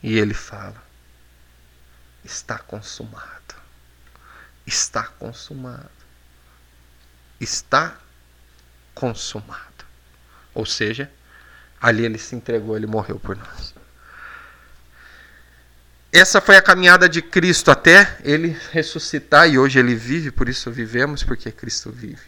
e 0.02 0.18
ele 0.18 0.34
fala: 0.34 0.84
está 2.22 2.58
consumado. 2.58 3.56
Está 4.66 5.04
consumado. 5.04 5.88
Está 7.40 7.98
consumado. 8.94 9.86
Ou 10.52 10.66
seja, 10.66 11.10
ali 11.86 12.04
ele 12.04 12.18
se 12.18 12.34
entregou, 12.34 12.76
ele 12.76 12.86
morreu 12.86 13.16
por 13.16 13.36
nós. 13.36 13.72
Essa 16.12 16.40
foi 16.40 16.56
a 16.56 16.62
caminhada 16.62 17.08
de 17.08 17.22
Cristo 17.22 17.70
até 17.70 18.18
ele 18.24 18.58
ressuscitar 18.72 19.48
e 19.48 19.56
hoje 19.56 19.78
ele 19.78 19.94
vive, 19.94 20.32
por 20.32 20.48
isso 20.48 20.68
vivemos, 20.68 21.22
porque 21.22 21.52
Cristo 21.52 21.92
vive. 21.92 22.26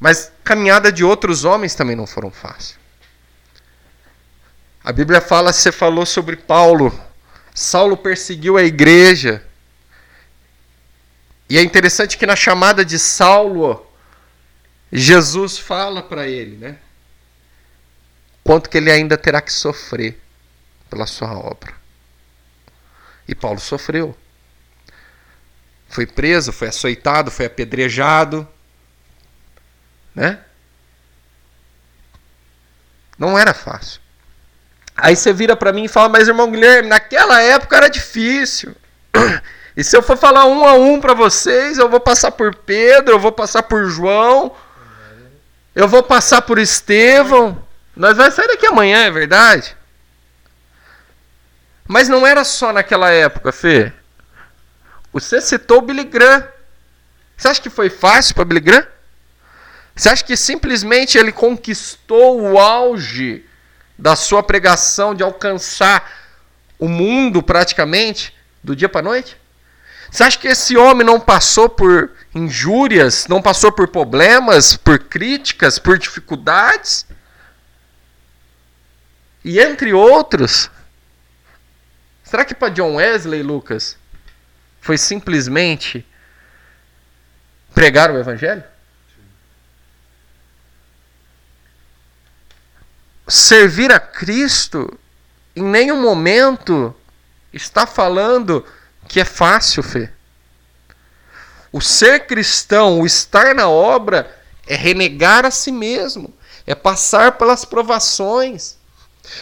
Mas 0.00 0.32
caminhada 0.42 0.90
de 0.90 1.04
outros 1.04 1.44
homens 1.44 1.76
também 1.76 1.94
não 1.94 2.08
foram 2.08 2.28
fáceis. 2.28 2.76
A 4.82 4.90
Bíblia 4.90 5.20
fala, 5.20 5.52
você 5.52 5.70
falou 5.70 6.04
sobre 6.04 6.34
Paulo, 6.34 6.92
Saulo 7.54 7.96
perseguiu 7.96 8.56
a 8.56 8.64
igreja. 8.64 9.44
E 11.48 11.56
é 11.56 11.62
interessante 11.62 12.18
que 12.18 12.26
na 12.26 12.34
chamada 12.34 12.84
de 12.84 12.98
Saulo, 12.98 13.86
Jesus 14.90 15.56
fala 15.56 16.02
para 16.02 16.26
ele, 16.26 16.56
né? 16.56 16.78
Quanto 18.44 18.68
que 18.68 18.76
ele 18.76 18.90
ainda 18.90 19.16
terá 19.16 19.40
que 19.40 19.52
sofrer 19.52 20.20
pela 20.90 21.06
sua 21.06 21.32
obra. 21.32 21.72
E 23.26 23.34
Paulo 23.34 23.58
sofreu. 23.58 24.16
Foi 25.88 26.06
preso, 26.06 26.52
foi 26.52 26.68
açoitado, 26.68 27.30
foi 27.30 27.46
apedrejado, 27.46 28.46
né? 30.14 30.40
Não 33.18 33.38
era 33.38 33.54
fácil. 33.54 34.00
Aí 34.96 35.16
você 35.16 35.32
vira 35.32 35.56
para 35.56 35.72
mim 35.72 35.84
e 35.84 35.88
fala, 35.88 36.08
mas 36.08 36.28
irmão 36.28 36.50
Guilherme, 36.50 36.88
naquela 36.88 37.40
época 37.40 37.76
era 37.76 37.88
difícil. 37.88 38.74
E 39.76 39.82
se 39.82 39.96
eu 39.96 40.04
for 40.04 40.16
falar 40.16 40.44
um 40.44 40.64
a 40.64 40.74
um 40.74 41.00
para 41.00 41.14
vocês, 41.14 41.78
eu 41.78 41.88
vou 41.88 41.98
passar 41.98 42.30
por 42.30 42.54
Pedro, 42.54 43.14
eu 43.14 43.18
vou 43.18 43.32
passar 43.32 43.64
por 43.64 43.86
João, 43.86 44.54
eu 45.74 45.88
vou 45.88 46.00
passar 46.00 46.42
por 46.42 46.60
Estevão. 46.60 47.63
Nós 47.96 48.16
vai 48.16 48.30
sair 48.30 48.48
daqui 48.48 48.66
amanhã, 48.66 49.04
é 49.04 49.10
verdade? 49.10 49.76
Mas 51.86 52.08
não 52.08 52.26
era 52.26 52.42
só 52.44 52.72
naquela 52.72 53.10
época, 53.10 53.52
Fê. 53.52 53.92
Você 55.12 55.40
citou 55.40 55.78
o 55.78 55.82
Billy 55.82 56.04
Graham. 56.04 56.46
Você 57.36 57.48
acha 57.48 57.60
que 57.60 57.70
foi 57.70 57.88
fácil 57.90 58.34
para 58.34 58.44
Billy 58.44 58.60
Graham? 58.60 58.86
Você 59.94 60.08
acha 60.08 60.24
que 60.24 60.36
simplesmente 60.36 61.16
ele 61.16 61.30
conquistou 61.30 62.40
o 62.40 62.58
auge 62.58 63.44
da 63.96 64.16
sua 64.16 64.42
pregação 64.42 65.14
de 65.14 65.22
alcançar 65.22 66.10
o 66.78 66.88
mundo 66.88 67.42
praticamente 67.42 68.34
do 68.62 68.74
dia 68.74 68.88
para 68.88 69.02
noite? 69.02 69.36
Você 70.10 70.24
acha 70.24 70.38
que 70.38 70.48
esse 70.48 70.76
homem 70.76 71.06
não 71.06 71.20
passou 71.20 71.68
por 71.68 72.10
injúrias, 72.34 73.28
não 73.28 73.40
passou 73.40 73.70
por 73.70 73.88
problemas, 73.88 74.76
por 74.76 74.98
críticas, 74.98 75.78
por 75.78 75.96
dificuldades? 75.96 77.06
E 79.44 79.60
entre 79.60 79.92
outros, 79.92 80.70
será 82.22 82.44
que 82.44 82.54
para 82.54 82.72
John 82.72 82.94
Wesley, 82.94 83.42
Lucas, 83.42 83.96
foi 84.80 84.96
simplesmente 84.96 86.06
pregar 87.74 88.10
o 88.10 88.18
evangelho? 88.18 88.64
Servir 93.28 93.92
a 93.92 94.00
Cristo 94.00 94.98
em 95.54 95.62
nenhum 95.62 96.00
momento 96.00 96.94
está 97.52 97.86
falando 97.86 98.66
que 99.06 99.20
é 99.20 99.24
fácil, 99.24 99.82
Fê. 99.82 100.10
O 101.70 101.80
ser 101.80 102.26
cristão, 102.26 103.00
o 103.00 103.06
estar 103.06 103.54
na 103.54 103.68
obra, 103.68 104.34
é 104.66 104.74
renegar 104.74 105.44
a 105.44 105.50
si 105.50 105.70
mesmo, 105.70 106.32
é 106.66 106.74
passar 106.74 107.32
pelas 107.32 107.64
provações. 107.64 108.78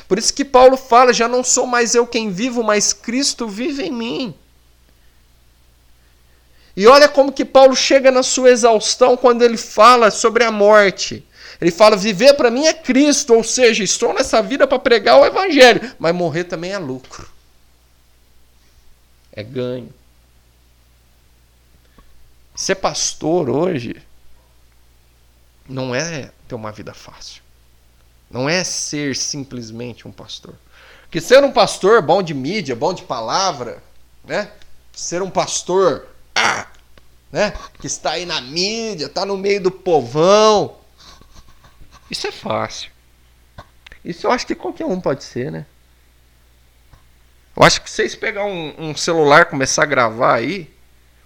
Por 0.07 0.19
isso 0.19 0.33
que 0.33 0.45
Paulo 0.45 0.77
fala: 0.77 1.13
já 1.13 1.29
não 1.29 1.43
sou 1.43 1.67
mais 1.67 1.95
eu 1.95 2.07
quem 2.07 2.31
vivo, 2.31 2.63
mas 2.63 2.93
Cristo 2.93 3.49
vive 3.49 3.85
em 3.85 3.93
mim. 3.93 4.35
E 6.77 6.87
olha 6.87 7.09
como 7.09 7.33
que 7.33 7.45
Paulo 7.45 7.77
chega 7.77 8.11
na 8.11 8.23
sua 8.23 8.51
exaustão 8.51 9.17
quando 9.17 9.43
ele 9.43 9.57
fala 9.57 10.11
sobre 10.11 10.45
a 10.45 10.51
morte. 10.51 11.25
Ele 11.61 11.71
fala: 11.71 11.97
viver 11.97 12.35
para 12.35 12.51
mim 12.51 12.67
é 12.67 12.73
Cristo, 12.73 13.35
ou 13.35 13.45
seja, 13.45 13.85
estou 13.85 14.15
nessa 14.15 14.43
vida 14.43 14.67
para 14.67 14.79
pregar 14.79 15.21
o 15.21 15.27
Evangelho, 15.27 15.95
mas 15.99 16.15
morrer 16.15 16.45
também 16.45 16.73
é 16.73 16.79
lucro, 16.79 17.29
é 19.33 19.43
ganho. 19.43 19.93
Ser 22.55 22.77
pastor 22.77 23.49
hoje 23.49 23.97
não 25.69 25.95
é 25.95 26.31
ter 26.47 26.55
uma 26.55 26.71
vida 26.71 26.93
fácil. 26.93 27.42
Não 28.33 28.49
é 28.49 28.65
ser 28.65 29.15
simplesmente 29.15 30.09
um 30.09 30.13
pastor. 30.13 30.55
Porque 31.03 31.21
ser 31.21 31.45
um 31.45 31.53
pastor 31.53 32.01
bom 32.01 32.23
de 32.23 32.33
mídia, 32.33 32.75
bom 32.75 32.95
de 32.95 33.03
palavra, 33.03 33.83
né? 34.25 34.51
Ser 34.95 35.21
um 35.21 35.29
pastor 35.29 36.09
ah, 36.35 36.67
né? 37.31 37.53
que 37.79 37.87
está 37.87 38.13
aí 38.13 38.25
na 38.25 38.41
mídia, 38.41 39.07
está 39.07 39.27
no 39.27 39.37
meio 39.37 39.63
do 39.63 39.71
povão. 39.71 40.79
Isso 42.11 42.27
é 42.27 42.33
fácil. 42.33 42.91
Isso 44.03 44.27
eu 44.27 44.31
acho 44.33 44.47
que 44.47 44.55
qualquer 44.55 44.87
um 44.87 44.99
pode 44.99 45.25
ser, 45.25 45.53
né? 45.53 45.67
Eu 47.55 47.63
acho 47.63 47.83
que 47.83 47.91
vocês 47.91 48.15
pegar 48.15 48.47
um, 48.47 48.75
um 48.79 48.97
celular 48.97 49.45
começar 49.45 49.83
a 49.83 49.87
gravar 49.87 50.37
aí, 50.37 50.75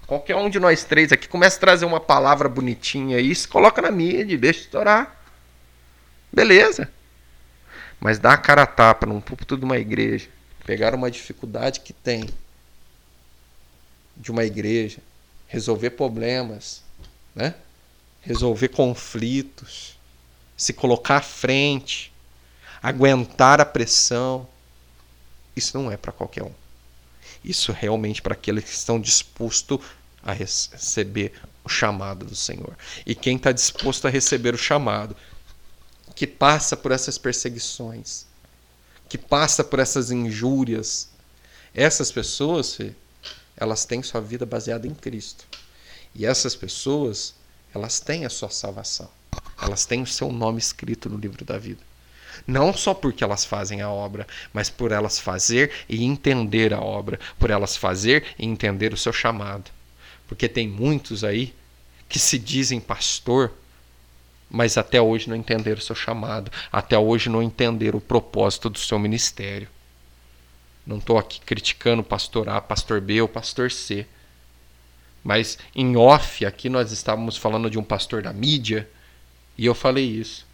qualquer 0.08 0.34
um 0.34 0.50
de 0.50 0.58
nós 0.58 0.82
três 0.82 1.12
aqui 1.12 1.28
começa 1.28 1.56
a 1.56 1.60
trazer 1.60 1.84
uma 1.84 2.00
palavra 2.00 2.48
bonitinha 2.48 3.18
aí, 3.18 3.32
se 3.32 3.46
coloca 3.46 3.80
na 3.80 3.92
mídia 3.92 4.36
deixa 4.36 4.62
estourar. 4.62 5.16
Beleza. 6.32 6.95
Mas 8.00 8.18
dar 8.18 8.32
a 8.32 8.38
cara 8.38 8.62
a 8.62 8.66
tapa 8.66 9.06
num 9.06 9.20
púlpito 9.20 9.56
de 9.56 9.64
uma 9.64 9.78
igreja, 9.78 10.28
pegar 10.64 10.94
uma 10.94 11.10
dificuldade 11.10 11.80
que 11.80 11.92
tem 11.92 12.28
de 14.16 14.30
uma 14.30 14.44
igreja, 14.44 14.98
resolver 15.46 15.90
problemas, 15.90 16.82
né? 17.34 17.54
resolver 18.22 18.68
conflitos, 18.68 19.96
se 20.56 20.72
colocar 20.72 21.18
à 21.18 21.22
frente, 21.22 22.12
aguentar 22.82 23.60
a 23.60 23.64
pressão, 23.64 24.48
isso 25.54 25.78
não 25.78 25.90
é 25.90 25.96
para 25.96 26.12
qualquer 26.12 26.42
um. 26.42 26.52
Isso 27.44 27.70
é 27.70 27.74
realmente 27.78 28.20
para 28.20 28.34
aqueles 28.34 28.64
que 28.64 28.70
estão 28.70 29.00
dispostos 29.00 29.78
a 30.22 30.32
receber 30.32 31.32
o 31.62 31.68
chamado 31.68 32.24
do 32.24 32.34
Senhor. 32.34 32.76
E 33.06 33.14
quem 33.14 33.36
está 33.36 33.52
disposto 33.52 34.06
a 34.06 34.10
receber 34.10 34.54
o 34.54 34.58
chamado 34.58 35.16
que 36.16 36.26
passa 36.26 36.74
por 36.74 36.92
essas 36.92 37.18
perseguições, 37.18 38.24
que 39.06 39.18
passa 39.18 39.62
por 39.62 39.78
essas 39.78 40.10
injúrias, 40.10 41.10
essas 41.74 42.10
pessoas, 42.10 42.78
elas 43.54 43.84
têm 43.84 44.02
sua 44.02 44.22
vida 44.22 44.46
baseada 44.46 44.86
em 44.86 44.94
Cristo. 44.94 45.44
E 46.14 46.24
essas 46.24 46.56
pessoas, 46.56 47.34
elas 47.74 48.00
têm 48.00 48.24
a 48.24 48.30
sua 48.30 48.48
salvação. 48.48 49.10
Elas 49.60 49.84
têm 49.84 50.00
o 50.00 50.06
seu 50.06 50.32
nome 50.32 50.58
escrito 50.58 51.10
no 51.10 51.18
livro 51.18 51.44
da 51.44 51.58
vida. 51.58 51.82
Não 52.46 52.72
só 52.72 52.94
porque 52.94 53.22
elas 53.22 53.44
fazem 53.44 53.82
a 53.82 53.90
obra, 53.90 54.26
mas 54.54 54.70
por 54.70 54.92
elas 54.92 55.18
fazer 55.18 55.70
e 55.86 56.02
entender 56.02 56.72
a 56.72 56.80
obra, 56.80 57.20
por 57.38 57.50
elas 57.50 57.76
fazer 57.76 58.24
e 58.38 58.46
entender 58.46 58.94
o 58.94 58.96
seu 58.96 59.12
chamado. 59.12 59.70
Porque 60.26 60.48
tem 60.48 60.66
muitos 60.66 61.22
aí 61.22 61.54
que 62.08 62.18
se 62.18 62.38
dizem 62.38 62.80
pastor, 62.80 63.52
mas 64.50 64.78
até 64.78 65.00
hoje 65.00 65.28
não 65.28 65.36
entenderam 65.36 65.78
o 65.78 65.82
seu 65.82 65.94
chamado, 65.94 66.50
até 66.70 66.98
hoje 66.98 67.28
não 67.28 67.42
entenderam 67.42 67.98
o 67.98 68.02
propósito 68.02 68.70
do 68.70 68.78
seu 68.78 68.98
ministério. 68.98 69.68
Não 70.86 70.98
estou 70.98 71.18
aqui 71.18 71.40
criticando 71.40 72.02
o 72.02 72.04
pastor 72.04 72.48
A, 72.48 72.60
pastor 72.60 73.00
B 73.00 73.20
ou 73.20 73.28
pastor 73.28 73.72
C. 73.72 74.06
Mas 75.24 75.58
em 75.74 75.96
off, 75.96 76.46
aqui 76.46 76.68
nós 76.68 76.92
estávamos 76.92 77.36
falando 77.36 77.68
de 77.68 77.78
um 77.78 77.82
pastor 77.82 78.22
da 78.22 78.32
mídia, 78.32 78.88
e 79.58 79.66
eu 79.66 79.74
falei 79.74 80.04
isso. 80.04 80.46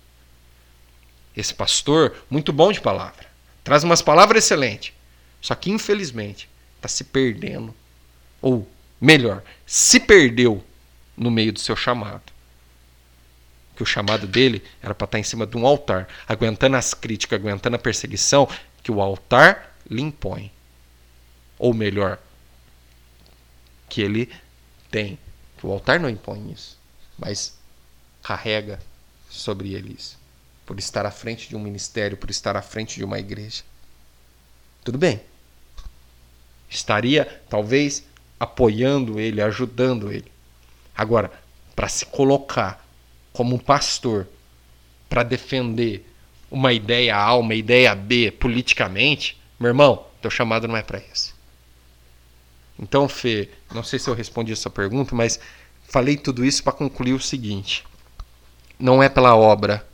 Esse 1.36 1.52
pastor, 1.52 2.16
muito 2.30 2.52
bom 2.52 2.72
de 2.72 2.80
palavra, 2.80 3.26
traz 3.62 3.84
umas 3.84 4.00
palavras 4.00 4.44
excelentes, 4.44 4.94
só 5.40 5.54
que 5.54 5.70
infelizmente 5.70 6.48
está 6.76 6.88
se 6.88 7.04
perdendo. 7.04 7.74
Ou, 8.40 8.66
melhor, 9.00 9.42
se 9.66 10.00
perdeu 10.00 10.64
no 11.16 11.30
meio 11.30 11.52
do 11.52 11.60
seu 11.60 11.76
chamado 11.76 12.31
que 13.74 13.82
o 13.82 13.86
chamado 13.86 14.26
dele 14.26 14.62
era 14.82 14.94
para 14.94 15.04
estar 15.04 15.16
tá 15.16 15.18
em 15.18 15.22
cima 15.22 15.46
de 15.46 15.56
um 15.56 15.66
altar, 15.66 16.08
aguentando 16.28 16.76
as 16.76 16.94
críticas, 16.94 17.40
aguentando 17.40 17.76
a 17.76 17.78
perseguição 17.78 18.48
que 18.82 18.92
o 18.92 19.00
altar 19.00 19.76
lhe 19.88 20.02
impõe. 20.02 20.52
Ou 21.58 21.72
melhor, 21.72 22.18
que 23.88 24.00
ele 24.00 24.30
tem. 24.90 25.18
O 25.62 25.70
altar 25.70 26.00
não 26.00 26.10
impõe 26.10 26.50
isso, 26.50 26.78
mas 27.16 27.56
carrega 28.22 28.80
sobre 29.30 29.74
ele 29.74 29.94
isso. 29.98 30.18
Por 30.66 30.78
estar 30.78 31.06
à 31.06 31.10
frente 31.10 31.48
de 31.48 31.54
um 31.54 31.60
ministério, 31.60 32.16
por 32.16 32.30
estar 32.30 32.56
à 32.56 32.62
frente 32.62 32.96
de 32.96 33.04
uma 33.04 33.18
igreja. 33.18 33.62
Tudo 34.82 34.98
bem. 34.98 35.20
Estaria, 36.68 37.42
talvez, 37.48 38.04
apoiando 38.40 39.20
ele, 39.20 39.40
ajudando 39.40 40.10
ele. 40.10 40.32
Agora, 40.96 41.30
para 41.76 41.88
se 41.88 42.04
colocar 42.06 42.81
como 43.32 43.58
pastor 43.58 44.28
para 45.08 45.22
defender 45.22 46.06
uma 46.50 46.72
ideia 46.72 47.16
A, 47.16 47.34
uma 47.34 47.54
ideia 47.54 47.94
B 47.94 48.30
politicamente, 48.30 49.40
meu 49.58 49.68
irmão, 49.68 50.06
teu 50.20 50.30
chamado 50.30 50.68
não 50.68 50.76
é 50.76 50.82
para 50.82 51.02
isso. 51.12 51.34
Então, 52.78 53.08
Fê, 53.08 53.48
não 53.72 53.82
sei 53.82 53.98
se 53.98 54.08
eu 54.08 54.14
respondi 54.14 54.52
essa 54.52 54.70
pergunta, 54.70 55.14
mas 55.14 55.38
falei 55.88 56.16
tudo 56.16 56.44
isso 56.44 56.62
para 56.62 56.72
concluir 56.72 57.12
o 57.12 57.20
seguinte: 57.20 57.84
não 58.78 59.02
é 59.02 59.08
pela 59.08 59.36
obra, 59.36 59.86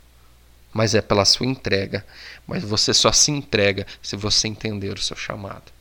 mas 0.73 0.95
é 0.95 1.01
pela 1.01 1.25
sua 1.25 1.45
entrega. 1.45 2.05
Mas 2.47 2.63
você 2.63 2.93
só 2.93 3.11
se 3.11 3.31
entrega 3.31 3.85
se 4.01 4.15
você 4.15 4.47
entender 4.47 4.97
o 4.97 5.01
seu 5.01 5.15
chamado. 5.15 5.71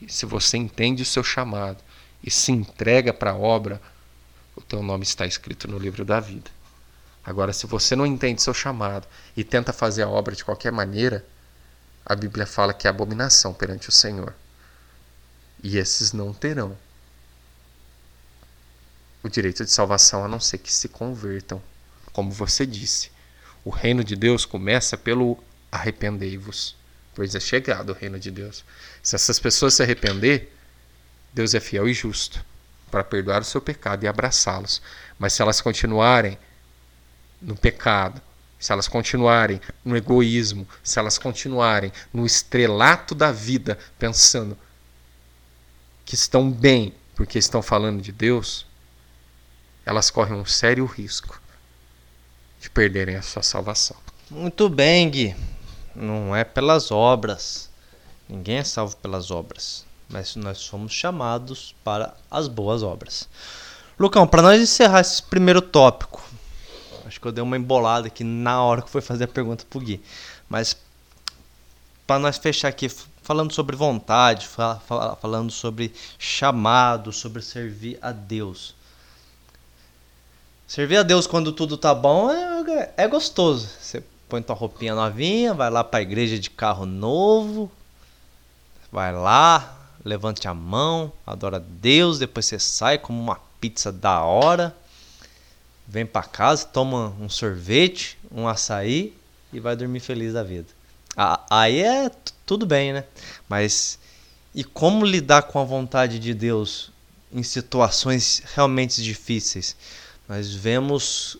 E 0.00 0.12
se 0.12 0.26
você 0.26 0.56
entende 0.56 1.02
o 1.02 1.06
seu 1.06 1.22
chamado 1.22 1.78
e 2.24 2.30
se 2.30 2.50
entrega 2.50 3.12
para 3.12 3.32
a 3.32 3.36
obra, 3.36 3.80
o 4.56 4.60
teu 4.60 4.82
nome 4.82 5.04
está 5.04 5.26
escrito 5.26 5.68
no 5.68 5.78
livro 5.78 6.04
da 6.04 6.18
vida. 6.18 6.50
Agora, 7.24 7.52
se 7.52 7.66
você 7.66 7.94
não 7.94 8.04
entende 8.04 8.42
seu 8.42 8.52
chamado 8.52 9.06
e 9.36 9.44
tenta 9.44 9.72
fazer 9.72 10.02
a 10.02 10.08
obra 10.08 10.34
de 10.34 10.44
qualquer 10.44 10.72
maneira, 10.72 11.24
a 12.04 12.14
Bíblia 12.14 12.46
fala 12.46 12.74
que 12.74 12.86
é 12.86 12.90
abominação 12.90 13.54
perante 13.54 13.88
o 13.88 13.92
Senhor. 13.92 14.34
E 15.62 15.78
esses 15.78 16.12
não 16.12 16.32
terão 16.32 16.76
o 19.22 19.28
direito 19.28 19.64
de 19.64 19.70
salvação 19.70 20.24
a 20.24 20.28
não 20.28 20.40
ser 20.40 20.58
que 20.58 20.72
se 20.72 20.88
convertam. 20.88 21.62
Como 22.12 22.32
você 22.32 22.66
disse, 22.66 23.10
o 23.64 23.70
reino 23.70 24.02
de 24.02 24.16
Deus 24.16 24.44
começa 24.44 24.96
pelo 24.96 25.38
arrependei-vos, 25.70 26.76
pois 27.14 27.34
é 27.34 27.40
chegado 27.40 27.90
o 27.90 27.94
reino 27.94 28.18
de 28.18 28.30
Deus. 28.30 28.64
Se 29.02 29.14
essas 29.14 29.38
pessoas 29.38 29.74
se 29.74 29.82
arrepender, 29.82 30.52
Deus 31.32 31.54
é 31.54 31.60
fiel 31.60 31.88
e 31.88 31.94
justo 31.94 32.44
para 32.90 33.04
perdoar 33.04 33.40
o 33.40 33.44
seu 33.44 33.60
pecado 33.60 34.04
e 34.04 34.08
abraçá-los. 34.08 34.82
Mas 35.18 35.32
se 35.32 35.40
elas 35.40 35.60
continuarem 35.60 36.36
no 37.42 37.56
pecado, 37.56 38.20
se 38.58 38.72
elas 38.72 38.86
continuarem 38.86 39.60
no 39.84 39.96
egoísmo, 39.96 40.66
se 40.82 40.98
elas 40.98 41.18
continuarem 41.18 41.92
no 42.12 42.24
estrelato 42.24 43.14
da 43.14 43.32
vida, 43.32 43.76
pensando 43.98 44.56
que 46.04 46.14
estão 46.14 46.50
bem 46.50 46.94
porque 47.14 47.38
estão 47.38 47.60
falando 47.60 48.00
de 48.00 48.12
Deus, 48.12 48.66
elas 49.84 50.10
correm 50.10 50.34
um 50.34 50.44
sério 50.44 50.84
risco 50.86 51.40
de 52.60 52.70
perderem 52.70 53.16
a 53.16 53.22
sua 53.22 53.42
salvação. 53.42 53.96
Muito 54.30 54.68
bem, 54.68 55.10
Gui. 55.10 55.36
Não 55.94 56.34
é 56.34 56.44
pelas 56.44 56.90
obras. 56.90 57.68
Ninguém 58.28 58.58
é 58.58 58.64
salvo 58.64 58.96
pelas 58.96 59.30
obras. 59.30 59.84
Mas 60.08 60.36
nós 60.36 60.58
somos 60.58 60.92
chamados 60.92 61.74
para 61.82 62.14
as 62.30 62.46
boas 62.46 62.82
obras. 62.82 63.28
Lucão, 63.98 64.26
para 64.26 64.42
nós 64.42 64.60
encerrar 64.60 65.00
esse 65.00 65.22
primeiro 65.22 65.60
tópico, 65.60 66.22
acho 67.12 67.20
que 67.20 67.28
eu 67.28 67.32
dei 67.32 67.44
uma 67.44 67.56
embolada 67.56 68.06
aqui 68.06 68.24
na 68.24 68.62
hora 68.62 68.80
que 68.80 68.90
foi 68.90 69.02
fazer 69.02 69.24
a 69.24 69.28
pergunta 69.28 69.66
pro 69.68 69.80
Gui. 69.80 70.02
Mas 70.48 70.76
para 72.06 72.18
nós 72.18 72.38
fechar 72.38 72.68
aqui, 72.68 72.88
falando 73.22 73.52
sobre 73.52 73.76
vontade, 73.76 74.48
falando 75.20 75.52
sobre 75.52 75.92
chamado, 76.18 77.12
sobre 77.12 77.42
servir 77.42 77.98
a 78.00 78.12
Deus. 78.12 78.74
Servir 80.66 80.96
a 80.96 81.02
Deus 81.02 81.26
quando 81.26 81.52
tudo 81.52 81.76
tá 81.76 81.94
bom 81.94 82.30
é, 82.30 82.94
é 82.96 83.06
gostoso. 83.06 83.68
Você 83.78 84.02
põe 84.26 84.40
tua 84.40 84.56
roupinha 84.56 84.94
novinha, 84.94 85.52
vai 85.52 85.68
lá 85.68 85.84
para 85.84 85.98
a 85.98 86.02
igreja 86.02 86.38
de 86.38 86.48
carro 86.48 86.86
novo, 86.86 87.70
vai 88.90 89.12
lá, 89.12 89.76
levante 90.02 90.48
a 90.48 90.54
mão, 90.54 91.12
adora 91.26 91.58
a 91.58 91.62
Deus, 91.62 92.18
depois 92.18 92.46
você 92.46 92.58
sai 92.58 92.96
como 92.96 93.20
uma 93.20 93.38
pizza 93.60 93.92
da 93.92 94.22
hora, 94.22 94.74
vem 95.92 96.06
para 96.06 96.22
casa, 96.22 96.64
toma 96.64 97.14
um 97.20 97.28
sorvete, 97.28 98.16
um 98.34 98.48
açaí 98.48 99.14
e 99.52 99.60
vai 99.60 99.76
dormir 99.76 100.00
feliz 100.00 100.32
da 100.32 100.42
vida. 100.42 100.68
Aí 101.50 101.82
é 101.82 102.10
tudo 102.46 102.64
bem, 102.64 102.94
né? 102.94 103.04
Mas 103.46 103.98
e 104.54 104.64
como 104.64 105.04
lidar 105.04 105.42
com 105.42 105.58
a 105.58 105.64
vontade 105.64 106.18
de 106.18 106.32
Deus 106.32 106.90
em 107.30 107.42
situações 107.42 108.42
realmente 108.54 109.02
difíceis? 109.02 109.76
Nós 110.26 110.54
vemos 110.54 111.36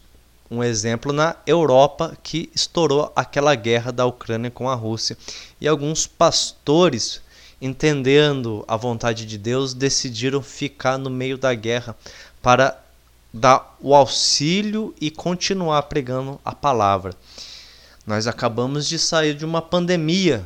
um 0.51 0.63
exemplo 0.63 1.15
na 1.15 1.35
Europa 1.47 2.15
que 2.23 2.51
estourou 2.55 3.11
aquela 3.17 3.55
guerra 3.55 3.91
da 3.91 4.05
Ucrânia 4.05 4.51
com 4.51 4.69
a 4.69 4.75
Rússia. 4.75 5.17
E 5.59 5.67
alguns 5.67 6.07
pastores, 6.07 7.23
entendendo 7.59 8.63
a 8.69 8.77
vontade 8.77 9.25
de 9.25 9.39
Deus, 9.39 9.73
decidiram 9.73 10.43
ficar 10.43 10.99
no 10.99 11.09
meio 11.09 11.39
da 11.39 11.55
guerra 11.55 11.97
para 12.43 12.82
dar 13.33 13.77
o 13.81 13.95
auxílio 13.95 14.95
e 15.01 15.11
continuar 15.11 15.83
pregando 15.85 16.41
a 16.45 16.55
palavra. 16.55 17.15
Nós 18.07 18.27
acabamos 18.27 18.87
de 18.87 18.99
sair 18.99 19.35
de 19.35 19.45
uma 19.45 19.63
pandemia, 19.63 20.45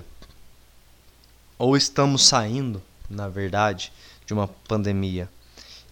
ou 1.59 1.77
estamos 1.77 2.27
saindo, 2.27 2.83
na 3.09 3.29
verdade, 3.29 3.93
de 4.27 4.33
uma 4.33 4.47
pandemia. 4.47 5.29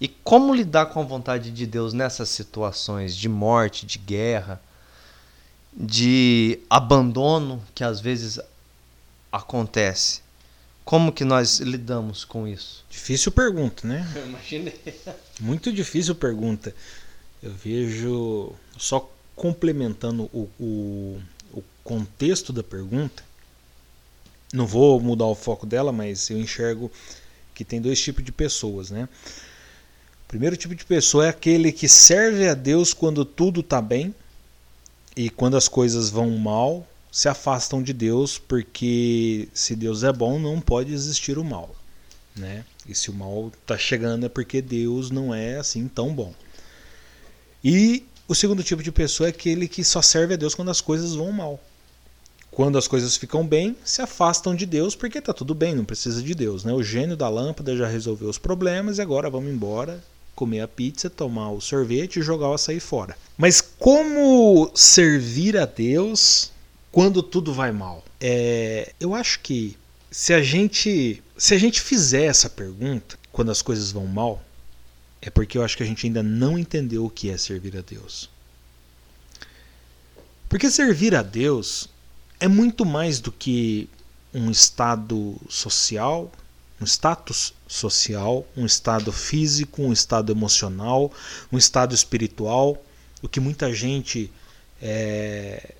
E 0.01 0.09
como 0.09 0.55
lidar 0.55 0.87
com 0.87 1.01
a 1.01 1.05
vontade 1.05 1.51
de 1.51 1.67
Deus 1.67 1.93
nessas 1.93 2.29
situações 2.29 3.17
de 3.17 3.29
morte, 3.29 3.87
de 3.87 3.99
guerra, 3.99 4.61
de 5.73 6.61
abandono 6.69 7.63
que 7.75 7.83
às 7.83 8.01
vezes 8.01 8.39
acontece? 9.33 10.23
Como 10.85 11.13
que 11.13 11.25
nós 11.25 11.61
lidamos 11.61 12.25
com 12.25 12.47
isso? 12.47 12.85
Difícil 12.91 13.33
pergunta, 13.33 13.87
né? 13.89 14.07
Eu 14.15 14.27
imaginei. 14.27 14.79
Muito 15.41 15.73
difícil 15.73 16.15
pergunta. 16.15 16.75
Eu 17.43 17.53
vejo, 17.53 18.53
só 18.79 19.11
complementando 19.37 20.25
o, 20.33 20.49
o, 20.59 21.21
o 21.53 21.63
contexto 21.83 22.53
da 22.53 22.63
pergunta, 22.63 23.23
não 24.53 24.67
vou 24.67 25.01
mudar 25.01 25.27
o 25.27 25.35
foco 25.35 25.67
dela, 25.67 25.93
mas 25.93 26.31
eu 26.31 26.39
enxergo 26.39 26.91
que 27.55 27.65
tem 27.65 27.81
dois 27.81 28.01
tipos 28.01 28.25
de 28.25 28.33
pessoas, 28.33 28.91
né? 28.91 29.09
primeiro 30.35 30.57
tipo 30.57 30.75
de 30.75 30.85
pessoa 30.85 31.27
é 31.27 31.29
aquele 31.29 31.71
que 31.71 31.89
serve 31.89 32.49
a 32.49 32.55
Deus 32.55 32.93
quando 32.93 33.25
tudo 33.25 33.61
está 33.61 33.81
bem 33.81 34.13
e 35.17 35.31
quando 35.31 35.57
as 35.57 35.69
coisas 35.69 36.11
vão 36.11 36.29
mal, 36.31 36.85
se 37.13 37.29
afastam 37.29 37.81
de 37.81 37.93
Deus, 37.93 38.37
porque 38.37 39.49
se 39.55 39.77
Deus 39.77 40.03
é 40.03 40.13
bom, 40.13 40.41
não 40.41 40.61
pode 40.61 40.93
existir 40.93 41.39
o 41.39 41.45
mal. 41.45 41.73
Né? 42.35 42.65
E 42.87 42.95
se 42.95 43.11
o 43.11 43.15
mal 43.15 43.51
está 43.61 43.79
chegando 43.79 44.27
é 44.27 44.29
porque 44.29 44.61
Deus 44.61 45.11
não 45.11 45.35
é 45.35 45.57
assim 45.57 45.89
tão 45.89 46.15
bom. 46.15 46.35
E 47.63 48.05
o 48.29 48.35
segundo 48.35 48.63
tipo 48.63 48.83
de 48.83 48.93
pessoa 48.93 49.29
é 49.29 49.31
aquele 49.31 49.67
que 49.69 49.83
só 49.83 50.03
serve 50.03 50.35
a 50.35 50.37
Deus 50.37 50.55
quando 50.55 50.71
as 50.71 50.81
coisas 50.81 51.15
vão 51.15 51.33
mal. 51.33 51.61
Quando 52.51 52.79
as 52.79 52.87
coisas 52.87 53.17
ficam 53.17 53.45
bem, 53.45 53.77
se 53.85 54.01
afastam 54.01 54.55
de 54.55 54.65
Deus 54.65 54.95
porque 54.95 55.19
está 55.19 55.33
tudo 55.33 55.55
bem, 55.55 55.75
não 55.75 55.85
precisa 55.85 56.23
de 56.23 56.35
Deus. 56.35 56.63
Né? 56.63 56.73
O 56.73 56.83
gênio 56.83 57.17
da 57.17 57.29
lâmpada 57.29 57.77
já 57.77 57.89
resolveu 57.89 58.29
os 58.29 58.39
problemas 58.39 58.99
e 58.99 59.03
agora 59.03 59.29
vamos 59.29 59.53
embora 59.53 60.03
comer 60.35 60.61
a 60.61 60.69
pizza, 60.69 61.09
tomar 61.09 61.51
o 61.51 61.61
sorvete 61.61 62.19
e 62.19 62.23
jogar 62.23 62.49
o 62.49 62.55
açaí 62.55 62.81
fora. 62.81 63.17
Mas 63.37 63.61
como 63.61 64.71
servir 64.75 65.57
a 65.57 65.65
Deus 65.65 66.53
quando 66.93 67.23
tudo 67.23 67.53
vai 67.53 67.73
mal? 67.73 68.05
É, 68.21 68.93
eu 69.01 69.15
acho 69.15 69.41
que 69.41 69.77
se 70.11 70.33
a 70.33 70.43
gente 70.43 71.24
se 71.37 71.55
a 71.55 71.59
gente 71.59 71.81
fizer 71.81 72.25
essa 72.25 72.49
pergunta 72.49 73.19
quando 73.33 73.51
as 73.51 73.61
coisas 73.61 73.91
vão 73.91 74.07
mal, 74.07 74.43
é 75.21 75.31
porque 75.31 75.59
eu 75.59 75.65
acho 75.65 75.77
que 75.77 75.83
a 75.83 75.87
gente 75.87 76.07
ainda 76.07 76.23
não 76.23 76.59
entendeu 76.59 77.05
o 77.05 77.11
que 77.11 77.31
é 77.31 77.37
servir 77.37 77.77
a 77.77 77.81
Deus. 77.81 78.31
Porque 80.49 80.71
servir 80.71 81.15
a 81.15 81.23
Deus 81.23 81.89
é 82.39 82.47
muito 82.47 82.85
mais 82.85 83.19
do 83.21 83.33
que 83.33 83.89
um 84.33 84.51
estado 84.51 85.37
social, 85.49 86.31
um 86.81 86.85
status 86.85 87.55
social, 87.67 88.47
um 88.57 88.67
estado 88.67 89.11
físico, 89.13 89.83
um 89.83 89.93
estado 89.93 90.31
emocional, 90.31 91.13
um 91.51 91.59
estado 91.59 91.95
espiritual, 91.95 92.85
o 93.23 93.29
que 93.29 93.41
muita 93.41 93.73
gente 93.73 94.31
é, 94.83 95.75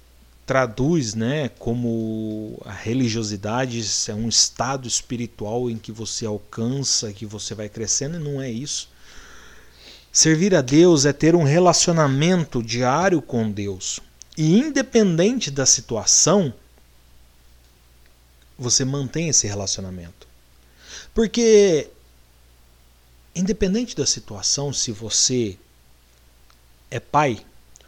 traduz 0.47 1.15
né, 1.15 1.49
como 1.59 2.61
a 2.65 2.73
religiosidade 2.73 3.83
é 4.09 4.15
um 4.15 4.29
estado 4.29 4.87
espiritual 4.87 5.71
em 5.71 5.79
que 5.79 5.91
você 5.91 6.27
alcança, 6.27 7.13
que 7.13 7.25
você 7.25 7.55
vai 7.55 7.69
crescendo, 7.69 8.17
e 8.17 8.23
não 8.23 8.41
é 8.41 8.51
isso. 8.51 8.89
Servir 10.13 10.55
a 10.55 10.61
Deus 10.61 11.07
é 11.07 11.13
ter 11.13 11.35
um 11.35 11.43
relacionamento 11.43 12.63
diário 12.63 13.21
com 13.21 13.51
Deus. 13.51 14.01
E 14.37 14.59
independente 14.59 15.51
da 15.51 15.67
situação, 15.67 16.53
você 18.59 18.85
mantém 18.85 19.29
esse 19.29 19.47
relacionamento. 19.47 20.29
Porque, 21.13 21.89
independente 23.35 23.97
da 23.97 24.07
situação, 24.07 24.73
se 24.73 24.93
você 24.93 25.59
é 26.91 27.01
pai, 27.01 27.45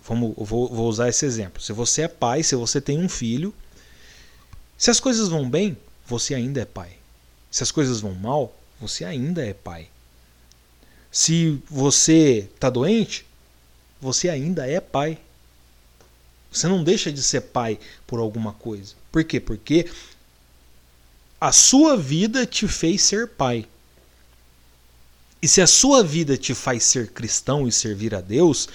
vamos, 0.06 0.34
vou, 0.36 0.68
vou 0.68 0.88
usar 0.88 1.08
esse 1.08 1.24
exemplo. 1.24 1.62
Se 1.62 1.72
você 1.72 2.02
é 2.02 2.08
pai, 2.08 2.42
se 2.42 2.54
você 2.54 2.80
tem 2.80 2.98
um 2.98 3.08
filho, 3.08 3.54
se 4.78 4.90
as 4.90 5.00
coisas 5.00 5.28
vão 5.28 5.48
bem, 5.48 5.76
você 6.06 6.34
ainda 6.34 6.60
é 6.60 6.64
pai. 6.64 6.96
Se 7.50 7.62
as 7.62 7.70
coisas 7.70 8.00
vão 8.00 8.14
mal, 8.14 8.54
você 8.80 9.04
ainda 9.04 9.44
é 9.44 9.54
pai. 9.54 9.88
Se 11.10 11.60
você 11.68 12.48
está 12.54 12.68
doente, 12.68 13.26
você 14.00 14.28
ainda 14.28 14.66
é 14.66 14.80
pai. 14.80 15.18
Você 16.52 16.68
não 16.68 16.84
deixa 16.84 17.10
de 17.10 17.22
ser 17.22 17.40
pai 17.40 17.78
por 18.06 18.20
alguma 18.20 18.52
coisa. 18.52 18.94
Por 19.10 19.24
quê? 19.24 19.40
Porque 19.40 19.90
a 21.40 21.52
sua 21.52 21.96
vida 21.96 22.46
te 22.46 22.68
fez 22.68 23.02
ser 23.02 23.28
pai. 23.28 23.66
E 25.40 25.48
se 25.48 25.60
a 25.60 25.66
sua 25.66 26.02
vida 26.02 26.36
te 26.36 26.54
faz 26.54 26.84
ser 26.84 27.10
cristão 27.10 27.68
e 27.68 27.72
servir 27.72 28.14
a 28.14 28.20
Deus, 28.20 28.68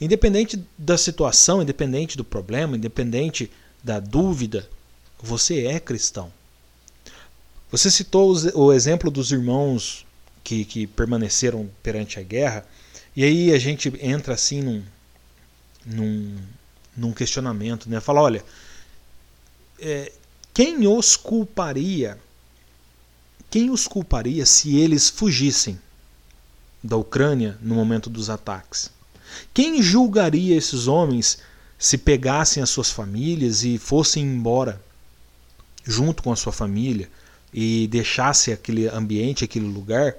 independente 0.00 0.64
da 0.78 0.96
situação, 0.96 1.62
independente 1.62 2.16
do 2.16 2.24
problema, 2.24 2.76
independente 2.76 3.50
da 3.82 4.00
dúvida, 4.00 4.68
você 5.22 5.66
é 5.66 5.78
cristão. 5.78 6.32
Você 7.70 7.90
citou 7.90 8.34
o 8.54 8.72
exemplo 8.72 9.10
dos 9.10 9.30
irmãos 9.30 10.06
que, 10.42 10.64
que 10.64 10.86
permaneceram 10.86 11.70
perante 11.82 12.18
a 12.18 12.22
guerra, 12.22 12.66
e 13.14 13.22
aí 13.22 13.52
a 13.52 13.58
gente 13.58 13.92
entra 14.00 14.34
assim 14.34 14.62
num, 14.62 14.82
num, 15.84 16.36
num 16.96 17.12
questionamento, 17.12 17.88
né? 17.88 18.00
Fala, 18.00 18.22
olha, 18.22 18.44
é, 19.78 20.12
quem 20.52 20.86
os 20.86 21.16
culparia? 21.16 22.18
Quem 23.50 23.70
os 23.70 23.86
culparia 23.86 24.46
se 24.46 24.76
eles 24.76 25.08
fugissem 25.08 25.78
da 26.82 26.96
Ucrânia 26.96 27.58
no 27.60 27.74
momento 27.74 28.08
dos 28.08 28.30
ataques? 28.30 28.90
Quem 29.52 29.82
julgaria 29.82 30.56
esses 30.56 30.86
homens 30.86 31.38
se 31.78 31.96
pegassem 31.98 32.62
as 32.62 32.70
suas 32.70 32.90
famílias 32.90 33.64
e 33.64 33.78
fossem 33.78 34.22
embora 34.22 34.82
junto 35.84 36.22
com 36.22 36.32
a 36.32 36.36
sua 36.36 36.52
família 36.52 37.08
e 37.52 37.88
deixasse 37.88 38.52
aquele 38.52 38.86
ambiente, 38.88 39.44
aquele 39.44 39.66
lugar 39.66 40.14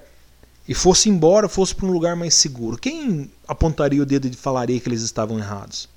e 0.68 0.74
fosse 0.74 1.08
embora, 1.08 1.48
fosse 1.48 1.74
para 1.74 1.86
um 1.86 1.92
lugar 1.92 2.14
mais 2.14 2.34
seguro? 2.34 2.78
Quem 2.78 3.30
apontaria 3.48 4.02
o 4.02 4.06
dedo 4.06 4.26
e 4.28 4.32
falaria 4.32 4.78
que 4.78 4.88
eles 4.88 5.02
estavam 5.02 5.38
errados? 5.38 5.88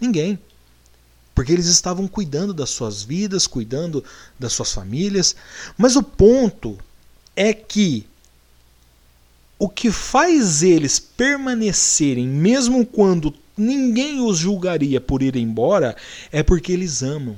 Ninguém. 0.00 0.38
porque 1.34 1.52
eles 1.52 1.66
estavam 1.66 2.06
cuidando 2.06 2.52
das 2.52 2.70
suas 2.70 3.02
vidas, 3.02 3.46
cuidando 3.46 4.04
das 4.38 4.52
suas 4.52 4.72
famílias. 4.72 5.34
Mas 5.78 5.96
o 5.96 6.02
ponto 6.02 6.78
é 7.34 7.54
que 7.54 8.06
o 9.62 9.68
que 9.68 9.92
faz 9.92 10.64
eles 10.64 10.98
permanecerem, 10.98 12.26
mesmo 12.26 12.84
quando 12.84 13.32
ninguém 13.56 14.20
os 14.20 14.36
julgaria 14.38 15.00
por 15.00 15.22
ir 15.22 15.36
embora, 15.36 15.96
é 16.32 16.42
porque 16.42 16.72
eles 16.72 17.00
amam. 17.00 17.36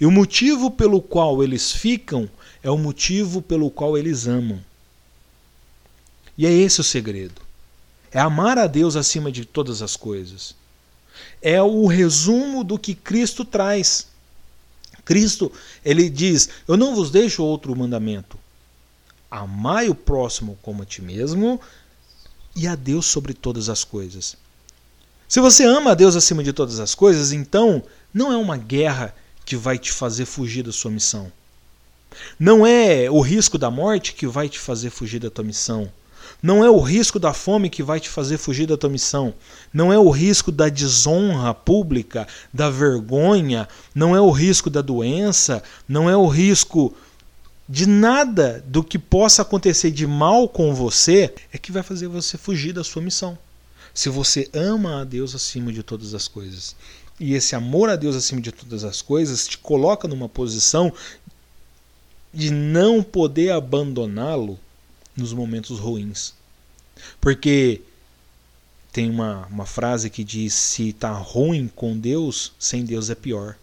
E 0.00 0.06
o 0.06 0.12
motivo 0.12 0.70
pelo 0.70 1.02
qual 1.02 1.42
eles 1.42 1.72
ficam 1.72 2.30
é 2.62 2.70
o 2.70 2.78
motivo 2.78 3.42
pelo 3.42 3.68
qual 3.68 3.98
eles 3.98 4.28
amam. 4.28 4.60
E 6.36 6.46
é 6.46 6.52
esse 6.52 6.80
o 6.80 6.84
segredo. 6.84 7.42
É 8.12 8.20
amar 8.20 8.58
a 8.58 8.68
Deus 8.68 8.94
acima 8.94 9.32
de 9.32 9.44
todas 9.44 9.82
as 9.82 9.96
coisas. 9.96 10.54
É 11.42 11.60
o 11.60 11.84
resumo 11.88 12.62
do 12.62 12.78
que 12.78 12.94
Cristo 12.94 13.44
traz. 13.44 14.06
Cristo, 15.04 15.50
ele 15.84 16.08
diz: 16.08 16.48
Eu 16.68 16.76
não 16.76 16.94
vos 16.94 17.10
deixo 17.10 17.42
outro 17.42 17.74
mandamento. 17.74 18.38
Amai 19.30 19.88
o 19.88 19.94
próximo 19.94 20.58
como 20.62 20.82
a 20.82 20.86
ti 20.86 21.02
mesmo 21.02 21.60
e 22.56 22.66
a 22.66 22.74
Deus 22.74 23.06
sobre 23.06 23.34
todas 23.34 23.68
as 23.68 23.84
coisas. 23.84 24.36
Se 25.28 25.40
você 25.40 25.64
ama 25.64 25.92
a 25.92 25.94
Deus 25.94 26.16
acima 26.16 26.42
de 26.42 26.52
todas 26.52 26.80
as 26.80 26.94
coisas, 26.94 27.32
então 27.32 27.82
não 28.12 28.32
é 28.32 28.36
uma 28.36 28.56
guerra 28.56 29.14
que 29.44 29.56
vai 29.56 29.78
te 29.78 29.92
fazer 29.92 30.24
fugir 30.24 30.62
da 30.62 30.72
sua 30.72 30.90
missão. 30.90 31.30
Não 32.38 32.66
é 32.66 33.10
o 33.10 33.20
risco 33.20 33.58
da 33.58 33.70
morte 33.70 34.14
que 34.14 34.26
vai 34.26 34.48
te 34.48 34.58
fazer 34.58 34.90
fugir 34.90 35.20
da 35.20 35.30
tua 35.30 35.44
missão. 35.44 35.90
Não 36.42 36.64
é 36.64 36.70
o 36.70 36.80
risco 36.80 37.18
da 37.18 37.32
fome 37.32 37.68
que 37.68 37.82
vai 37.82 38.00
te 38.00 38.08
fazer 38.08 38.38
fugir 38.38 38.66
da 38.66 38.76
tua 38.76 38.90
missão. 38.90 39.34
Não 39.72 39.92
é 39.92 39.98
o 39.98 40.10
risco 40.10 40.52
da 40.52 40.68
desonra 40.68 41.52
pública, 41.52 42.26
da 42.52 42.70
vergonha. 42.70 43.68
Não 43.94 44.14
é 44.14 44.20
o 44.20 44.30
risco 44.30 44.70
da 44.70 44.80
doença. 44.80 45.62
Não 45.88 46.08
é 46.08 46.16
o 46.16 46.26
risco 46.26 46.94
de 47.68 47.86
nada 47.86 48.64
do 48.66 48.82
que 48.82 48.98
possa 48.98 49.42
acontecer 49.42 49.90
de 49.90 50.06
mal 50.06 50.48
com 50.48 50.74
você 50.74 51.34
é 51.52 51.58
que 51.58 51.70
vai 51.70 51.82
fazer 51.82 52.08
você 52.08 52.38
fugir 52.38 52.72
da 52.72 52.82
sua 52.82 53.02
missão. 53.02 53.36
Se 53.92 54.08
você 54.08 54.48
ama 54.54 55.02
a 55.02 55.04
Deus 55.04 55.34
acima 55.34 55.72
de 55.72 55.82
todas 55.82 56.14
as 56.14 56.26
coisas 56.26 56.74
e 57.20 57.34
esse 57.34 57.54
amor 57.54 57.90
a 57.90 57.96
Deus 57.96 58.16
acima 58.16 58.40
de 58.40 58.52
todas 58.52 58.84
as 58.84 59.02
coisas 59.02 59.46
te 59.46 59.58
coloca 59.58 60.06
numa 60.08 60.28
posição 60.28 60.92
de 62.32 62.50
não 62.50 63.02
poder 63.02 63.50
abandoná-lo 63.50 64.58
nos 65.16 65.32
momentos 65.32 65.78
ruins. 65.78 66.32
Porque 67.20 67.82
tem 68.92 69.10
uma, 69.10 69.46
uma 69.46 69.66
frase 69.66 70.08
que 70.10 70.22
diz: 70.22 70.54
se 70.54 70.90
está 70.90 71.12
ruim 71.12 71.70
com 71.74 71.98
Deus, 71.98 72.52
sem 72.58 72.84
Deus 72.84 73.10
é 73.10 73.14
pior. 73.14 73.56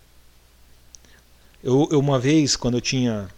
Eu, 1.63 1.87
eu, 1.91 1.99
uma 1.99 2.19
vez, 2.19 2.55
quando 2.55 2.75
eu 2.75 2.81
tinha 2.81 3.29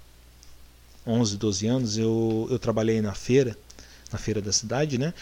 11, 1.08 1.38
12 1.38 1.68
anos, 1.68 1.98
eu, 1.98 2.48
eu 2.52 2.60
trabalhei 2.60 3.02
na 3.02 3.14
feira, 3.14 3.58
na 4.12 4.18
feira 4.18 4.42
da 4.42 4.52
cidade, 4.52 4.98
né? 4.98 5.14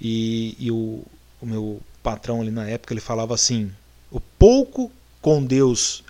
E, 0.00 0.56
e 0.58 0.70
o, 0.70 1.04
o 1.40 1.46
meu 1.46 1.80
patrão 2.02 2.40
ali 2.40 2.50
na 2.50 2.68
época, 2.68 2.94
ele 2.94 3.00
falava 3.00 3.34
assim: 3.34 3.70
o 4.10 4.20
pouco 4.20 4.90
com 5.20 5.44
Deus 5.44 6.04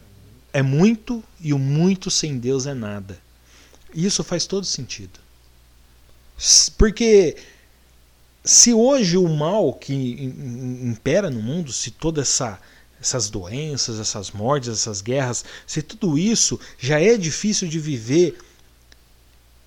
é 0.52 0.62
muito 0.62 1.22
e 1.40 1.52
o 1.52 1.58
muito 1.58 2.10
sem 2.10 2.38
Deus 2.38 2.66
é 2.66 2.74
nada. 2.74 3.18
Isso 3.94 4.22
faz 4.22 4.46
todo 4.46 4.64
sentido. 4.66 5.20
Porque 6.76 7.36
se 8.44 8.74
hoje 8.74 9.16
o 9.16 9.28
mal 9.28 9.72
que 9.74 9.94
impera 9.94 11.30
no 11.30 11.40
mundo, 11.42 11.72
se 11.72 11.90
toda 11.90 12.22
essa 12.22 12.58
essas 13.00 13.28
doenças, 13.28 13.98
essas 13.98 14.30
mortes, 14.30 14.68
essas 14.68 15.00
guerras, 15.00 15.44
se 15.66 15.82
tudo 15.82 16.16
isso 16.16 16.58
já 16.78 17.00
é 17.00 17.16
difícil 17.16 17.66
de 17.66 17.80
viver, 17.80 18.38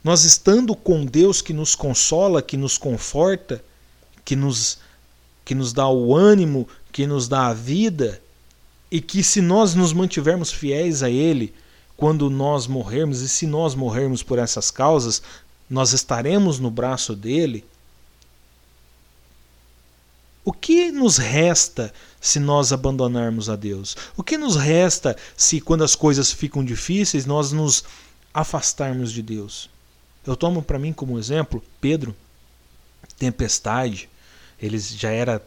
nós 0.05 0.23
estando 0.23 0.75
com 0.75 1.03
Deus 1.03 1.41
que 1.41 1.51
nos 1.51 1.73
consola, 1.73 2.39
que 2.39 2.55
nos 2.55 2.77
conforta, 2.77 3.65
que 4.23 4.35
nos 4.35 4.77
que 5.43 5.55
nos 5.55 5.73
dá 5.73 5.87
o 5.87 6.15
ânimo, 6.15 6.67
que 6.91 7.07
nos 7.07 7.27
dá 7.27 7.47
a 7.47 7.53
vida, 7.53 8.21
e 8.91 9.01
que 9.01 9.23
se 9.23 9.41
nós 9.41 9.73
nos 9.73 9.93
mantivermos 9.93 10.51
fiéis 10.51 11.01
a 11.01 11.09
Ele, 11.09 11.55
quando 11.97 12.29
nós 12.29 12.67
morrermos, 12.67 13.21
e 13.21 13.27
se 13.27 13.47
nós 13.47 13.73
morrermos 13.73 14.21
por 14.21 14.37
essas 14.37 14.69
causas, 14.69 15.23
nós 15.67 15.91
estaremos 15.91 16.59
no 16.59 16.69
braço 16.69 17.15
dele. 17.15 17.65
O 20.43 20.53
que 20.53 20.91
nos 20.91 21.17
resta 21.17 21.91
se 22.21 22.39
nós 22.39 22.71
abandonarmos 22.71 23.49
a 23.49 23.55
Deus? 23.55 23.97
O 24.15 24.21
que 24.21 24.37
nos 24.37 24.55
resta 24.55 25.17
se, 25.35 25.59
quando 25.59 25.83
as 25.83 25.95
coisas 25.95 26.31
ficam 26.31 26.63
difíceis, 26.63 27.25
nós 27.25 27.51
nos 27.51 27.83
afastarmos 28.31 29.11
de 29.11 29.23
Deus? 29.23 29.73
Eu 30.25 30.35
tomo 30.35 30.61
para 30.61 30.79
mim 30.79 30.91
como 30.91 31.19
exemplo 31.19 31.63
Pedro, 31.79 32.15
tempestade. 33.17 34.09
Ele 34.59 34.79
já 34.79 35.09
era 35.09 35.41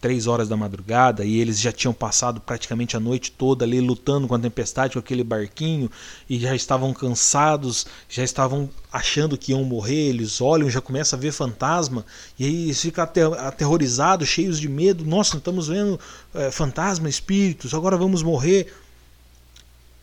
três 0.00 0.26
horas 0.26 0.48
da 0.48 0.56
madrugada 0.56 1.24
e 1.24 1.38
eles 1.38 1.60
já 1.60 1.72
tinham 1.72 1.92
passado 1.92 2.40
praticamente 2.40 2.96
a 2.96 3.00
noite 3.00 3.32
toda 3.32 3.64
ali 3.64 3.80
lutando 3.80 4.28
com 4.28 4.34
a 4.34 4.38
tempestade 4.38 4.92
com 4.92 4.98
aquele 4.98 5.24
barquinho 5.24 5.90
e 6.28 6.38
já 6.38 6.54
estavam 6.54 6.92
cansados, 6.92 7.86
já 8.08 8.22
estavam 8.22 8.70
achando 8.92 9.36
que 9.36 9.52
iam 9.52 9.64
morrer, 9.64 10.08
eles 10.08 10.40
olham, 10.40 10.70
já 10.70 10.80
começa 10.80 11.16
a 11.16 11.18
ver 11.18 11.32
fantasma 11.32 12.04
e 12.38 12.44
aí 12.44 12.64
eles 12.64 12.80
ficam 12.80 13.04
aterrorizados, 13.04 14.28
cheios 14.28 14.60
de 14.60 14.68
medo, 14.68 15.04
nossa, 15.04 15.36
estamos 15.36 15.68
vendo 15.68 15.98
é, 16.34 16.50
fantasma, 16.50 17.08
espíritos, 17.08 17.74
agora 17.74 17.96
vamos 17.96 18.22
morrer. 18.22 18.72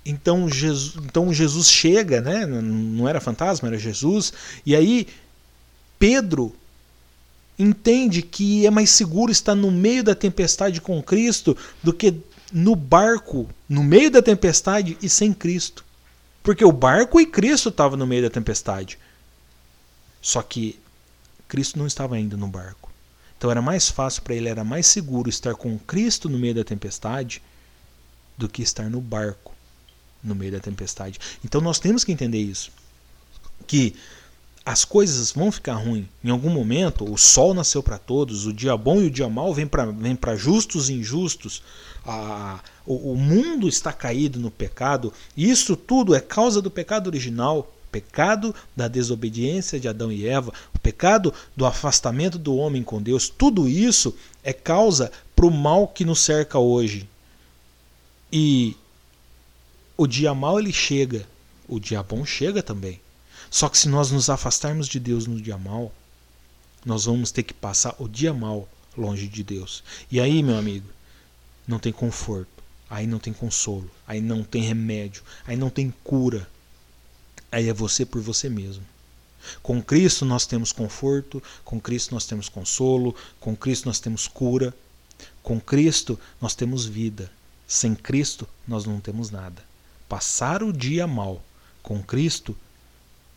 Então 0.06 0.48
Jesus, 0.48 1.04
então 1.04 1.34
Jesus 1.34 1.68
chega, 1.68 2.22
né? 2.22 2.46
Não 2.46 3.10
era 3.10 3.20
fantasma, 3.20 3.68
era 3.68 3.78
Jesus. 3.78 4.32
E 4.64 4.76
aí 4.76 5.08
Pedro 5.98 6.56
entende 7.58 8.22
que 8.22 8.68
é 8.68 8.70
mais 8.70 8.92
seguro 8.92 9.32
estar 9.32 9.56
no 9.56 9.72
meio 9.72 10.04
da 10.04 10.14
tempestade 10.14 10.80
com 10.80 11.02
Cristo 11.02 11.58
do 11.82 11.92
que 11.92 12.22
no 12.54 12.76
barco, 12.76 13.50
no 13.68 13.84
meio 13.84 14.12
da 14.12 14.22
tempestade 14.22 14.96
e 15.02 15.10
sem 15.10 15.34
Cristo. 15.34 15.84
Porque 16.44 16.64
o 16.64 16.72
barco 16.72 17.20
e 17.20 17.26
Cristo 17.26 17.70
estavam 17.70 17.98
no 17.98 18.06
meio 18.06 18.22
da 18.22 18.30
tempestade. 18.30 19.00
Só 20.22 20.44
que 20.44 20.80
Cristo 21.48 21.80
não 21.80 21.88
estava 21.88 22.16
ainda 22.16 22.38
no 22.38 22.48
barco. 22.48 22.92
Então 23.38 23.50
era 23.50 23.62
mais 23.62 23.90
fácil 23.90 24.22
para 24.22 24.36
ele, 24.36 24.50
era 24.50 24.64
mais 24.64 24.86
seguro 24.86 25.30
estar 25.30 25.56
com 25.56 25.80
Cristo 25.80 26.30
no 26.30 26.38
meio 26.38 26.54
da 26.54 26.64
tempestade 26.64 27.42
do 28.38 28.48
que 28.48 28.62
estar 28.62 28.90
no 28.90 29.02
barco 29.02 29.45
no 30.26 30.36
meio 30.36 30.52
da 30.52 30.60
tempestade. 30.60 31.20
Então 31.44 31.62
nós 31.62 31.80
temos 31.80 32.04
que 32.04 32.12
entender 32.12 32.40
isso. 32.40 32.72
Que 33.68 33.96
as 34.66 34.84
coisas 34.84 35.32
vão 35.32 35.52
ficar 35.52 35.76
ruins. 35.76 36.06
Em 36.24 36.32
algum 36.32 36.50
momento, 36.50 37.10
o 37.10 37.18
sol 37.18 37.54
nasceu 37.54 37.84
para 37.84 38.00
todos, 38.00 38.48
o 38.48 38.54
dia 38.54 38.76
bom 38.76 39.00
e 39.00 39.06
o 39.06 39.12
dia 39.12 39.30
mal 39.30 39.54
vem 39.54 39.68
para 39.68 39.86
vem 39.86 40.18
justos 40.36 40.90
e 40.90 40.94
injustos. 40.94 41.62
A, 42.04 42.60
o, 42.86 43.14
o 43.14 43.16
mundo 43.16 43.70
está 43.70 43.94
caído 43.94 44.40
no 44.40 44.50
pecado. 44.50 45.14
E 45.38 45.50
isso 45.50 45.76
tudo 45.76 46.16
é 46.16 46.20
causa 46.20 46.62
do 46.62 46.72
pecado 46.72 47.08
original 47.08 47.72
pecado 47.96 48.54
da 48.76 48.90
desobediência 48.90 49.80
de 49.80 49.88
Adão 49.88 50.12
e 50.12 50.28
Eva, 50.28 50.52
o 50.74 50.80
pecado 50.80 51.34
do 51.56 51.66
afastamento 51.66 52.38
do 52.38 52.54
homem 52.58 52.84
com 52.84 53.02
Deus, 53.02 53.30
tudo 53.30 53.70
isso 53.70 54.14
é 54.44 54.52
causa 54.52 55.10
para 55.34 55.46
o 55.46 55.52
mal 55.52 55.88
que 55.88 56.04
nos 56.04 56.20
cerca 56.20 56.60
hoje. 56.60 57.08
E 58.30 58.76
o 59.98 60.06
dia 60.08 60.34
mal 60.34 60.60
ele 60.60 60.74
chega, 60.74 61.28
o 61.68 61.80
dia 61.80 62.04
bom 62.04 62.26
chega 62.26 62.62
também. 62.62 63.00
Só 63.50 63.70
que 63.70 63.78
se 63.78 63.88
nós 63.88 64.12
nos 64.12 64.30
afastarmos 64.30 64.88
de 64.88 65.00
Deus 65.00 65.28
no 65.28 65.40
dia 65.40 65.58
mal, 65.58 65.92
nós 66.86 67.06
vamos 67.06 67.32
ter 67.32 67.44
que 67.44 67.54
passar 67.54 67.96
o 68.00 68.08
dia 68.08 68.34
mal 68.34 68.68
longe 68.98 69.28
de 69.28 69.44
Deus. 69.44 69.84
E 70.12 70.20
aí, 70.20 70.44
meu 70.44 70.58
amigo, 70.58 70.88
não 71.68 71.80
tem 71.80 71.92
conforto, 71.92 72.64
aí 72.90 73.08
não 73.08 73.20
tem 73.20 73.34
consolo, 73.34 73.90
aí 74.08 74.22
não 74.22 74.44
tem 74.44 74.62
remédio, 74.62 75.24
aí 75.46 75.56
não 75.56 75.70
tem 75.70 75.94
cura. 76.04 76.48
Aí 77.52 77.70
é 77.70 77.74
você 77.74 78.06
por 78.06 78.22
você 78.22 78.50
mesmo. 78.50 78.84
Com 79.62 79.82
Cristo 79.82 80.26
nós 80.26 80.46
temos 80.46 80.72
conforto, 80.72 81.42
com 81.64 81.80
Cristo 81.80 82.14
nós 82.14 82.26
temos 82.26 82.50
consolo, 82.50 83.16
com 83.40 83.56
Cristo 83.56 83.86
nós 83.86 84.00
temos 84.00 84.28
cura, 84.28 84.76
com 85.42 85.60
Cristo 85.60 86.20
nós 86.42 86.56
temos 86.56 86.86
vida. 86.86 87.32
Sem 87.68 87.96
Cristo 87.96 88.48
nós 88.68 88.86
não 88.86 89.00
temos 89.00 89.32
nada. 89.32 89.64
Passar 90.08 90.62
o 90.62 90.72
dia 90.72 91.08
mal 91.08 91.42
com 91.82 92.02
Cristo 92.04 92.56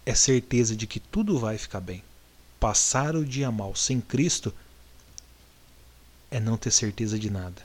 é 0.05 0.14
certeza 0.14 0.75
de 0.77 0.87
que 0.87 1.01
tudo 1.01 1.39
vai 1.39 1.59
ficar 1.59 1.81
bem. 1.81 2.03
Passar 2.61 3.14
o 3.14 3.25
dia 3.25 3.51
mal 3.51 3.75
sem 3.75 4.01
Cristo 4.01 4.55
é 6.31 6.41
não 6.41 6.57
ter 6.57 6.71
certeza 6.71 7.19
de 7.19 7.31
nada. 7.31 7.62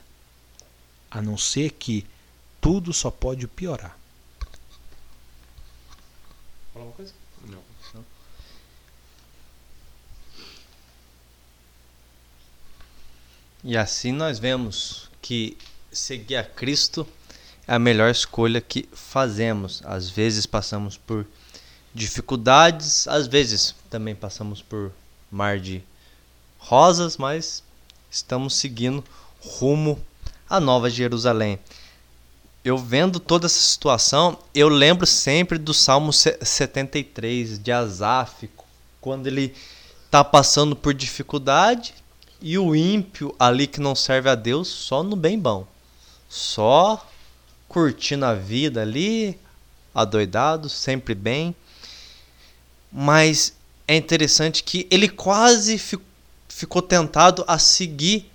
A 1.10 1.20
não 1.20 1.36
ser 1.36 1.70
que 1.70 2.06
tudo 2.60 2.92
só 2.92 3.10
pode 3.10 3.46
piorar. 3.46 3.98
Fala 6.72 6.86
uma 6.86 6.92
coisa? 6.92 7.12
Não. 7.44 7.62
não. 7.94 8.04
E 13.62 13.76
assim 13.76 14.12
nós 14.12 14.38
vemos 14.38 15.08
que 15.22 15.56
seguir 15.92 16.36
a 16.36 16.44
Cristo 16.44 17.06
é 17.66 17.74
a 17.74 17.78
melhor 17.78 18.10
escolha 18.10 18.60
que 18.60 18.88
fazemos. 18.92 19.82
Às 19.84 20.10
vezes 20.10 20.46
passamos 20.46 20.96
por 20.96 21.26
dificuldades, 21.94 23.06
às 23.08 23.26
vezes 23.26 23.74
também 23.88 24.14
passamos 24.14 24.60
por 24.60 24.92
mar 25.30 25.58
de 25.58 25.82
rosas, 26.58 27.16
mas 27.16 27.62
estamos 28.10 28.54
seguindo 28.54 29.04
rumo 29.40 29.98
à 30.48 30.58
Nova 30.58 30.90
Jerusalém. 30.90 31.58
Eu 32.64 32.78
vendo 32.78 33.20
toda 33.20 33.46
essa 33.46 33.60
situação, 33.60 34.38
eu 34.54 34.68
lembro 34.68 35.06
sempre 35.06 35.58
do 35.58 35.74
Salmo 35.74 36.12
73 36.12 37.58
de 37.58 37.70
Asaf, 37.70 38.48
quando 39.00 39.26
ele 39.26 39.54
está 40.06 40.24
passando 40.24 40.74
por 40.74 40.94
dificuldade 40.94 41.94
e 42.40 42.56
o 42.58 42.74
ímpio 42.74 43.34
ali 43.38 43.66
que 43.66 43.80
não 43.80 43.94
serve 43.94 44.30
a 44.30 44.34
Deus 44.34 44.68
só 44.68 45.02
no 45.02 45.14
bem 45.14 45.38
bom. 45.38 45.66
Só 46.28 47.06
curtindo 47.74 48.24
a 48.24 48.34
vida 48.34 48.82
ali, 48.82 49.36
adoidado, 49.92 50.68
sempre 50.68 51.12
bem. 51.12 51.52
Mas 52.92 53.52
é 53.88 53.96
interessante 53.96 54.62
que 54.62 54.86
ele 54.88 55.08
quase 55.08 55.76
ficou 56.48 56.80
tentado 56.80 57.44
a 57.48 57.58
seguir 57.58 58.30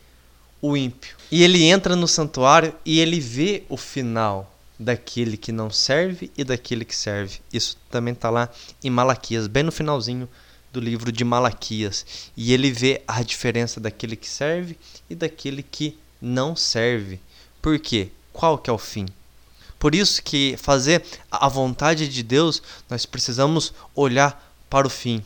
o 0.61 0.75
ímpio. 0.75 1.15
E 1.31 1.41
ele 1.41 1.63
entra 1.63 1.95
no 1.95 2.05
santuário 2.05 2.75
e 2.83 2.99
ele 2.99 3.21
vê 3.21 3.63
o 3.69 3.77
final 3.77 4.53
daquele 4.77 5.37
que 5.37 5.53
não 5.53 5.71
serve 5.71 6.29
e 6.37 6.43
daquele 6.43 6.83
que 6.83 6.95
serve. 6.95 7.39
Isso 7.53 7.77
também 7.89 8.13
está 8.13 8.29
lá 8.29 8.49
em 8.83 8.89
Malaquias, 8.89 9.47
bem 9.47 9.63
no 9.63 9.71
finalzinho 9.71 10.27
do 10.73 10.81
livro 10.81 11.13
de 11.13 11.23
Malaquias. 11.23 12.05
E 12.35 12.51
ele 12.51 12.73
vê 12.73 13.01
a 13.07 13.23
diferença 13.23 13.79
daquele 13.79 14.17
que 14.17 14.27
serve 14.27 14.77
e 15.09 15.15
daquele 15.15 15.63
que 15.63 15.97
não 16.21 16.57
serve. 16.57 17.21
Por 17.61 17.79
quê? 17.79 18.09
Qual 18.33 18.57
que 18.57 18.69
é 18.69 18.73
o 18.73 18.77
fim? 18.77 19.05
Por 19.79 19.95
isso 19.95 20.21
que 20.21 20.55
fazer 20.57 21.01
a 21.31 21.47
vontade 21.47 22.07
de 22.09 22.21
Deus, 22.21 22.61
nós 22.89 23.05
precisamos 23.05 23.73
olhar 23.95 24.53
para 24.69 24.85
o 24.85 24.89
fim. 24.89 25.23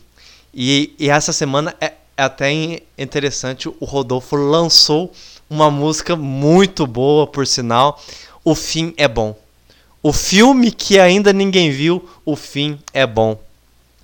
E, 0.54 0.94
e 1.00 1.10
essa 1.10 1.34
semana 1.34 1.76
é, 1.82 1.94
é 2.16 2.24
até 2.24 2.52
interessante, 2.98 3.68
o 3.68 3.86
Rodolfo 3.86 4.36
lançou 4.36 5.12
uma 5.50 5.72
música 5.72 6.16
muito 6.16 6.86
boa, 6.86 7.26
por 7.26 7.48
sinal. 7.48 8.02
O 8.44 8.54
fim 8.54 8.94
é 8.98 9.08
bom. 9.08 9.36
O 10.02 10.14
filme 10.14 10.72
que 10.72 11.00
ainda 11.00 11.34
ninguém 11.34 11.72
viu, 11.72 12.08
o 12.26 12.36
fim 12.36 12.80
é 12.94 13.08
bom. 13.08 13.40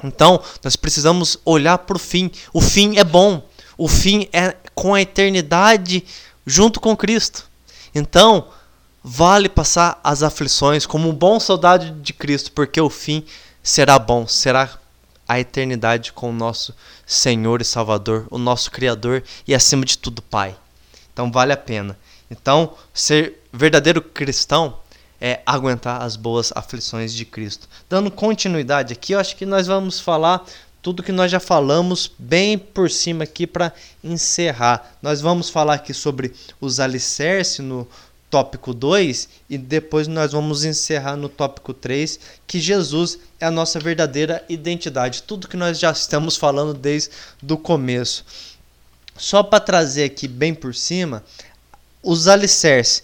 Então, 0.04 0.42
nós 0.64 0.76
precisamos 0.76 1.38
olhar 1.44 1.78
para 1.80 1.98
o 1.98 2.00
fim. 2.00 2.32
O 2.54 2.62
fim 2.62 2.98
é 2.98 3.04
bom. 3.04 3.44
O 3.78 3.88
fim 3.88 4.28
é 4.32 4.56
com 4.74 4.94
a 4.94 5.02
eternidade 5.02 6.04
junto 6.46 6.80
com 6.80 6.96
Cristo. 6.96 7.46
Então, 7.94 8.48
vale 9.04 9.50
passar 9.50 10.00
as 10.04 10.24
aflições 10.24 10.86
como 10.86 11.10
um 11.10 11.14
bom 11.14 11.40
soldado 11.40 11.92
de 12.02 12.14
Cristo, 12.14 12.52
porque 12.52 12.80
o 12.80 12.90
fim 12.90 13.26
será 13.64 13.98
bom, 13.98 14.28
será 14.28 14.78
a 15.28 15.40
eternidade 15.40 16.12
com 16.12 16.30
o 16.30 16.34
nosso 16.34 16.74
Senhor 17.06 17.62
e 17.62 17.66
Salvador, 17.66 18.28
o 18.32 18.38
nosso 18.38 18.72
Criador 18.72 19.24
e 19.48 19.54
acima 19.54 19.86
de 19.86 19.98
tudo 19.98 20.22
Pai. 20.22 20.56
Então 21.14 21.32
vale 21.32 21.54
a 21.54 21.58
pena. 21.58 21.98
Então, 22.32 22.74
ser 22.94 23.44
verdadeiro 23.52 24.02
cristão 24.02 24.78
é 25.20 25.42
aguentar 25.46 26.02
as 26.02 26.16
boas 26.16 26.52
aflições 26.56 27.14
de 27.14 27.26
Cristo. 27.26 27.68
Dando 27.90 28.10
continuidade 28.10 28.94
aqui, 28.94 29.14
eu 29.14 29.20
acho 29.20 29.36
que 29.36 29.46
nós 29.46 29.68
vamos 29.68 30.00
falar 30.00 30.46
tudo 30.82 31.04
que 31.04 31.12
nós 31.12 31.30
já 31.30 31.40
falamos 31.40 32.10
bem 32.18 32.58
por 32.58 32.90
cima 32.90 33.26
aqui 33.26 33.46
para 33.46 33.74
encerrar. 34.04 34.96
Nós 35.02 35.20
vamos 35.20 35.50
falar 35.50 35.74
aqui 35.74 35.94
sobre 35.94 36.34
os 36.62 36.80
alicerces 36.80 37.60
no 37.60 37.88
tópico 38.30 38.74
2 38.74 39.28
e 39.50 39.58
depois 39.58 40.08
nós 40.08 40.32
vamos 40.32 40.64
encerrar 40.64 41.16
no 41.16 41.28
tópico 41.28 41.74
3, 41.74 42.20
que 42.46 42.60
Jesus 42.60 43.18
é 43.40 43.46
a 43.46 43.52
nossa 43.52 43.80
verdadeira 43.80 44.44
identidade. 44.48 45.24
Tudo 45.24 45.48
que 45.48 45.58
nós 45.58 45.80
já 45.80 45.92
estamos 45.92 46.36
falando 46.38 46.74
desde 46.74 47.12
o 47.50 47.58
começo. 47.58 48.24
Só 49.18 49.44
para 49.44 49.60
trazer 49.60 50.06
aqui 50.06 50.28
bem 50.28 50.54
por 50.54 50.74
cima, 50.74 51.24
os 52.02 52.28
alicerces. 52.28 53.04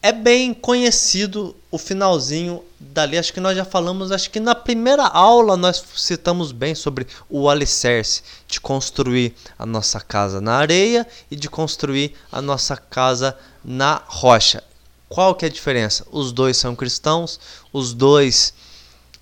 É 0.00 0.12
bem 0.12 0.54
conhecido 0.54 1.56
o 1.72 1.76
finalzinho 1.76 2.62
dali. 2.78 3.18
Acho 3.18 3.32
que 3.32 3.40
nós 3.40 3.56
já 3.56 3.64
falamos, 3.64 4.12
acho 4.12 4.30
que 4.30 4.38
na 4.38 4.54
primeira 4.54 5.04
aula 5.04 5.56
nós 5.56 5.82
citamos 5.96 6.52
bem 6.52 6.74
sobre 6.74 7.06
o 7.28 7.48
alicerce 7.48 8.22
de 8.46 8.60
construir 8.60 9.34
a 9.58 9.66
nossa 9.66 10.00
casa 10.00 10.40
na 10.40 10.54
areia 10.54 11.06
e 11.28 11.34
de 11.34 11.50
construir 11.50 12.14
a 12.30 12.40
nossa 12.40 12.76
casa 12.76 13.30
na 13.32 13.57
rocha. 14.06 14.62
Qual 15.08 15.34
que 15.34 15.44
é 15.44 15.48
a 15.48 15.52
diferença? 15.52 16.06
Os 16.10 16.32
dois 16.32 16.56
são 16.56 16.76
cristãos, 16.76 17.40
os 17.72 17.94
dois 17.94 18.52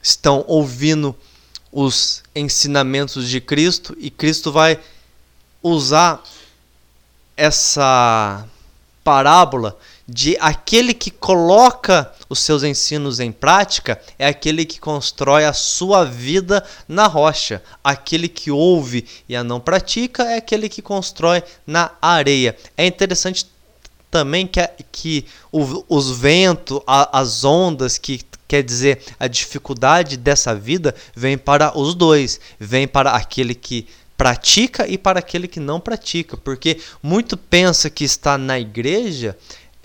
estão 0.03 0.45
ouvindo 0.47 1.15
os 1.71 2.23
ensinamentos 2.35 3.29
de 3.29 3.41
Cristo 3.41 3.97
e 3.99 4.11
Cristo 4.11 4.51
vai 4.51 4.81
usar 5.63 6.23
essa 7.37 8.47
parábola 9.05 9.79
de 10.09 10.37
aquele 10.41 10.95
que 10.95 11.11
coloca 11.11 12.13
os 12.29 12.39
seus 12.39 12.63
ensinos 12.63 13.21
em 13.21 13.31
prática 13.31 14.01
é 14.19 14.27
aquele 14.27 14.65
que 14.65 14.81
constrói 14.81 15.45
a 15.45 15.53
sua 15.53 16.05
vida 16.05 16.65
na 16.89 17.07
rocha. 17.07 17.63
Aquele 17.83 18.29
que 18.29 18.51
ouve 18.51 19.07
e 19.29 19.37
a 19.37 19.45
não 19.45 19.61
pratica 19.61 20.25
é 20.25 20.37
aquele 20.37 20.69
que 20.69 20.83
constrói 20.83 21.43
na 21.67 21.91
areia. 22.01 22.57
É 22.77 22.87
interessante 22.87 23.47
também 24.11 24.47
que, 24.47 24.61
que 24.91 25.27
o, 25.53 25.85
os 25.89 26.11
ventos, 26.11 26.81
as 26.87 27.45
ondas, 27.45 27.99
que 27.99 28.21
quer 28.49 28.63
dizer 28.63 29.01
a 29.19 29.27
dificuldade 29.27 30.17
dessa 30.17 30.55
vida, 30.55 30.95
vem 31.15 31.37
para 31.37 31.77
os 31.77 31.95
dois. 31.95 32.41
Vem 32.59 32.87
para 32.87 33.11
aquele 33.13 33.55
que 33.55 33.87
pratica 34.17 34.87
e 34.89 34.97
para 34.97 35.19
aquele 35.19 35.47
que 35.47 35.61
não 35.61 35.79
pratica, 35.79 36.37
porque 36.37 36.81
muito 37.03 37.37
pensa 37.37 37.91
que 37.91 38.05
está 38.05 38.39
na 38.39 38.59
igreja 38.59 39.37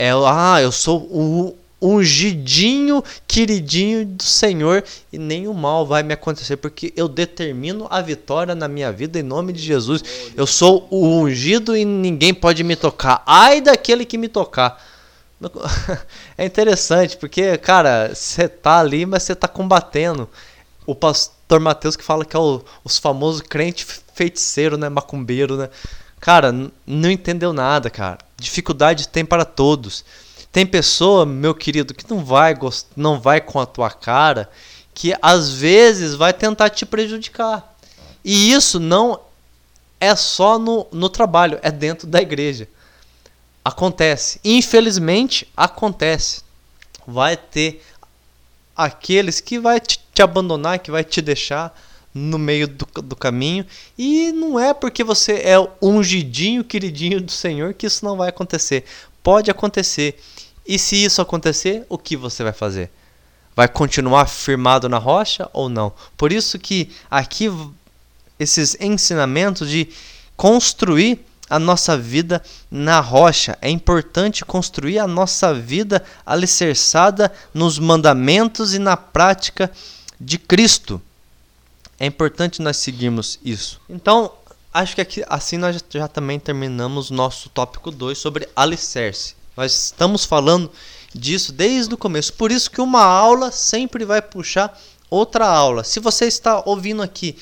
é 0.01 0.09
ah, 0.09 0.59
eu 0.59 0.71
sou 0.71 0.99
o 1.11 1.55
ungidinho, 1.81 3.03
queridinho 3.27 4.05
do 4.05 4.23
Senhor 4.23 4.83
e 5.11 5.17
nenhum 5.17 5.53
mal 5.53 5.85
vai 5.85 6.03
me 6.03 6.13
acontecer, 6.13 6.57
porque 6.57 6.93
eu 6.95 7.07
determino 7.07 7.87
a 7.89 8.01
vitória 8.01 8.53
na 8.53 8.67
minha 8.67 8.91
vida 8.91 9.19
em 9.19 9.23
nome 9.23 9.51
de 9.51 9.61
Jesus. 9.61 10.03
Eu 10.35 10.45
sou 10.45 10.87
o 10.91 11.21
ungido 11.21 11.75
e 11.75 11.83
ninguém 11.83 12.33
pode 12.33 12.63
me 12.63 12.75
tocar. 12.75 13.23
Ai 13.25 13.59
daquele 13.59 14.05
que 14.05 14.17
me 14.17 14.27
tocar. 14.27 14.81
É 16.37 16.45
interessante, 16.45 17.17
porque, 17.17 17.57
cara, 17.57 18.13
você 18.13 18.47
tá 18.47 18.79
ali, 18.79 19.05
mas 19.05 19.23
você 19.23 19.35
tá 19.35 19.47
combatendo. 19.47 20.29
O 20.85 20.95
pastor 20.95 21.59
Mateus 21.59 21.95
que 21.95 22.03
fala 22.03 22.25
que 22.25 22.35
é 22.35 22.39
o, 22.39 22.63
os 22.83 22.97
famosos 22.97 23.41
crente 23.41 23.85
feiticeiro, 24.13 24.77
né? 24.77 24.89
Macumbeiro, 24.89 25.57
né? 25.57 25.69
Cara, 26.19 26.51
não 26.85 27.09
entendeu 27.09 27.53
nada, 27.53 27.89
cara. 27.89 28.19
Dificuldade 28.37 29.07
tem 29.07 29.25
para 29.25 29.45
todos. 29.45 30.05
Tem 30.51 30.65
pessoa, 30.65 31.25
meu 31.25 31.55
querido, 31.55 31.93
que 31.93 32.09
não 32.09 32.23
vai 32.25 32.53
não 32.95 33.19
vai 33.19 33.39
com 33.39 33.59
a 33.59 33.65
tua 33.65 33.89
cara, 33.89 34.49
que 34.93 35.15
às 35.21 35.51
vezes 35.51 36.15
vai 36.15 36.33
tentar 36.33 36.69
te 36.69 36.85
prejudicar. 36.85 37.75
E 38.23 38.51
isso 38.51 38.79
não 38.79 39.19
é 39.99 40.15
só 40.15 40.59
no, 40.59 40.87
no 40.91 41.09
trabalho, 41.09 41.59
é 41.61 41.71
dentro 41.71 42.07
da 42.07 42.21
igreja. 42.21 42.67
Acontece. 43.63 44.39
Infelizmente, 44.43 45.47
acontece. 45.55 46.41
Vai 47.07 47.37
ter 47.37 47.83
aqueles 48.75 49.39
que 49.39 49.59
vai 49.59 49.79
te, 49.79 49.99
te 50.13 50.21
abandonar, 50.21 50.79
que 50.79 50.91
vai 50.91 51.03
te 51.03 51.21
deixar 51.21 51.73
no 52.13 52.37
meio 52.37 52.67
do, 52.67 52.85
do 53.01 53.15
caminho. 53.15 53.65
E 53.97 54.31
não 54.31 54.59
é 54.59 54.73
porque 54.73 55.03
você 55.03 55.33
é 55.33 55.55
ungidinho, 55.81 56.63
queridinho 56.63 57.21
do 57.21 57.31
Senhor 57.31 57.73
que 57.73 57.85
isso 57.85 58.03
não 58.03 58.17
vai 58.17 58.29
acontecer. 58.29 58.83
Pode 59.23 59.51
acontecer. 59.51 60.19
E 60.71 60.79
se 60.79 60.95
isso 60.95 61.21
acontecer, 61.21 61.85
o 61.89 61.97
que 61.97 62.15
você 62.15 62.45
vai 62.45 62.53
fazer? 62.53 62.89
Vai 63.53 63.67
continuar 63.67 64.25
firmado 64.25 64.87
na 64.87 64.97
rocha 64.97 65.49
ou 65.51 65.67
não? 65.67 65.91
Por 66.15 66.31
isso 66.31 66.57
que 66.57 66.89
aqui 67.09 67.51
esses 68.39 68.77
ensinamentos 68.79 69.69
de 69.69 69.89
construir 70.37 71.19
a 71.49 71.59
nossa 71.59 71.97
vida 71.97 72.41
na 72.71 73.01
rocha. 73.01 73.57
É 73.61 73.69
importante 73.69 74.45
construir 74.45 74.97
a 74.99 75.05
nossa 75.05 75.53
vida 75.53 76.01
alicerçada 76.25 77.29
nos 77.53 77.77
mandamentos 77.77 78.73
e 78.73 78.79
na 78.79 78.95
prática 78.95 79.69
de 80.17 80.37
Cristo. 80.37 81.01
É 81.99 82.05
importante 82.05 82.61
nós 82.61 82.77
seguirmos 82.77 83.37
isso. 83.43 83.81
Então, 83.89 84.31
acho 84.73 84.95
que 84.95 85.01
aqui, 85.01 85.21
assim 85.27 85.57
nós 85.57 85.83
já 85.89 86.07
também 86.07 86.39
terminamos 86.39 87.11
nosso 87.11 87.49
tópico 87.49 87.91
2 87.91 88.17
sobre 88.17 88.47
alicerce. 88.55 89.40
Nós 89.61 89.73
estamos 89.73 90.25
falando 90.25 90.71
disso 91.13 91.51
desde 91.51 91.93
o 91.93 91.97
começo. 91.97 92.33
Por 92.33 92.51
isso 92.51 92.71
que 92.71 92.81
uma 92.81 93.03
aula 93.03 93.51
sempre 93.51 94.03
vai 94.03 94.19
puxar 94.19 94.75
outra 95.07 95.45
aula. 95.45 95.83
Se 95.83 95.99
você 95.99 96.25
está 96.25 96.63
ouvindo 96.65 97.03
aqui, 97.03 97.37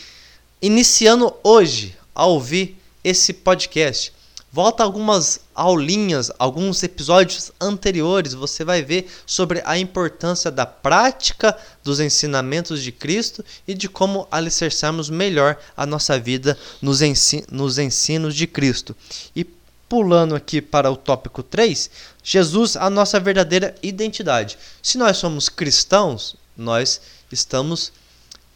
iniciando 0.62 1.34
hoje 1.42 1.96
a 2.14 2.26
ouvir 2.26 2.78
esse 3.06 3.32
podcast, 3.32 4.12
Volta 4.52 4.84
algumas 4.84 5.42
aulinhas, 5.54 6.32
alguns 6.40 6.82
episódios 6.82 7.52
anteriores, 7.62 8.34
você 8.34 8.64
vai 8.66 8.82
ver 8.82 9.08
sobre 9.24 9.62
a 9.64 9.78
importância 9.78 10.50
da 10.50 10.66
prática 10.66 11.56
dos 11.84 12.00
ensinamentos 12.00 12.82
de 12.82 12.92
Cristo 12.92 13.46
e 13.68 13.76
de 13.76 13.88
como 13.88 14.28
alicerçarmos 14.32 15.08
melhor 15.08 15.56
a 15.78 15.86
nossa 15.86 16.20
vida 16.20 16.58
nos, 16.82 17.04
ensin 17.04 17.44
nos 17.52 17.78
ensinos 17.78 18.34
de 18.34 18.48
Cristo. 18.48 18.96
E 19.36 19.44
pulando 19.90 20.36
aqui 20.36 20.62
para 20.62 20.92
o 20.92 20.96
tópico 20.96 21.42
3, 21.42 21.90
Jesus, 22.24 22.78
a 22.78 22.90
nossa 22.90 23.20
verdadeira 23.20 23.76
identidade. 23.82 24.58
Se 24.82 24.98
nós 25.00 25.18
somos 25.18 25.50
cristãos, 25.50 26.36
nós 26.56 27.02
estamos 27.32 27.92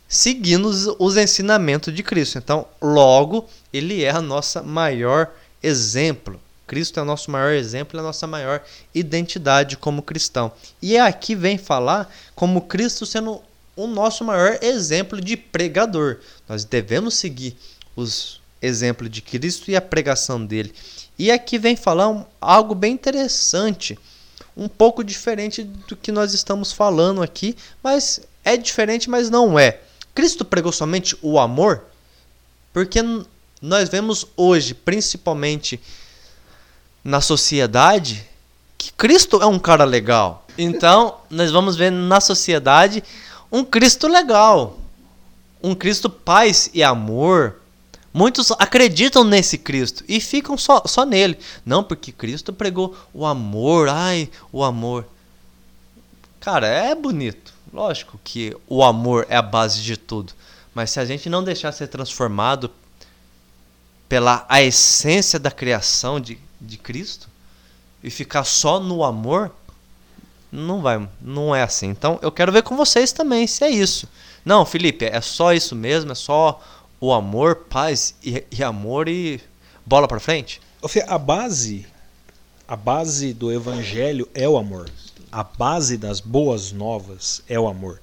seguindo 0.08 0.70
os 1.00 1.18
ensinamentos 1.18 1.94
de 1.94 2.04
Cristo. 2.04 2.38
Então, 2.38 2.68
logo, 2.80 3.50
ele 3.74 4.04
é 4.04 4.12
a 4.12 4.22
nossa 4.22 4.62
maior 4.62 5.32
exemplo. 5.62 6.40
Cristo 6.68 7.00
é 7.00 7.04
o 7.04 7.06
nosso 7.06 7.32
maior 7.32 7.52
exemplo, 7.52 7.98
é 7.98 8.00
a 8.00 8.06
nossa 8.06 8.28
maior 8.28 8.64
identidade 8.94 9.76
como 9.76 10.04
cristão. 10.04 10.52
E 10.82 10.98
aqui 10.98 11.34
vem 11.34 11.58
falar 11.58 12.14
como 12.36 12.62
Cristo 12.62 13.06
sendo 13.06 13.42
o 13.76 13.88
nosso 13.88 14.24
maior 14.24 14.60
exemplo 14.62 15.20
de 15.20 15.36
pregador. 15.36 16.20
Nós 16.48 16.64
devemos 16.64 17.16
seguir 17.16 17.58
os 17.96 18.40
exemplos 18.62 19.10
de 19.10 19.22
Cristo 19.22 19.70
e 19.70 19.76
a 19.76 19.82
pregação 19.82 20.44
dele. 20.44 20.74
E 21.18 21.32
aqui 21.32 21.58
vem 21.58 21.76
falar 21.76 22.10
um, 22.10 22.26
algo 22.42 22.74
bem 22.74 22.94
interessante, 22.94 23.98
um 24.56 24.68
pouco 24.68 25.04
diferente 25.04 25.64
do 25.64 25.96
que 25.96 26.12
nós 26.12 26.34
estamos 26.34 26.72
falando 26.72 27.22
aqui, 27.22 27.56
mas 27.84 28.22
é 28.44 28.58
diferente, 28.58 29.10
mas 29.10 29.30
não 29.30 29.58
é. 29.58 29.80
Cristo 30.14 30.44
pregou 30.44 30.72
somente 30.72 31.18
o 31.22 31.40
amor? 31.40 31.84
Porque 32.72 33.00
nós 33.62 33.90
vemos 33.90 34.28
hoje, 34.36 34.74
principalmente 34.74 35.80
na 37.04 37.22
sociedade, 37.22 38.26
que 38.78 38.92
Cristo 38.94 39.42
é 39.42 39.46
um 39.46 39.60
cara 39.60 39.84
legal. 39.84 40.46
Então, 40.58 41.20
nós 41.30 41.52
vamos 41.52 41.76
ver 41.76 41.92
na 41.92 42.20
sociedade 42.20 43.04
um 43.52 43.64
Cristo 43.64 44.08
legal. 44.08 44.78
Um 45.62 45.74
Cristo 45.74 46.10
paz 46.10 46.70
e 46.74 46.84
amor. 46.84 47.62
Muitos 48.14 48.52
acreditam 48.52 49.24
nesse 49.24 49.58
Cristo 49.58 50.04
e 50.08 50.22
ficam 50.22 50.56
só, 50.56 50.84
só 50.86 51.04
nele. 51.04 51.40
Não, 51.66 51.84
porque 51.84 52.12
Cristo 52.12 52.54
pregou 52.54 52.96
o 53.12 53.26
amor, 53.26 53.90
ai, 53.90 54.30
o 54.52 54.64
amor. 54.64 55.08
Cara, 56.40 56.68
é 56.68 56.94
bonito. 56.94 57.52
Lógico 57.74 58.20
que 58.24 58.56
o 58.68 58.84
amor 58.84 59.26
é 59.30 59.36
a 59.36 59.42
base 59.42 59.82
de 59.82 59.98
tudo. 59.98 60.34
Mas 60.76 60.92
se 60.92 61.00
a 61.00 61.06
gente 61.06 61.28
não 61.28 61.44
deixar 61.44 61.72
ser 61.72 61.88
transformado 61.88 62.70
pela 64.08 64.46
a 64.48 64.62
essência 64.62 65.40
da 65.40 65.50
criação 65.50 66.20
de, 66.20 66.38
de 66.62 66.78
Cristo 66.78 67.28
e 68.04 68.12
ficar 68.12 68.44
só 68.44 68.80
no 68.80 69.04
amor, 69.04 69.52
não 70.52 70.82
vai, 70.82 71.10
não 71.20 71.56
é 71.56 71.64
assim. 71.64 71.88
Então 71.88 72.20
eu 72.22 72.32
quero 72.32 72.52
ver 72.52 72.62
com 72.62 72.78
vocês 72.78 73.12
também 73.12 73.48
se 73.48 73.64
é 73.64 73.72
isso. 73.72 74.08
Não, 74.46 74.66
Felipe, 74.66 75.06
é 75.06 75.20
só 75.20 75.52
isso 75.52 75.76
mesmo, 75.76 76.12
é 76.12 76.16
só 76.16 76.62
o 77.04 77.12
amor, 77.12 77.66
paz 77.70 78.16
e, 78.24 78.46
e 78.50 78.64
amor 78.64 79.10
e 79.10 79.42
bola 79.86 80.08
para 80.08 80.22
frente. 80.22 80.62
A 81.06 81.18
base, 81.18 81.86
a 82.66 82.78
base 82.78 83.34
do 83.34 83.52
evangelho 83.52 84.26
é 84.34 84.48
o 84.48 84.56
amor. 84.56 84.90
A 85.30 85.44
base 85.44 85.98
das 85.98 86.22
boas 86.22 86.72
novas 86.72 87.44
é 87.50 87.60
o 87.60 87.68
amor. 87.68 88.02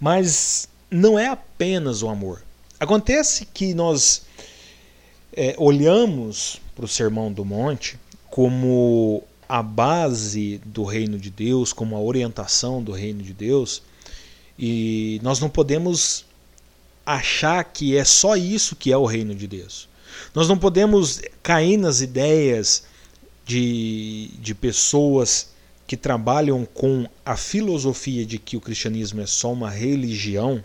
Mas 0.00 0.68
não 0.90 1.16
é 1.16 1.28
apenas 1.28 2.02
o 2.02 2.08
amor. 2.08 2.42
Acontece 2.80 3.46
que 3.46 3.74
nós 3.74 4.22
é, 5.32 5.54
olhamos 5.56 6.60
para 6.74 6.84
o 6.84 6.88
Sermão 6.88 7.32
do 7.32 7.44
Monte 7.44 7.96
como 8.28 9.22
a 9.48 9.62
base 9.62 10.60
do 10.66 10.82
reino 10.82 11.16
de 11.16 11.30
Deus, 11.30 11.72
como 11.72 11.94
a 11.94 12.00
orientação 12.00 12.82
do 12.82 12.90
reino 12.90 13.22
de 13.22 13.32
Deus, 13.32 13.84
e 14.58 15.20
nós 15.22 15.38
não 15.38 15.48
podemos 15.48 16.24
achar 17.04 17.62
que 17.64 17.96
é 17.96 18.04
só 18.04 18.36
isso 18.36 18.76
que 18.76 18.92
é 18.92 18.96
o 18.96 19.06
reino 19.06 19.34
de 19.34 19.46
Deus. 19.46 19.88
Nós 20.34 20.48
não 20.48 20.58
podemos 20.58 21.20
cair 21.42 21.76
nas 21.76 22.00
ideias 22.00 22.84
de, 23.44 24.30
de 24.38 24.54
pessoas 24.54 25.50
que 25.86 25.96
trabalham 25.96 26.64
com 26.64 27.06
a 27.24 27.36
filosofia 27.36 28.24
de 28.24 28.38
que 28.38 28.56
o 28.56 28.60
cristianismo 28.60 29.20
é 29.20 29.26
só 29.26 29.52
uma 29.52 29.68
religião 29.68 30.62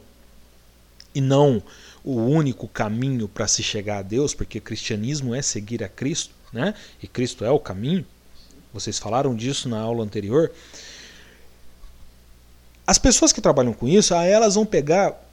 e 1.14 1.20
não 1.20 1.62
o 2.04 2.16
único 2.16 2.68
caminho 2.68 3.28
para 3.28 3.48
se 3.48 3.62
chegar 3.62 3.98
a 3.98 4.02
Deus, 4.02 4.34
porque 4.34 4.62
cristianismo 4.62 5.36
é 5.36 5.42
seguir 5.42 5.84
a 5.84 5.90
Cristo, 5.90 6.34
né? 6.54 6.74
E 7.04 7.08
Cristo 7.08 7.44
é 7.44 7.52
o 7.52 7.60
caminho. 7.60 8.06
Vocês 8.74 8.98
falaram 8.98 9.36
disso 9.36 9.68
na 9.68 9.80
aula 9.80 10.04
anterior. 10.04 10.52
As 12.86 12.98
pessoas 12.98 13.34
que 13.34 13.42
trabalham 13.42 13.74
com 13.74 13.88
isso, 13.88 14.16
aí 14.16 14.32
elas 14.32 14.56
vão 14.56 14.66
pegar 14.66 15.27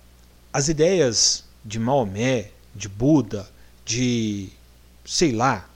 as 0.55 0.69
ideias 0.69 1.43
de 1.65 1.81
Maomé, 1.81 2.53
de 2.73 2.89
Buda, 2.89 3.51
de 3.85 4.51
sei 5.05 5.33
lá, 5.33 5.69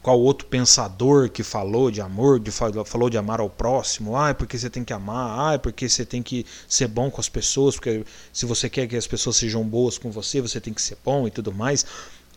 qual 0.00 0.20
outro 0.20 0.46
pensador 0.46 1.28
que 1.28 1.42
falou 1.42 1.90
de 1.90 2.00
amor, 2.00 2.38
de, 2.38 2.52
falou 2.52 3.10
de 3.10 3.18
amar 3.18 3.40
ao 3.40 3.50
próximo, 3.50 4.16
ah, 4.16 4.32
porque 4.32 4.56
você 4.56 4.70
tem 4.70 4.84
que 4.84 4.92
amar, 4.92 5.54
ah, 5.54 5.58
porque 5.58 5.88
você 5.88 6.06
tem 6.06 6.22
que 6.22 6.46
ser 6.68 6.86
bom 6.86 7.10
com 7.10 7.20
as 7.20 7.28
pessoas, 7.28 7.74
porque 7.74 8.04
se 8.32 8.46
você 8.46 8.70
quer 8.70 8.86
que 8.86 8.94
as 8.94 9.08
pessoas 9.08 9.34
sejam 9.34 9.64
boas 9.64 9.98
com 9.98 10.12
você, 10.12 10.40
você 10.40 10.60
tem 10.60 10.72
que 10.72 10.80
ser 10.80 10.96
bom 11.04 11.26
e 11.26 11.30
tudo 11.32 11.52
mais. 11.52 11.84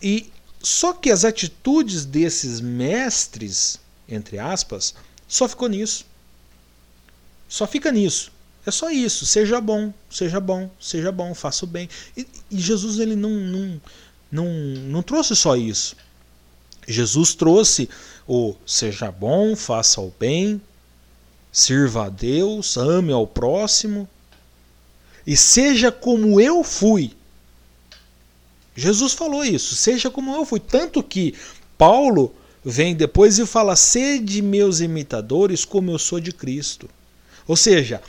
E 0.01 0.31
só 0.63 0.93
que 0.93 1.11
as 1.11 1.23
atitudes 1.23 2.05
desses 2.05 2.59
mestres, 2.59 3.79
entre 4.09 4.39
aspas, 4.39 4.95
só 5.27 5.47
ficou 5.47 5.69
nisso. 5.69 6.07
Só 7.47 7.67
fica 7.67 7.91
nisso. 7.91 8.31
É 8.65 8.71
só 8.71 8.89
isso. 8.89 9.25
Seja 9.25 9.61
bom, 9.61 9.93
seja 10.09 10.39
bom, 10.39 10.69
seja 10.79 11.11
bom, 11.11 11.33
faça 11.33 11.65
o 11.65 11.67
bem. 11.67 11.89
E, 12.17 12.27
e 12.49 12.59
Jesus 12.59 12.99
ele 12.99 13.15
não, 13.15 13.29
não, 13.29 13.81
não, 14.31 14.45
não 14.45 15.03
trouxe 15.03 15.35
só 15.35 15.55
isso. 15.55 15.95
Jesus 16.87 17.33
trouxe 17.33 17.89
o 18.27 18.55
seja 18.65 19.11
bom, 19.11 19.55
faça 19.55 20.01
o 20.01 20.13
bem, 20.19 20.61
sirva 21.51 22.05
a 22.05 22.09
Deus, 22.09 22.77
ame 22.77 23.11
ao 23.11 23.25
próximo 23.25 24.07
e 25.25 25.35
seja 25.35 25.91
como 25.91 26.39
eu 26.39 26.63
fui. 26.63 27.11
Jesus 28.75 29.13
falou 29.13 29.43
isso, 29.43 29.75
seja 29.75 30.09
como 30.09 30.35
eu 30.35 30.45
fui. 30.45 30.59
Tanto 30.59 31.01
que 31.01 31.33
Paulo 31.77 32.35
vem 32.63 32.95
depois 32.95 33.39
e 33.39 33.45
fala: 33.45 33.75
sede 33.75 34.41
meus 34.41 34.81
imitadores, 34.81 35.65
como 35.65 35.91
eu 35.91 35.97
sou 35.97 36.19
de 36.19 36.31
Cristo. 36.31 36.89
Ou 37.47 37.55
seja, 37.55 38.01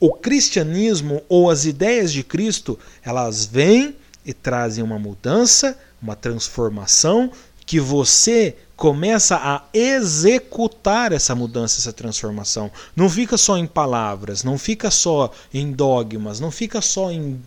o 0.00 0.12
cristianismo 0.12 1.22
ou 1.28 1.50
as 1.50 1.64
ideias 1.64 2.12
de 2.12 2.22
Cristo, 2.22 2.78
elas 3.02 3.44
vêm 3.44 3.96
e 4.24 4.32
trazem 4.32 4.84
uma 4.84 4.98
mudança, 4.98 5.78
uma 6.00 6.14
transformação 6.14 7.32
que 7.66 7.80
você 7.80 8.56
começa 8.76 9.36
a 9.36 9.64
executar 9.74 11.12
essa 11.12 11.34
mudança, 11.34 11.80
essa 11.80 11.92
transformação. 11.92 12.70
Não 12.94 13.10
fica 13.10 13.36
só 13.36 13.58
em 13.58 13.66
palavras, 13.66 14.44
não 14.44 14.56
fica 14.56 14.90
só 14.90 15.32
em 15.52 15.72
dogmas, 15.72 16.38
não 16.38 16.50
fica 16.50 16.80
só 16.80 17.10
em, 17.10 17.42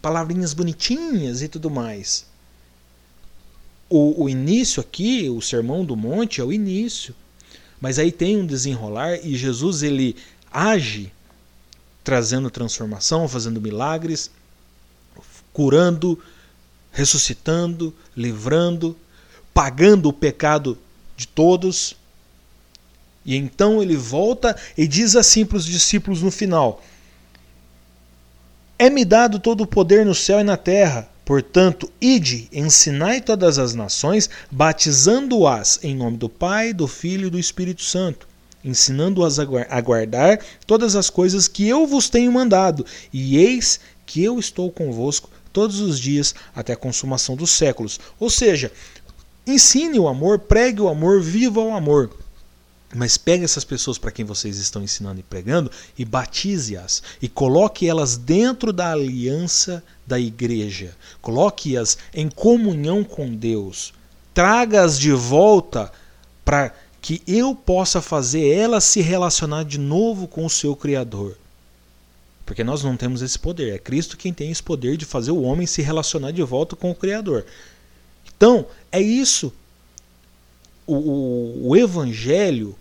palavrinhas 0.00 0.54
bonitinhas 0.54 1.42
e 1.42 1.48
tudo 1.48 1.70
mais. 1.70 2.24
O, 3.88 4.24
o 4.24 4.28
início 4.28 4.80
aqui, 4.80 5.28
o 5.28 5.42
sermão 5.42 5.84
do 5.84 5.94
monte 5.96 6.40
é 6.40 6.44
o 6.44 6.52
início. 6.52 7.14
Mas 7.80 7.98
aí 7.98 8.10
tem 8.10 8.36
um 8.36 8.46
desenrolar 8.46 9.18
e 9.22 9.36
Jesus 9.36 9.82
ele 9.82 10.16
age 10.50 11.12
trazendo 12.02 12.50
transformação, 12.50 13.28
fazendo 13.28 13.60
milagres, 13.60 14.30
curando, 15.52 16.18
ressuscitando, 16.90 17.94
livrando, 18.16 18.96
pagando 19.52 20.08
o 20.08 20.12
pecado 20.12 20.78
de 21.16 21.26
todos. 21.26 21.96
E 23.24 23.36
então 23.36 23.82
ele 23.82 23.96
volta 23.96 24.56
e 24.76 24.86
diz 24.88 25.14
assim 25.14 25.44
para 25.44 25.58
os 25.58 25.64
discípulos 25.64 26.22
no 26.22 26.30
final: 26.30 26.82
É-me 28.78 29.04
dado 29.04 29.38
todo 29.38 29.62
o 29.62 29.66
poder 29.66 30.04
no 30.06 30.14
céu 30.14 30.40
e 30.40 30.44
na 30.44 30.56
terra. 30.56 31.08
Portanto, 31.24 31.92
ide, 32.00 32.48
ensinai 32.52 33.20
todas 33.20 33.56
as 33.56 33.72
nações, 33.72 34.28
batizando-as 34.50 35.78
em 35.84 35.94
nome 35.94 36.16
do 36.16 36.28
Pai, 36.28 36.72
do 36.72 36.88
Filho 36.88 37.28
e 37.28 37.30
do 37.30 37.38
Espírito 37.38 37.82
Santo, 37.82 38.26
ensinando-as 38.64 39.38
a 39.38 39.80
guardar 39.80 40.38
todas 40.66 40.96
as 40.96 41.10
coisas 41.10 41.48
que 41.48 41.68
eu 41.68 41.86
vos 41.86 42.08
tenho 42.08 42.32
mandado, 42.32 42.84
e 43.12 43.36
eis 43.36 43.80
que 44.06 44.22
eu 44.22 44.38
estou 44.38 44.70
convosco 44.70 45.30
todos 45.52 45.80
os 45.80 45.98
dias 45.98 46.34
até 46.54 46.72
a 46.72 46.76
consumação 46.76 47.34
dos 47.36 47.50
séculos. 47.50 47.98
Ou 48.18 48.30
seja, 48.30 48.70
Ensine 49.46 49.98
o 49.98 50.06
amor, 50.06 50.38
pregue 50.38 50.80
o 50.80 50.88
amor, 50.88 51.20
viva 51.20 51.60
o 51.60 51.74
amor. 51.74 52.10
Mas 52.94 53.16
pegue 53.16 53.44
essas 53.44 53.64
pessoas 53.64 53.98
para 53.98 54.10
quem 54.10 54.24
vocês 54.24 54.58
estão 54.58 54.82
ensinando 54.82 55.20
e 55.20 55.22
pregando 55.22 55.70
e 55.98 56.04
batize-as 56.04 57.02
e 57.22 57.28
coloque 57.28 57.88
elas 57.88 58.16
dentro 58.16 58.72
da 58.72 58.92
aliança 58.92 59.82
da 60.06 60.20
igreja. 60.20 60.94
Coloque-as 61.22 61.96
em 62.12 62.28
comunhão 62.28 63.02
com 63.02 63.34
Deus. 63.34 63.92
traga-as 64.32 64.98
de 64.98 65.12
volta 65.12 65.92
para 66.44 66.72
que 67.00 67.22
eu 67.26 67.54
possa 67.54 68.00
fazer 68.00 68.48
ela 68.48 68.80
se 68.80 69.00
relacionar 69.00 69.64
de 69.64 69.78
novo 69.78 70.28
com 70.28 70.44
o 70.44 70.50
seu 70.50 70.76
Criador. 70.76 71.36
Porque 72.44 72.64
nós 72.64 72.82
não 72.82 72.96
temos 72.96 73.22
esse 73.22 73.38
poder. 73.38 73.74
É 73.74 73.78
Cristo 73.78 74.16
quem 74.16 74.32
tem 74.32 74.50
esse 74.50 74.62
poder 74.62 74.96
de 74.96 75.04
fazer 75.04 75.30
o 75.30 75.42
homem 75.42 75.66
se 75.66 75.82
relacionar 75.82 76.32
de 76.32 76.42
volta 76.42 76.76
com 76.76 76.90
o 76.90 76.94
Criador. 76.94 77.46
Então, 78.36 78.66
é 78.90 79.00
isso. 79.00 79.52
O, 80.86 80.94
o, 80.94 81.68
o 81.68 81.76
Evangelho 81.76 82.76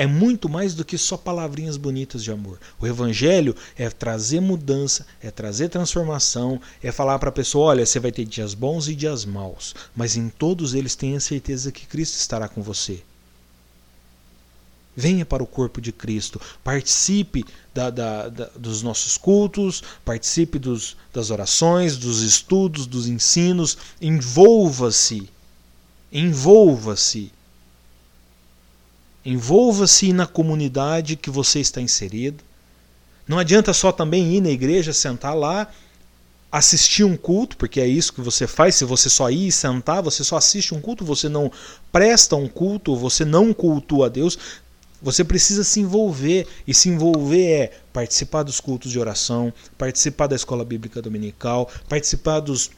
é 0.00 0.06
muito 0.06 0.48
mais 0.48 0.74
do 0.74 0.82
que 0.82 0.96
só 0.96 1.14
palavrinhas 1.14 1.76
bonitas 1.76 2.24
de 2.24 2.32
amor. 2.32 2.58
O 2.80 2.86
evangelho 2.86 3.54
é 3.76 3.90
trazer 3.90 4.40
mudança, 4.40 5.06
é 5.22 5.30
trazer 5.30 5.68
transformação, 5.68 6.58
é 6.82 6.90
falar 6.90 7.18
para 7.18 7.28
a 7.28 7.32
pessoa: 7.32 7.66
olha, 7.66 7.84
você 7.84 8.00
vai 8.00 8.10
ter 8.10 8.24
dias 8.24 8.54
bons 8.54 8.88
e 8.88 8.94
dias 8.94 9.26
maus, 9.26 9.74
mas 9.94 10.16
em 10.16 10.30
todos 10.30 10.72
eles 10.72 10.94
tenha 10.94 11.20
certeza 11.20 11.70
que 11.70 11.86
Cristo 11.86 12.14
estará 12.14 12.48
com 12.48 12.62
você. 12.62 13.02
Venha 14.96 15.24
para 15.24 15.42
o 15.42 15.46
corpo 15.46 15.80
de 15.80 15.92
Cristo, 15.92 16.40
participe 16.64 17.44
da, 17.72 17.90
da, 17.90 18.28
da, 18.28 18.50
dos 18.56 18.82
nossos 18.82 19.16
cultos, 19.16 19.82
participe 20.04 20.58
dos, 20.58 20.96
das 21.12 21.30
orações, 21.30 21.96
dos 21.96 22.22
estudos, 22.22 22.86
dos 22.86 23.06
ensinos, 23.06 23.78
envolva-se, 24.00 25.28
envolva-se 26.12 27.32
Envolva-se 29.24 30.12
na 30.12 30.26
comunidade 30.26 31.14
que 31.14 31.28
você 31.28 31.60
está 31.60 31.80
inserido. 31.80 32.42
Não 33.28 33.38
adianta 33.38 33.72
só 33.72 33.92
também 33.92 34.34
ir 34.34 34.40
na 34.40 34.48
igreja, 34.48 34.92
sentar 34.92 35.36
lá, 35.36 35.70
assistir 36.50 37.04
um 37.04 37.16
culto, 37.16 37.56
porque 37.56 37.80
é 37.80 37.86
isso 37.86 38.14
que 38.14 38.20
você 38.20 38.46
faz. 38.46 38.76
Se 38.76 38.84
você 38.84 39.10
só 39.10 39.30
ir 39.30 39.48
e 39.48 39.52
sentar, 39.52 40.02
você 40.02 40.24
só 40.24 40.36
assiste 40.36 40.74
um 40.74 40.80
culto, 40.80 41.04
você 41.04 41.28
não 41.28 41.52
presta 41.92 42.34
um 42.34 42.48
culto, 42.48 42.96
você 42.96 43.24
não 43.24 43.52
cultua 43.52 44.06
a 44.06 44.08
Deus. 44.08 44.38
Você 45.02 45.24
precisa 45.24 45.64
se 45.64 45.80
envolver. 45.80 46.46
E 46.66 46.74
se 46.74 46.88
envolver 46.88 47.46
é 47.46 47.72
participar 47.92 48.42
dos 48.42 48.60
cultos 48.60 48.92
de 48.92 48.98
oração, 48.98 49.52
participar 49.78 50.26
da 50.26 50.36
escola 50.36 50.64
bíblica 50.64 51.00
dominical, 51.00 51.70
participar 51.88 52.40
dos 52.40 52.70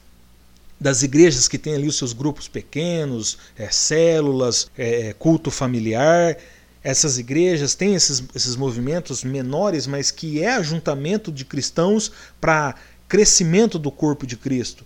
das 0.83 1.05
igrejas 1.05 1.47
que 1.47 1.59
têm 1.59 1.75
ali 1.75 1.87
os 1.87 1.97
seus 1.97 2.13
grupos 2.13 2.49
pequenos, 2.49 3.39
é, 3.57 3.71
células, 3.71 4.69
é, 4.77 5.09
é, 5.09 5.13
culto 5.13 5.49
familiar. 5.49 6.37
Essas 6.83 7.19
igrejas 7.19 7.77
têm 7.77 7.95
esses, 7.95 8.25
esses 8.35 8.57
movimentos 8.57 9.23
menores, 9.23 9.87
mas 9.87 10.11
que 10.11 10.43
é 10.43 10.55
ajuntamento 10.55 11.31
de 11.31 11.45
cristãos 11.45 12.11
para 12.41 12.75
crescimento 13.07 13.79
do 13.79 13.93
corpo 13.93 14.27
de 14.27 14.37
Cristo. 14.37 14.85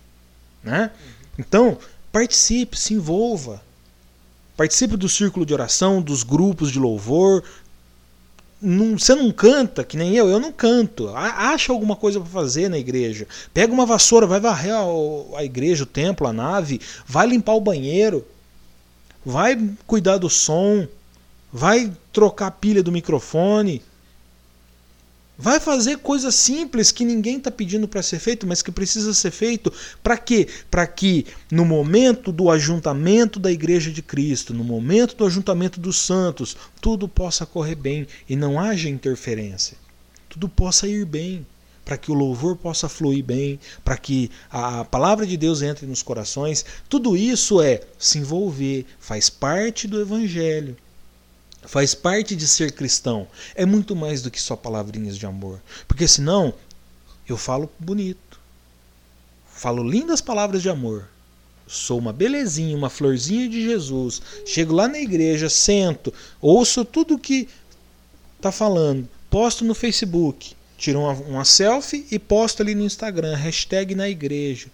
Né? 0.63 0.91
Então, 1.39 1.79
participe, 2.11 2.77
se 2.77 2.93
envolva. 2.93 3.63
Participe 4.57 4.97
do 4.97 5.07
círculo 5.07 5.45
de 5.45 5.53
oração, 5.53 6.01
dos 6.01 6.23
grupos 6.23 6.71
de 6.71 6.79
louvor, 6.79 7.43
não, 8.61 8.97
você 8.97 9.13
não 9.13 9.31
canta, 9.31 9.83
que 9.83 9.95
nem 9.95 10.15
eu, 10.15 10.27
eu 10.29 10.39
não 10.39 10.51
canto. 10.51 11.09
Acha 11.09 11.71
alguma 11.71 11.95
coisa 11.95 12.19
para 12.19 12.29
fazer 12.29 12.69
na 12.69 12.77
igreja. 12.77 13.27
Pega 13.53 13.71
uma 13.71 13.85
vassoura, 13.85 14.25
vai 14.25 14.39
varrer 14.39 14.73
a, 14.73 15.37
a 15.37 15.43
igreja, 15.43 15.83
o 15.83 15.87
templo, 15.87 16.27
a 16.27 16.33
nave, 16.33 16.81
vai 17.05 17.27
limpar 17.27 17.53
o 17.53 17.61
banheiro, 17.61 18.25
vai 19.23 19.57
cuidar 19.85 20.17
do 20.17 20.29
som, 20.29 20.87
vai 21.53 21.91
trocar 22.11 22.47
a 22.47 22.51
pilha 22.51 22.81
do 22.81 22.91
microfone, 22.91 23.81
Vai 25.39 25.59
fazer 25.59 25.99
coisas 25.99 26.33
simples 26.33 26.91
que 26.91 27.05
ninguém 27.05 27.37
está 27.37 27.51
pedindo 27.51 27.87
para 27.87 28.01
ser 28.01 28.17
feito, 28.17 28.47
mas 28.47 28.63
que 28.63 28.71
precisa 28.71 29.13
ser 29.13 29.29
feito. 29.29 29.71
Para 30.01 30.17
quê? 30.17 30.47
Para 30.71 30.87
que 30.87 31.27
no 31.51 31.63
momento 31.63 32.31
do 32.31 32.49
ajuntamento 32.49 33.39
da 33.39 33.51
Igreja 33.51 33.91
de 33.91 34.01
Cristo, 34.01 34.51
no 34.51 34.63
momento 34.63 35.15
do 35.15 35.25
ajuntamento 35.27 35.79
dos 35.79 35.97
santos, 35.97 36.57
tudo 36.81 37.07
possa 37.07 37.45
correr 37.45 37.75
bem 37.75 38.07
e 38.27 38.35
não 38.35 38.59
haja 38.59 38.89
interferência. 38.89 39.77
Tudo 40.27 40.49
possa 40.49 40.87
ir 40.87 41.05
bem, 41.05 41.45
para 41.85 41.97
que 41.97 42.11
o 42.11 42.15
louvor 42.15 42.55
possa 42.55 42.89
fluir 42.89 43.23
bem, 43.23 43.59
para 43.85 43.95
que 43.95 44.31
a 44.49 44.83
palavra 44.85 45.25
de 45.25 45.37
Deus 45.37 45.61
entre 45.61 45.85
nos 45.85 46.01
corações. 46.01 46.65
Tudo 46.89 47.15
isso 47.15 47.61
é 47.61 47.81
se 47.99 48.17
envolver, 48.17 48.87
faz 48.99 49.29
parte 49.29 49.87
do 49.87 50.01
Evangelho 50.01 50.75
faz 51.67 51.93
parte 51.93 52.35
de 52.35 52.47
ser 52.47 52.71
cristão. 52.71 53.27
É 53.53 53.65
muito 53.65 53.95
mais 53.95 54.21
do 54.21 54.31
que 54.31 54.41
só 54.41 54.55
palavrinhas 54.55 55.17
de 55.17 55.25
amor. 55.25 55.61
Porque 55.87 56.07
senão 56.07 56.53
eu 57.27 57.37
falo 57.37 57.69
bonito. 57.77 58.39
Falo 59.53 59.83
lindas 59.83 60.21
palavras 60.21 60.61
de 60.61 60.69
amor. 60.69 61.07
Sou 61.67 61.99
uma 61.99 62.13
belezinha, 62.13 62.77
uma 62.77 62.89
florzinha 62.89 63.49
de 63.49 63.61
Jesus. 63.65 64.21
Chego 64.45 64.73
lá 64.73 64.87
na 64.87 64.99
igreja, 64.99 65.49
sento, 65.49 66.13
ouço 66.39 66.85
tudo 66.85 67.19
que 67.19 67.49
tá 68.39 68.51
falando, 68.51 69.09
posto 69.29 69.65
no 69.65 69.75
Facebook, 69.75 70.55
tiro 70.77 70.99
uma, 70.99 71.11
uma 71.11 71.43
selfie 71.43 72.05
e 72.09 72.17
posto 72.17 72.61
ali 72.61 72.73
no 72.75 72.85
Instagram, 72.85 73.35
hashtag 73.35 73.95
na 73.95 74.07
igreja, 74.07 74.67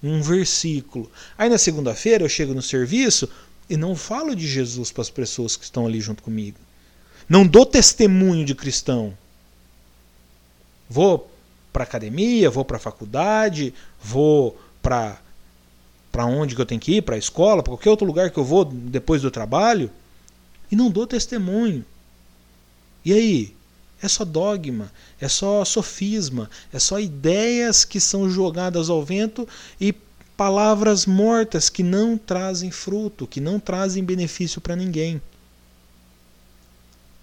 um 0.00 0.22
versículo. 0.22 1.10
Aí 1.36 1.48
na 1.48 1.58
segunda-feira 1.58 2.22
eu 2.22 2.28
chego 2.28 2.54
no 2.54 2.62
serviço, 2.62 3.28
e 3.68 3.76
não 3.76 3.94
falo 3.94 4.34
de 4.34 4.46
Jesus 4.46 4.90
para 4.90 5.02
as 5.02 5.10
pessoas 5.10 5.56
que 5.56 5.64
estão 5.64 5.86
ali 5.86 6.00
junto 6.00 6.22
comigo. 6.22 6.58
Não 7.28 7.46
dou 7.46 7.66
testemunho 7.66 8.44
de 8.44 8.54
cristão. 8.54 9.16
Vou 10.88 11.30
para 11.72 11.84
academia, 11.84 12.50
vou 12.50 12.64
para 12.64 12.78
a 12.78 12.80
faculdade, 12.80 13.74
vou 14.02 14.58
para 14.82 15.18
para 16.10 16.24
onde 16.24 16.54
que 16.54 16.60
eu 16.60 16.66
tenho 16.66 16.80
que 16.80 16.96
ir, 16.96 17.02
para 17.02 17.14
a 17.14 17.18
escola, 17.18 17.62
para 17.62 17.72
qualquer 17.72 17.90
outro 17.90 18.06
lugar 18.06 18.30
que 18.30 18.38
eu 18.38 18.44
vou 18.44 18.64
depois 18.64 19.22
do 19.22 19.30
trabalho, 19.30 19.90
e 20.72 20.74
não 20.74 20.90
dou 20.90 21.06
testemunho. 21.06 21.84
E 23.04 23.12
aí? 23.12 23.54
É 24.00 24.08
só 24.08 24.24
dogma, 24.24 24.92
é 25.20 25.28
só 25.28 25.64
sofisma, 25.64 26.48
é 26.72 26.78
só 26.78 26.98
ideias 26.98 27.84
que 27.84 28.00
são 28.00 28.30
jogadas 28.30 28.88
ao 28.88 29.04
vento 29.04 29.46
e 29.80 29.92
palavras 30.38 31.04
mortas 31.04 31.68
que 31.68 31.82
não 31.82 32.16
trazem 32.16 32.70
fruto, 32.70 33.26
que 33.26 33.40
não 33.40 33.58
trazem 33.58 34.04
benefício 34.04 34.60
para 34.60 34.76
ninguém. 34.76 35.20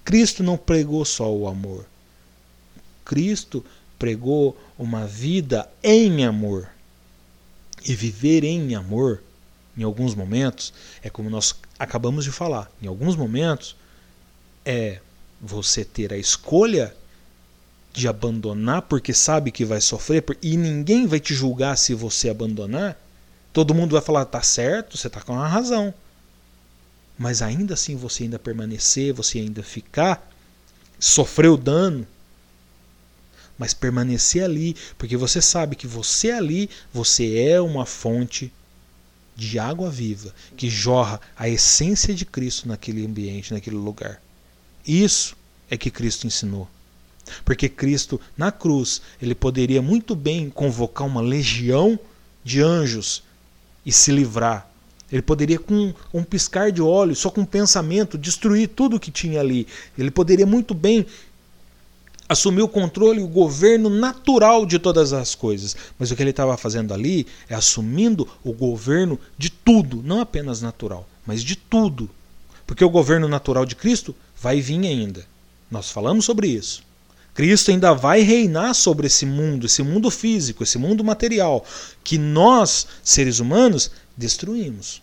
Cristo 0.03 0.43
não 0.43 0.57
pregou 0.57 1.05
só 1.05 1.33
o 1.33 1.47
amor. 1.47 1.85
Cristo 3.05 3.63
pregou 3.97 4.57
uma 4.77 5.07
vida 5.07 5.71
em 5.81 6.25
amor. 6.25 6.67
E 7.87 7.95
viver 7.95 8.43
em 8.43 8.75
amor, 8.75 9.23
em 9.77 9.83
alguns 9.83 10.13
momentos, 10.13 10.73
é 11.01 11.09
como 11.09 11.29
nós 11.29 11.55
acabamos 11.79 12.25
de 12.25 12.33
falar, 12.33 12.69
em 12.81 12.87
alguns 12.87 13.15
momentos, 13.15 13.77
é 14.65 14.99
você 15.39 15.85
ter 15.85 16.11
a 16.11 16.17
escolha 16.17 16.93
de 17.93 18.09
abandonar 18.09 18.81
porque 18.81 19.13
sabe 19.13 19.51
que 19.51 19.63
vai 19.63 19.79
sofrer 19.79 20.25
e 20.41 20.57
ninguém 20.57 21.07
vai 21.07 21.19
te 21.21 21.33
julgar 21.33 21.77
se 21.77 21.93
você 21.93 22.27
abandonar, 22.27 23.04
Todo 23.55 23.73
mundo 23.73 23.93
vai 23.93 24.01
falar, 24.01 24.25
tá 24.25 24.41
certo, 24.41 24.97
você 24.97 25.09
tá 25.09 25.21
com 25.21 25.39
a 25.39 25.47
razão. 25.47 25.93
Mas 27.17 27.41
ainda 27.41 27.73
assim 27.73 27.95
você 27.95 28.23
ainda 28.23 28.37
permanecer, 28.37 29.13
você 29.13 29.39
ainda 29.39 29.63
ficar, 29.63 30.29
sofreu 30.99 31.55
dano, 31.55 32.05
mas 33.57 33.73
permanecer 33.73 34.43
ali, 34.43 34.75
porque 34.97 35.15
você 35.15 35.41
sabe 35.41 35.77
que 35.77 35.87
você 35.87 36.31
ali, 36.31 36.69
você 36.93 37.39
é 37.47 37.61
uma 37.61 37.85
fonte 37.85 38.51
de 39.37 39.57
água 39.57 39.89
viva 39.89 40.35
que 40.57 40.69
jorra 40.69 41.21
a 41.37 41.47
essência 41.47 42.13
de 42.13 42.25
Cristo 42.25 42.67
naquele 42.67 43.05
ambiente, 43.05 43.53
naquele 43.53 43.77
lugar. 43.77 44.21
Isso 44.85 45.33
é 45.69 45.77
que 45.77 45.89
Cristo 45.89 46.27
ensinou. 46.27 46.67
Porque 47.45 47.69
Cristo, 47.69 48.19
na 48.35 48.51
cruz, 48.51 49.01
ele 49.21 49.33
poderia 49.33 49.81
muito 49.81 50.13
bem 50.13 50.49
convocar 50.49 51.07
uma 51.07 51.21
legião 51.21 51.97
de 52.43 52.61
anjos 52.61 53.23
e 53.85 53.91
se 53.91 54.11
livrar. 54.11 54.69
Ele 55.11 55.21
poderia, 55.21 55.59
com 55.59 55.93
um 56.13 56.23
piscar 56.23 56.71
de 56.71 56.81
olhos, 56.81 57.19
só 57.19 57.29
com 57.29 57.41
um 57.41 57.45
pensamento, 57.45 58.17
destruir 58.17 58.69
tudo 58.69 58.99
que 58.99 59.11
tinha 59.11 59.39
ali. 59.39 59.67
Ele 59.97 60.09
poderia 60.09 60.45
muito 60.45 60.73
bem 60.73 61.05
assumir 62.27 62.63
o 62.63 62.67
controle, 62.67 63.21
o 63.21 63.27
governo 63.27 63.89
natural 63.89 64.65
de 64.65 64.79
todas 64.79 65.13
as 65.13 65.35
coisas. 65.35 65.75
Mas 65.97 66.09
o 66.09 66.15
que 66.15 66.23
ele 66.23 66.31
estava 66.31 66.57
fazendo 66.57 66.93
ali 66.93 67.27
é 67.47 67.55
assumindo 67.55 68.27
o 68.43 68.51
governo 68.51 69.19
de 69.37 69.49
tudo, 69.49 70.01
não 70.03 70.19
apenas 70.19 70.61
natural, 70.61 71.07
mas 71.25 71.43
de 71.43 71.55
tudo. 71.55 72.09
Porque 72.65 72.83
o 72.83 72.89
governo 72.89 73.27
natural 73.27 73.65
de 73.65 73.75
Cristo 73.75 74.15
vai 74.41 74.59
vir 74.59 74.85
ainda. 74.87 75.25
Nós 75.69 75.91
falamos 75.91 76.25
sobre 76.25 76.47
isso. 76.47 76.83
Cristo 77.35 77.69
ainda 77.69 77.93
vai 77.93 78.21
reinar 78.21 78.73
sobre 78.73 79.07
esse 79.07 79.25
mundo, 79.25 79.65
esse 79.65 79.83
mundo 79.83 80.09
físico, 80.09 80.63
esse 80.63 80.77
mundo 80.77 81.03
material, 81.03 81.63
que 82.03 82.17
nós, 82.17 82.87
seres 83.03 83.39
humanos, 83.39 83.91
destruímos. 84.15 85.01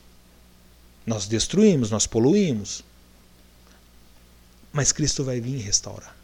Nós 1.06 1.26
destruímos, 1.26 1.90
nós 1.90 2.06
poluímos. 2.06 2.82
Mas 4.72 4.92
Cristo 4.92 5.22
vai 5.22 5.40
vir 5.40 5.58
restaurar. 5.58 6.16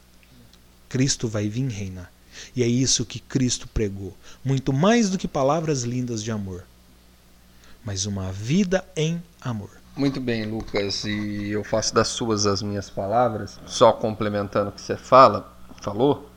Cristo 0.88 1.28
vai 1.28 1.46
vir 1.46 1.68
reinar. 1.68 2.10
E 2.56 2.62
é 2.62 2.66
isso 2.66 3.04
que 3.04 3.18
Cristo 3.18 3.68
pregou. 3.68 4.16
Muito 4.42 4.72
mais 4.72 5.10
do 5.10 5.18
que 5.18 5.28
palavras 5.28 5.82
lindas 5.82 6.22
de 6.24 6.30
amor. 6.30 6.64
mas 7.84 8.06
uma 8.06 8.30
vida 8.32 8.84
em 8.96 9.22
amor. 9.40 9.70
Muito 9.96 10.20
bem, 10.20 10.44
Lucas, 10.44 11.04
e 11.04 11.48
eu 11.50 11.64
faço 11.64 11.94
das 11.94 12.08
suas 12.08 12.46
as 12.46 12.62
minhas 12.62 12.88
palavras, 12.90 13.58
só 13.66 13.92
complementando 13.92 14.70
o 14.70 14.72
que 14.72 14.80
você 14.80 14.96
fala, 14.96 15.57
falou, 15.80 16.30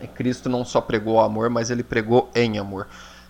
é 0.00 0.06
Cristo 0.06 0.48
não 0.48 0.64
só 0.64 0.80
pregou 0.80 1.20
amor, 1.20 1.50
mas 1.50 1.70
ele 1.70 1.82
pregou 1.82 2.30
em 2.34 2.58
amor. 2.58 2.86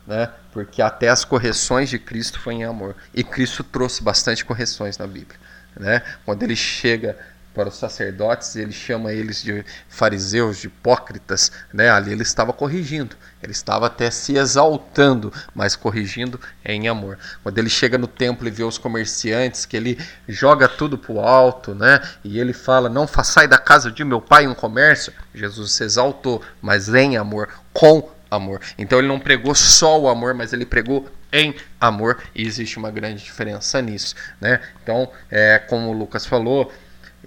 Né? 0.07 0.31
Porque 0.53 0.81
até 0.81 1.09
as 1.09 1.25
correções 1.25 1.91
de 1.91 1.99
Cristo 1.99 2.41
foi 2.41 2.55
em 2.55 2.65
amor. 2.65 2.97
E 3.15 3.23
Cristo 3.23 3.63
trouxe 3.63 4.03
bastante 4.03 4.45
correções 4.45 4.97
na 4.97 5.07
Bíblia. 5.07 5.39
Né? 5.77 6.03
Quando 6.25 6.43
ele 6.43 6.57
chega 6.57 7.19
para 7.55 7.69
os 7.69 7.77
sacerdotes, 7.77 8.55
ele 8.57 8.73
chama 8.73 9.13
eles 9.13 9.43
de 9.43 9.65
fariseus, 9.89 10.59
de 10.59 10.67
hipócritas, 10.67 11.51
né? 11.73 11.91
Ali 11.91 12.13
ele 12.13 12.23
estava 12.23 12.53
corrigindo, 12.53 13.17
ele 13.43 13.53
estava 13.53 13.87
até 13.87 14.11
se 14.11 14.37
exaltando, 14.37 15.33
mas 15.55 15.75
corrigindo 15.75 16.41
em 16.65 16.89
amor. 16.89 17.19
Quando 17.43 17.59
ele 17.59 17.69
chega 17.69 17.99
no 17.99 18.07
templo 18.07 18.47
e 18.47 18.51
vê 18.51 18.63
os 18.63 18.79
comerciantes, 18.79 19.67
que 19.67 19.77
ele 19.77 19.99
joga 20.29 20.69
tudo 20.69 20.97
para 20.97 21.13
o 21.13 21.21
alto, 21.21 21.75
né? 21.75 22.01
E 22.23 22.39
ele 22.39 22.53
fala: 22.53 22.89
Não 22.89 23.07
façai 23.07 23.49
da 23.49 23.59
casa 23.59 23.91
de 23.91 24.05
meu 24.05 24.21
pai 24.21 24.47
um 24.47 24.55
comércio. 24.55 25.13
Jesus 25.35 25.73
se 25.73 25.85
exaltou, 25.85 26.43
mas 26.63 26.89
em 26.89 27.17
amor, 27.17 27.49
com 27.73 28.11
amor. 28.31 28.61
Então 28.79 28.99
ele 28.99 29.09
não 29.09 29.19
pregou 29.19 29.55
só 29.55 30.01
o 30.01 30.09
amor, 30.09 30.35
mas 30.35 30.53
ele 30.53 30.65
pregou 30.65 31.11
em 31.33 31.55
amor, 31.81 32.19
e 32.35 32.47
existe 32.47 32.77
uma 32.77 32.91
grande 32.91 33.23
diferença 33.23 33.81
nisso, 33.81 34.15
né? 34.41 34.61
Então, 34.83 35.11
é, 35.31 35.59
como 35.59 35.89
o 35.89 35.93
Lucas 35.93 36.27
falou, 36.27 36.73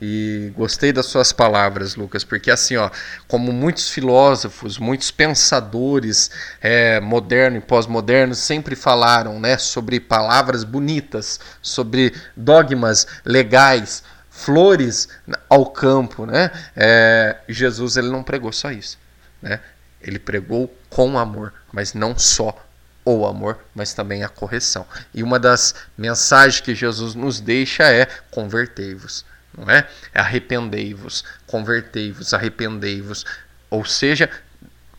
e 0.01 0.51
gostei 0.55 0.91
das 0.91 1.05
suas 1.05 1.31
palavras, 1.31 1.95
Lucas, 1.95 2.23
porque 2.23 2.49
assim, 2.49 2.75
ó, 2.75 2.89
como 3.27 3.51
muitos 3.53 3.89
filósofos, 3.89 4.77
muitos 4.77 5.11
pensadores 5.11 6.31
é, 6.61 6.99
modernos 6.99 7.63
e 7.63 7.65
pós-modernos 7.65 8.39
sempre 8.39 8.75
falaram, 8.75 9.39
né, 9.39 9.57
sobre 9.57 9.99
palavras 9.99 10.63
bonitas, 10.63 11.39
sobre 11.61 12.13
dogmas 12.35 13.07
legais, 13.23 14.03
flores 14.29 15.07
ao 15.47 15.67
campo, 15.67 16.25
né? 16.25 16.49
É, 16.75 17.37
Jesus 17.47 17.95
ele 17.95 18.09
não 18.09 18.23
pregou 18.23 18.51
só 18.51 18.71
isso, 18.71 18.97
né? 19.41 19.59
Ele 20.01 20.19
pregou 20.19 20.75
com 20.89 21.17
amor, 21.17 21.53
mas 21.71 21.93
não 21.93 22.17
só 22.17 22.57
o 23.05 23.25
amor, 23.25 23.59
mas 23.75 23.93
também 23.93 24.23
a 24.23 24.29
correção. 24.29 24.85
E 25.13 25.21
uma 25.21 25.39
das 25.39 25.75
mensagens 25.97 26.61
que 26.61 26.73
Jesus 26.73 27.15
nos 27.15 27.39
deixa 27.39 27.83
é 27.83 28.07
convertei-vos 28.31 29.23
não 29.57 29.69
é? 29.69 29.87
é 30.13 30.19
arrependei-vos, 30.19 31.23
convertei-vos, 31.47 32.33
arrependei-vos. 32.33 33.25
Ou 33.69 33.85
seja, 33.85 34.29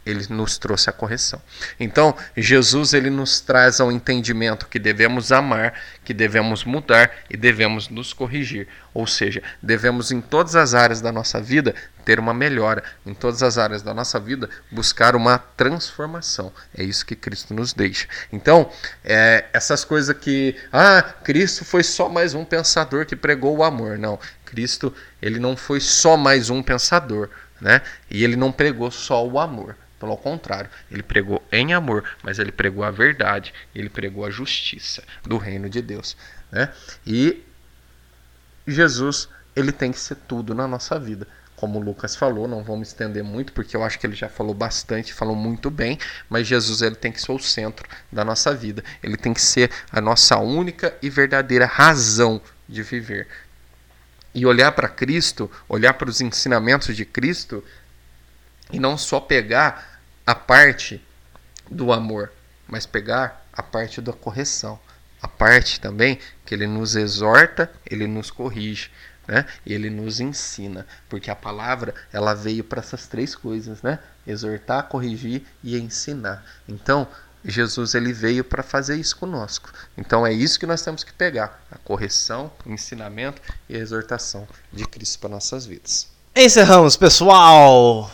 ele 0.04 0.26
nos 0.30 0.58
trouxe 0.58 0.90
a 0.90 0.92
correção. 0.92 1.40
Então, 1.78 2.14
Jesus 2.36 2.92
ele 2.92 3.10
nos 3.10 3.40
traz 3.40 3.80
ao 3.80 3.90
entendimento 3.90 4.66
que 4.66 4.78
devemos 4.78 5.32
amar, 5.32 5.74
que 6.04 6.12
devemos 6.12 6.64
mudar 6.64 7.10
e 7.30 7.36
devemos 7.36 7.88
nos 7.88 8.12
corrigir. 8.12 8.68
Ou 8.92 9.06
seja, 9.06 9.42
devemos 9.62 10.10
em 10.10 10.20
todas 10.20 10.54
as 10.54 10.74
áreas 10.74 11.00
da 11.00 11.10
nossa 11.10 11.40
vida 11.40 11.74
ter 12.04 12.20
uma 12.20 12.34
melhora, 12.34 12.82
em 13.04 13.14
todas 13.14 13.42
as 13.42 13.56
áreas 13.56 13.82
da 13.82 13.94
nossa 13.94 14.20
vida 14.20 14.48
buscar 14.70 15.16
uma 15.16 15.38
transformação. 15.38 16.52
É 16.76 16.84
isso 16.84 17.06
que 17.06 17.16
Cristo 17.16 17.54
nos 17.54 17.72
deixa. 17.72 18.06
Então, 18.32 18.70
é, 19.02 19.46
essas 19.52 19.84
coisas 19.84 20.16
que, 20.16 20.54
ah, 20.72 21.02
Cristo 21.24 21.64
foi 21.64 21.82
só 21.82 22.08
mais 22.08 22.34
um 22.34 22.44
pensador 22.44 23.06
que 23.06 23.16
pregou 23.16 23.56
o 23.56 23.64
amor. 23.64 23.98
Não, 23.98 24.18
Cristo 24.44 24.94
ele 25.20 25.38
não 25.38 25.56
foi 25.56 25.80
só 25.80 26.16
mais 26.16 26.50
um 26.50 26.62
pensador, 26.62 27.30
né? 27.60 27.80
E 28.10 28.22
ele 28.22 28.36
não 28.36 28.52
pregou 28.52 28.90
só 28.90 29.26
o 29.26 29.38
amor. 29.38 29.76
Pelo 30.04 30.18
contrário, 30.18 30.68
ele 30.90 31.02
pregou 31.02 31.42
em 31.50 31.72
amor, 31.72 32.04
mas 32.22 32.38
ele 32.38 32.52
pregou 32.52 32.84
a 32.84 32.90
verdade, 32.90 33.54
ele 33.74 33.88
pregou 33.88 34.26
a 34.26 34.30
justiça 34.30 35.02
do 35.22 35.38
reino 35.38 35.66
de 35.66 35.80
Deus. 35.80 36.14
Né? 36.52 36.70
E 37.06 37.42
Jesus, 38.68 39.30
ele 39.56 39.72
tem 39.72 39.90
que 39.90 39.98
ser 39.98 40.16
tudo 40.28 40.54
na 40.54 40.68
nossa 40.68 41.00
vida. 41.00 41.26
Como 41.56 41.78
o 41.78 41.82
Lucas 41.82 42.14
falou, 42.14 42.46
não 42.46 42.62
vamos 42.62 42.88
estender 42.88 43.24
muito, 43.24 43.54
porque 43.54 43.74
eu 43.74 43.82
acho 43.82 43.98
que 43.98 44.06
ele 44.06 44.14
já 44.14 44.28
falou 44.28 44.52
bastante, 44.52 45.14
falou 45.14 45.34
muito 45.34 45.70
bem, 45.70 45.98
mas 46.28 46.46
Jesus 46.46 46.82
ele 46.82 46.96
tem 46.96 47.10
que 47.10 47.22
ser 47.22 47.32
o 47.32 47.38
centro 47.38 47.88
da 48.12 48.22
nossa 48.26 48.54
vida. 48.54 48.84
Ele 49.02 49.16
tem 49.16 49.32
que 49.32 49.40
ser 49.40 49.70
a 49.90 50.02
nossa 50.02 50.36
única 50.36 50.94
e 51.00 51.08
verdadeira 51.08 51.64
razão 51.64 52.42
de 52.68 52.82
viver. 52.82 53.26
E 54.34 54.44
olhar 54.44 54.70
para 54.72 54.86
Cristo, 54.86 55.50
olhar 55.66 55.94
para 55.94 56.10
os 56.10 56.20
ensinamentos 56.20 56.94
de 56.94 57.06
Cristo, 57.06 57.64
e 58.72 58.80
não 58.80 58.96
só 58.96 59.20
pegar 59.20 59.93
a 60.26 60.34
parte 60.34 61.02
do 61.70 61.92
amor, 61.92 62.32
mas 62.66 62.86
pegar 62.86 63.46
a 63.52 63.62
parte 63.62 64.00
da 64.00 64.12
correção, 64.12 64.78
a 65.20 65.28
parte 65.28 65.80
também 65.80 66.18
que 66.44 66.54
ele 66.54 66.66
nos 66.66 66.96
exorta, 66.96 67.70
ele 67.86 68.06
nos 68.06 68.30
corrige, 68.30 68.90
né? 69.26 69.46
Ele 69.64 69.88
nos 69.88 70.20
ensina, 70.20 70.86
porque 71.08 71.30
a 71.30 71.36
palavra 71.36 71.94
ela 72.12 72.34
veio 72.34 72.62
para 72.62 72.80
essas 72.80 73.06
três 73.06 73.34
coisas, 73.34 73.82
né? 73.82 73.98
Exortar, 74.26 74.88
corrigir 74.88 75.46
e 75.62 75.78
ensinar. 75.78 76.44
Então, 76.68 77.08
Jesus 77.44 77.94
ele 77.94 78.12
veio 78.12 78.42
para 78.42 78.62
fazer 78.62 78.96
isso 78.96 79.16
conosco. 79.16 79.70
Então 79.96 80.26
é 80.26 80.32
isso 80.32 80.58
que 80.58 80.66
nós 80.66 80.82
temos 80.82 81.04
que 81.04 81.12
pegar: 81.12 81.62
a 81.70 81.76
correção, 81.78 82.50
o 82.64 82.72
ensinamento 82.72 83.40
e 83.68 83.76
a 83.76 83.78
exortação 83.78 84.48
de 84.72 84.86
Cristo 84.86 85.18
para 85.18 85.28
nossas 85.30 85.66
vidas. 85.66 86.08
Encerramos, 86.34 86.96
pessoal. 86.96 88.10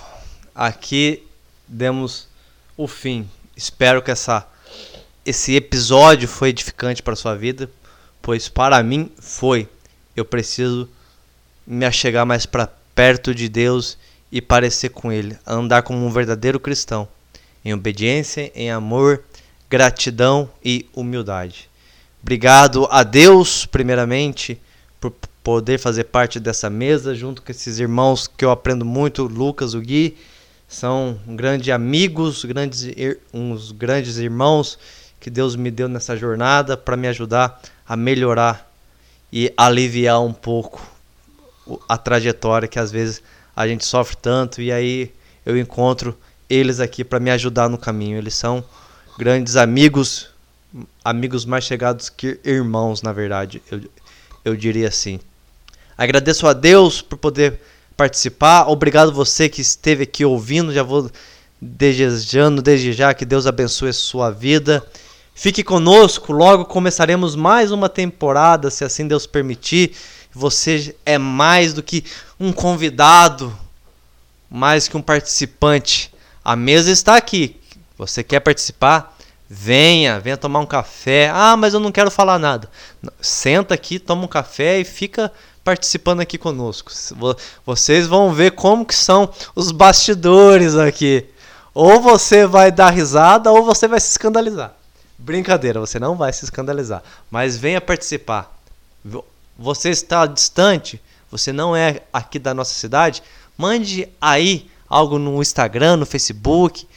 Aqui 0.55 1.30
demos 1.71 2.27
o 2.77 2.89
fim. 2.89 3.29
Espero 3.57 4.03
que 4.03 4.11
essa, 4.11 4.47
esse 5.25 5.55
episódio 5.55 6.27
foi 6.27 6.49
edificante 6.49 7.03
para 7.03 7.15
sua 7.15 7.37
vida, 7.37 7.71
pois 8.21 8.49
para 8.49 8.83
mim 8.83 9.11
foi. 9.19 9.69
Eu 10.17 10.25
preciso 10.25 10.89
me 11.67 11.87
achegar 11.87 12.27
mais 12.27 12.45
para 12.45 12.67
perto 12.95 13.35
de 13.35 13.49
Deus 13.49 13.97
e 14.33 14.43
parecer 14.43 14.91
com 14.91 15.13
Ele, 15.13 15.39
andar 15.47 15.83
como 15.83 16.05
um 16.05 16.11
verdadeiro 16.11 16.59
cristão, 16.59 17.09
em 17.65 17.73
obediência, 17.73 18.51
em 18.55 18.71
amor, 18.71 19.23
gratidão 19.69 20.51
e 20.65 20.89
humildade. 20.93 21.71
Obrigado 22.23 22.87
a 22.91 23.03
Deus, 23.03 23.65
primeiramente, 23.65 24.61
por 25.01 25.13
poder 25.43 25.79
fazer 25.79 26.05
parte 26.05 26.39
dessa 26.39 26.69
mesa 26.69 27.15
junto 27.15 27.41
com 27.41 27.51
esses 27.51 27.79
irmãos 27.79 28.27
que 28.27 28.45
eu 28.45 28.51
aprendo 28.51 28.85
muito, 28.85 29.25
Lucas, 29.25 29.75
o 29.75 29.81
Gui 29.81 30.17
são 30.71 31.19
grandes 31.27 31.69
amigos, 31.75 32.45
grandes, 32.45 32.87
uns 33.35 33.73
grandes 33.73 34.19
irmãos 34.19 34.79
que 35.19 35.29
Deus 35.29 35.57
me 35.57 35.69
deu 35.69 35.89
nessa 35.89 36.17
jornada 36.17 36.77
para 36.77 36.97
me 36.97 37.09
ajudar 37.09 37.61
a 37.85 37.97
melhorar 37.97 38.71
e 39.33 39.53
aliviar 39.57 40.23
um 40.23 40.33
pouco 40.33 40.81
a 41.89 41.99
trajetória 41.99 42.69
que 42.69 42.79
às 42.79 42.93
vezes 42.93 43.21
a 43.55 43.67
gente 43.67 43.85
sofre 43.85 44.17
tanto 44.17 44.63
e 44.63 44.71
aí 44.71 45.13
eu 45.45 45.59
encontro 45.59 46.17
eles 46.49 46.79
aqui 46.79 47.03
para 47.03 47.19
me 47.19 47.33
ajudar 47.33 47.69
no 47.69 47.77
caminho. 47.77 48.17
Eles 48.17 48.35
são 48.35 48.65
grandes 49.19 49.57
amigos, 49.57 50.31
amigos 51.05 51.45
mais 51.45 51.65
chegados 51.65 52.09
que 52.09 52.39
irmãos, 52.45 53.03
na 53.03 53.13
verdade, 53.13 53.61
eu, 53.73 53.81
eu 54.45 54.57
diria 54.57 54.87
assim. 54.87 55.19
Agradeço 55.99 56.47
a 56.47 56.53
Deus 56.53 57.03
por 57.03 57.19
poder 57.19 57.61
participar. 58.01 58.67
Obrigado 58.71 59.13
você 59.13 59.47
que 59.47 59.61
esteve 59.61 60.05
aqui 60.05 60.25
ouvindo. 60.25 60.73
Já 60.73 60.83
vou 60.83 61.11
desejando 61.61 62.63
desde 62.63 62.95
já 62.95 63.13
que 63.13 63.27
Deus 63.27 63.47
abençoe 63.47 63.91
a 63.91 63.93
sua 63.93 64.31
vida. 64.31 64.83
Fique 65.35 65.63
conosco, 65.63 66.33
logo 66.33 66.65
começaremos 66.65 67.37
mais 67.37 67.71
uma 67.71 67.91
temporada, 67.91 68.71
se 68.71 68.85
assim 68.85 69.07
Deus 69.07 69.27
permitir. 69.27 69.93
Você 70.33 70.97
é 71.05 71.19
mais 71.19 71.75
do 71.75 71.83
que 71.83 72.03
um 72.39 72.55
convidado, 72.55 73.55
mais 74.51 74.89
que 74.89 74.97
um 74.97 75.03
participante. 75.03 76.11
A 76.43 76.57
mesa 76.57 76.91
está 76.91 77.17
aqui. 77.17 77.61
Você 77.99 78.25
quer 78.25 78.41
participar? 78.41 79.15
Venha, 79.47 80.19
venha 80.19 80.39
tomar 80.39 80.61
um 80.61 80.67
café. 80.67 81.31
Ah, 81.35 81.55
mas 81.55 81.75
eu 81.75 81.81
não 81.81 81.93
quero 81.93 82.11
falar 82.11 82.39
nada. 82.39 82.71
Senta 83.21 83.75
aqui, 83.75 83.99
toma 83.99 84.25
um 84.25 84.29
café 84.29 84.81
e 84.81 84.85
fica 84.87 85.31
participando 85.65 86.21
aqui 86.21 86.39
conosco. 86.39 86.91
Vocês 87.65 88.07
vão 88.07 88.33
ver 88.33 88.53
como 88.53 88.85
que 88.85 88.95
são 88.95 89.33
os 89.55 89.71
bastidores 89.73 90.75
aqui. 90.75 91.27
Ou 91.75 92.01
você 92.01 92.47
vai 92.47 92.73
dar 92.73 92.91
risada 92.91 93.51
ou 93.51 93.65
você 93.65 93.87
vai 93.87 94.01
se 94.01 94.11
escandalizar. 94.11 94.75
Brincadeira, 95.19 95.79
você 95.79 95.99
não 95.99 96.17
vai 96.17 96.33
se 96.33 96.45
escandalizar, 96.45 97.03
mas 97.31 97.57
venha 97.57 97.81
participar. 97.81 98.59
Você 99.59 99.91
está 99.91 100.25
distante, 100.27 101.01
você 101.31 101.53
não 101.53 101.77
é 101.77 102.01
aqui 102.13 102.39
da 102.39 102.55
nossa 102.55 102.73
cidade, 102.73 103.23
mande 103.57 104.09
aí 104.21 104.71
algo 104.89 105.19
no 105.19 105.41
Instagram, 105.41 105.99
no 105.99 106.07
Facebook, 106.07 106.89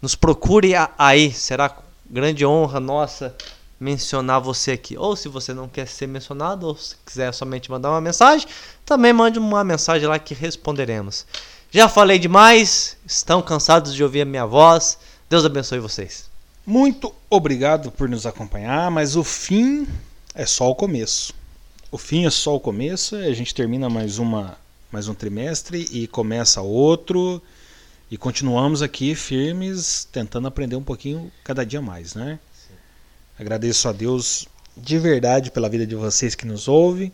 nos 0.00 0.14
procure 0.14 0.72
aí, 0.96 1.32
será 1.32 1.76
grande 2.08 2.46
honra 2.46 2.78
nossa 2.78 3.34
mencionar 3.78 4.40
você 4.40 4.72
aqui. 4.72 4.96
Ou 4.96 5.14
se 5.14 5.28
você 5.28 5.54
não 5.54 5.68
quer 5.68 5.86
ser 5.86 6.06
mencionado, 6.06 6.66
ou 6.66 6.76
se 6.76 6.96
quiser 7.04 7.32
somente 7.32 7.70
mandar 7.70 7.90
uma 7.90 8.00
mensagem, 8.00 8.46
também 8.84 9.12
mande 9.12 9.38
uma 9.38 9.62
mensagem 9.62 10.08
lá 10.08 10.18
que 10.18 10.34
responderemos. 10.34 11.26
Já 11.70 11.88
falei 11.88 12.18
demais, 12.18 12.96
estão 13.06 13.42
cansados 13.42 13.94
de 13.94 14.02
ouvir 14.02 14.22
a 14.22 14.24
minha 14.24 14.46
voz. 14.46 14.98
Deus 15.28 15.44
abençoe 15.44 15.78
vocês. 15.78 16.28
Muito 16.66 17.14
obrigado 17.30 17.90
por 17.90 18.08
nos 18.08 18.26
acompanhar, 18.26 18.90
mas 18.90 19.16
o 19.16 19.24
fim 19.24 19.86
é 20.34 20.46
só 20.46 20.70
o 20.70 20.74
começo. 20.74 21.34
O 21.90 21.96
fim 21.96 22.26
é 22.26 22.30
só 22.30 22.54
o 22.54 22.60
começo, 22.60 23.16
a 23.16 23.32
gente 23.32 23.54
termina 23.54 23.88
mais 23.88 24.18
uma 24.18 24.58
mais 24.90 25.06
um 25.06 25.14
trimestre 25.14 25.86
e 25.92 26.06
começa 26.06 26.62
outro 26.62 27.42
e 28.10 28.16
continuamos 28.16 28.80
aqui 28.80 29.14
firmes 29.14 30.08
tentando 30.10 30.48
aprender 30.48 30.76
um 30.76 30.82
pouquinho 30.82 31.30
cada 31.44 31.64
dia 31.64 31.82
mais, 31.82 32.14
né? 32.14 32.38
Agradeço 33.38 33.88
a 33.88 33.92
Deus 33.92 34.48
de 34.76 34.98
verdade 34.98 35.50
pela 35.50 35.68
vida 35.68 35.86
de 35.86 35.94
vocês 35.94 36.34
que 36.34 36.44
nos 36.44 36.66
ouvem. 36.66 37.12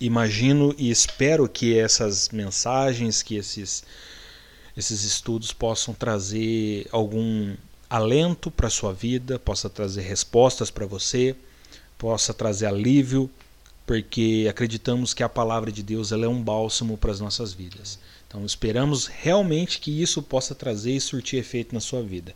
Imagino 0.00 0.74
e 0.76 0.90
espero 0.90 1.48
que 1.48 1.78
essas 1.78 2.30
mensagens, 2.30 3.22
que 3.22 3.36
esses 3.36 3.84
esses 4.76 5.04
estudos 5.04 5.52
possam 5.52 5.92
trazer 5.92 6.88
algum 6.90 7.54
alento 7.88 8.50
para 8.50 8.66
a 8.66 8.70
sua 8.70 8.92
vida, 8.92 9.38
possa 9.38 9.68
trazer 9.68 10.02
respostas 10.02 10.70
para 10.70 10.86
você, 10.86 11.36
possa 11.98 12.32
trazer 12.32 12.66
alívio, 12.66 13.30
porque 13.86 14.46
acreditamos 14.48 15.12
que 15.12 15.22
a 15.22 15.28
palavra 15.28 15.70
de 15.70 15.82
Deus 15.82 16.12
ela 16.12 16.24
é 16.24 16.28
um 16.28 16.42
bálsamo 16.42 16.96
para 16.96 17.10
as 17.10 17.20
nossas 17.20 17.52
vidas. 17.52 17.98
Então 18.26 18.44
esperamos 18.46 19.06
realmente 19.06 19.80
que 19.80 20.02
isso 20.02 20.22
possa 20.22 20.54
trazer 20.54 20.92
e 20.92 21.00
surtir 21.00 21.38
efeito 21.38 21.74
na 21.74 21.80
sua 21.80 22.02
vida. 22.02 22.34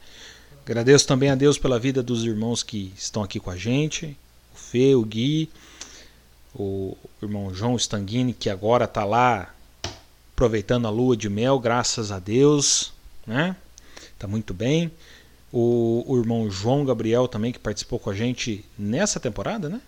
Agradeço 0.64 1.06
também 1.06 1.28
a 1.28 1.34
Deus 1.34 1.58
pela 1.58 1.78
vida 1.78 2.02
dos 2.02 2.24
irmãos 2.24 2.62
que 2.62 2.90
estão 2.96 3.22
aqui 3.22 3.38
com 3.38 3.50
a 3.50 3.56
gente, 3.56 4.16
o 4.54 4.56
Fê, 4.56 4.94
o 4.94 5.04
Gui, 5.04 5.50
o 6.54 6.96
irmão 7.22 7.52
João 7.52 7.76
Stanguini, 7.76 8.32
que 8.32 8.48
agora 8.48 8.86
está 8.86 9.04
lá 9.04 9.54
aproveitando 10.32 10.86
a 10.86 10.90
lua 10.90 11.16
de 11.16 11.28
mel, 11.28 11.58
graças 11.58 12.10
a 12.10 12.18
Deus, 12.18 12.94
né? 13.26 13.54
Tá 14.18 14.26
muito 14.26 14.54
bem. 14.54 14.90
O, 15.52 16.02
o 16.06 16.18
irmão 16.18 16.50
João 16.50 16.82
Gabriel 16.84 17.28
também, 17.28 17.52
que 17.52 17.58
participou 17.58 17.98
com 17.98 18.08
a 18.08 18.14
gente 18.14 18.64
nessa 18.78 19.20
temporada, 19.20 19.68
né? 19.68 19.82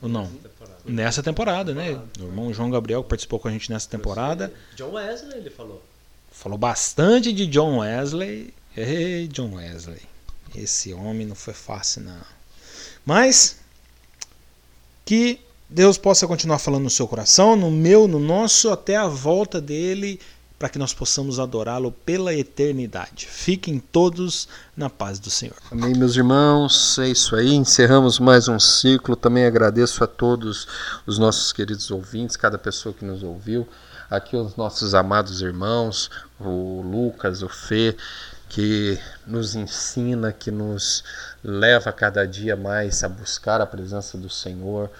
Ou 0.00 0.08
não? 0.08 0.22
Nessa 0.22 0.38
temporada, 0.48 0.82
nessa 0.86 1.22
temporada 1.22 1.74
né? 1.74 2.00
O 2.20 2.24
irmão 2.24 2.54
João 2.54 2.70
Gabriel 2.70 3.02
que 3.02 3.08
participou 3.08 3.40
com 3.40 3.48
a 3.48 3.50
gente 3.50 3.68
nessa 3.68 3.88
temporada. 3.88 4.52
John 4.76 4.92
Wesley, 4.92 5.38
ele 5.38 5.50
falou. 5.50 5.82
Falou 6.30 6.56
bastante 6.56 7.32
de 7.32 7.46
John 7.46 7.78
Wesley. 7.78 8.54
Ei, 8.76 9.26
John 9.26 9.54
Wesley. 9.56 10.09
Esse 10.54 10.92
homem 10.92 11.26
não 11.26 11.34
foi 11.34 11.54
fácil, 11.54 12.02
não. 12.02 12.20
Mas 13.04 13.56
que 15.04 15.40
Deus 15.68 15.96
possa 15.96 16.26
continuar 16.26 16.58
falando 16.58 16.84
no 16.84 16.90
seu 16.90 17.06
coração, 17.06 17.56
no 17.56 17.70
meu, 17.70 18.08
no 18.08 18.18
nosso, 18.18 18.70
até 18.70 18.96
a 18.96 19.06
volta 19.06 19.60
dele 19.60 20.20
para 20.60 20.68
que 20.68 20.78
nós 20.78 20.92
possamos 20.92 21.40
adorá-lo 21.40 21.90
pela 21.90 22.34
eternidade. 22.34 23.26
Fiquem 23.26 23.78
todos 23.78 24.46
na 24.76 24.90
paz 24.90 25.18
do 25.18 25.30
Senhor. 25.30 25.56
Amém, 25.70 25.94
meus 25.96 26.16
irmãos. 26.16 26.98
É 26.98 27.08
isso 27.08 27.34
aí. 27.34 27.54
Encerramos 27.54 28.18
mais 28.18 28.46
um 28.46 28.60
ciclo. 28.60 29.16
Também 29.16 29.46
agradeço 29.46 30.04
a 30.04 30.06
todos 30.06 30.68
os 31.06 31.18
nossos 31.18 31.50
queridos 31.50 31.90
ouvintes, 31.90 32.36
cada 32.36 32.58
pessoa 32.58 32.94
que 32.94 33.06
nos 33.06 33.22
ouviu. 33.22 33.66
Aqui 34.10 34.36
os 34.36 34.54
nossos 34.54 34.94
amados 34.94 35.40
irmãos, 35.40 36.10
o 36.38 36.82
Lucas, 36.82 37.42
o 37.42 37.48
Fê, 37.48 37.96
que 38.50 38.98
nos 39.26 39.54
ensina, 39.54 40.30
que 40.30 40.50
nos 40.50 41.02
leva 41.42 41.90
cada 41.90 42.26
dia 42.26 42.54
mais 42.54 43.02
a 43.02 43.08
buscar 43.08 43.62
a 43.62 43.66
presença 43.66 44.18
do 44.18 44.28
Senhor 44.28 44.90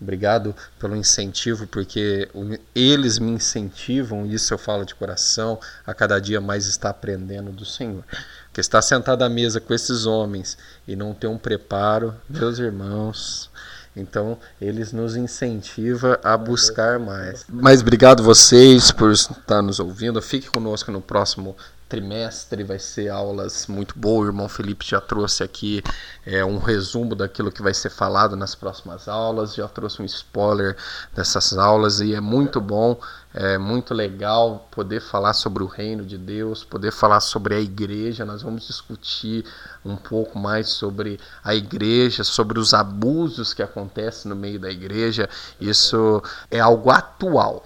Obrigado 0.00 0.56
pelo 0.78 0.96
incentivo, 0.96 1.66
porque 1.66 2.26
eles 2.74 3.18
me 3.18 3.32
incentivam, 3.32 4.24
isso 4.24 4.54
eu 4.54 4.56
falo 4.56 4.86
de 4.86 4.94
coração, 4.94 5.60
a 5.86 5.92
cada 5.92 6.18
dia 6.18 6.40
mais 6.40 6.66
estar 6.66 6.88
aprendendo 6.88 7.52
do 7.52 7.66
Senhor. 7.66 8.02
Porque 8.46 8.62
estar 8.62 8.80
sentado 8.80 9.22
à 9.22 9.28
mesa 9.28 9.60
com 9.60 9.74
esses 9.74 10.06
homens 10.06 10.56
e 10.88 10.96
não 10.96 11.12
ter 11.12 11.26
um 11.26 11.36
preparo, 11.36 12.14
meus 12.30 12.58
irmãos, 12.58 13.50
então 13.94 14.38
eles 14.58 14.90
nos 14.90 15.16
incentivam 15.16 16.16
a 16.24 16.34
buscar 16.34 16.98
mais. 16.98 17.44
Mas 17.46 17.82
obrigado 17.82 18.22
vocês 18.22 18.90
por 18.90 19.12
estar 19.12 19.60
nos 19.60 19.78
ouvindo. 19.80 20.22
Fique 20.22 20.48
conosco 20.48 20.90
no 20.90 21.02
próximo 21.02 21.54
trimestre 21.90 22.62
vai 22.62 22.78
ser 22.78 23.08
aulas 23.08 23.66
muito 23.66 23.98
boas. 23.98 24.26
O 24.26 24.30
irmão 24.30 24.48
Felipe 24.48 24.86
já 24.86 25.00
trouxe 25.00 25.42
aqui 25.42 25.82
é, 26.24 26.44
um 26.44 26.58
resumo 26.58 27.16
daquilo 27.16 27.50
que 27.50 27.60
vai 27.60 27.74
ser 27.74 27.90
falado 27.90 28.36
nas 28.36 28.54
próximas 28.54 29.08
aulas, 29.08 29.54
já 29.54 29.66
trouxe 29.66 30.00
um 30.00 30.04
spoiler 30.04 30.76
dessas 31.14 31.58
aulas 31.58 32.00
e 32.00 32.14
é 32.14 32.20
muito 32.20 32.60
bom, 32.60 32.98
é 33.34 33.58
muito 33.58 33.92
legal 33.92 34.68
poder 34.70 35.00
falar 35.00 35.32
sobre 35.34 35.64
o 35.64 35.66
reino 35.66 36.04
de 36.04 36.16
Deus, 36.16 36.62
poder 36.62 36.92
falar 36.92 37.20
sobre 37.20 37.56
a 37.56 37.60
igreja. 37.60 38.24
Nós 38.24 38.42
vamos 38.42 38.68
discutir 38.68 39.44
um 39.84 39.96
pouco 39.96 40.38
mais 40.38 40.68
sobre 40.68 41.18
a 41.42 41.54
igreja, 41.54 42.22
sobre 42.22 42.60
os 42.60 42.72
abusos 42.72 43.52
que 43.52 43.62
acontecem 43.62 44.28
no 44.28 44.36
meio 44.36 44.60
da 44.60 44.70
igreja. 44.70 45.28
Isso 45.60 46.22
é 46.50 46.60
algo 46.60 46.90
atual 46.90 47.64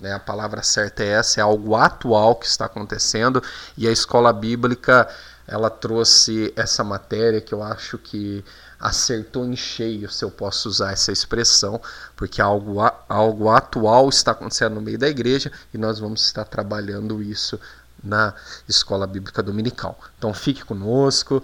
né? 0.00 0.12
A 0.12 0.18
palavra 0.18 0.62
certa 0.62 1.02
é 1.02 1.08
essa, 1.08 1.40
é 1.40 1.42
algo 1.42 1.74
atual 1.74 2.36
que 2.36 2.46
está 2.46 2.66
acontecendo 2.66 3.42
e 3.76 3.86
a 3.86 3.92
escola 3.92 4.32
bíblica 4.32 5.08
ela 5.46 5.70
trouxe 5.70 6.52
essa 6.54 6.84
matéria 6.84 7.40
que 7.40 7.54
eu 7.54 7.62
acho 7.62 7.96
que 7.96 8.44
acertou 8.78 9.44
em 9.46 9.56
cheio, 9.56 10.10
se 10.10 10.24
eu 10.24 10.30
posso 10.30 10.68
usar 10.68 10.92
essa 10.92 11.10
expressão, 11.10 11.80
porque 12.14 12.40
algo, 12.40 12.76
algo 13.08 13.48
atual 13.48 14.08
está 14.08 14.32
acontecendo 14.32 14.74
no 14.74 14.82
meio 14.82 14.98
da 14.98 15.08
igreja 15.08 15.50
e 15.72 15.78
nós 15.78 15.98
vamos 15.98 16.22
estar 16.22 16.44
trabalhando 16.44 17.22
isso 17.22 17.58
na 18.04 18.34
escola 18.68 19.06
bíblica 19.06 19.42
dominical. 19.42 19.98
Então 20.18 20.32
fique 20.32 20.64
conosco, 20.64 21.42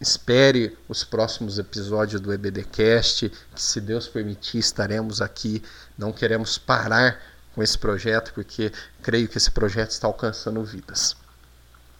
espere 0.00 0.78
os 0.88 1.02
próximos 1.02 1.58
episódios 1.58 2.20
do 2.20 2.32
EBDcast, 2.32 3.28
que 3.28 3.62
se 3.62 3.80
Deus 3.80 4.06
permitir 4.06 4.58
estaremos 4.58 5.20
aqui, 5.20 5.62
não 5.96 6.12
queremos 6.12 6.56
parar 6.58 7.20
com 7.58 7.62
esse 7.64 7.76
projeto, 7.76 8.32
porque 8.34 8.72
creio 9.02 9.26
que 9.26 9.36
esse 9.36 9.50
projeto 9.50 9.90
está 9.90 10.06
alcançando 10.06 10.62
vidas. 10.62 11.16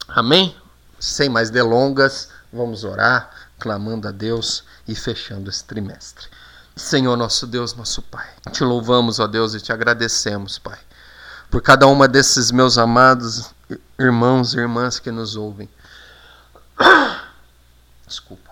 Amém? 0.07 0.55
Sem 0.97 1.27
mais 1.27 1.49
delongas, 1.49 2.29
vamos 2.51 2.85
orar, 2.85 3.29
clamando 3.59 4.07
a 4.07 4.11
Deus 4.11 4.63
e 4.87 4.95
fechando 4.95 5.49
esse 5.49 5.61
trimestre. 5.65 6.27
Senhor 6.77 7.17
nosso 7.17 7.45
Deus, 7.45 7.75
nosso 7.75 8.01
Pai, 8.03 8.25
te 8.53 8.63
louvamos, 8.63 9.19
ó 9.19 9.27
Deus, 9.27 9.53
e 9.53 9.59
te 9.59 9.73
agradecemos, 9.73 10.57
Pai, 10.57 10.79
por 11.51 11.61
cada 11.61 11.87
uma 11.87 12.07
desses 12.07 12.51
meus 12.51 12.77
amados 12.77 13.53
irmãos 13.99 14.53
e 14.53 14.59
irmãs 14.59 14.97
que 14.97 15.11
nos 15.11 15.35
ouvem. 15.35 15.69
Desculpa 18.07 18.47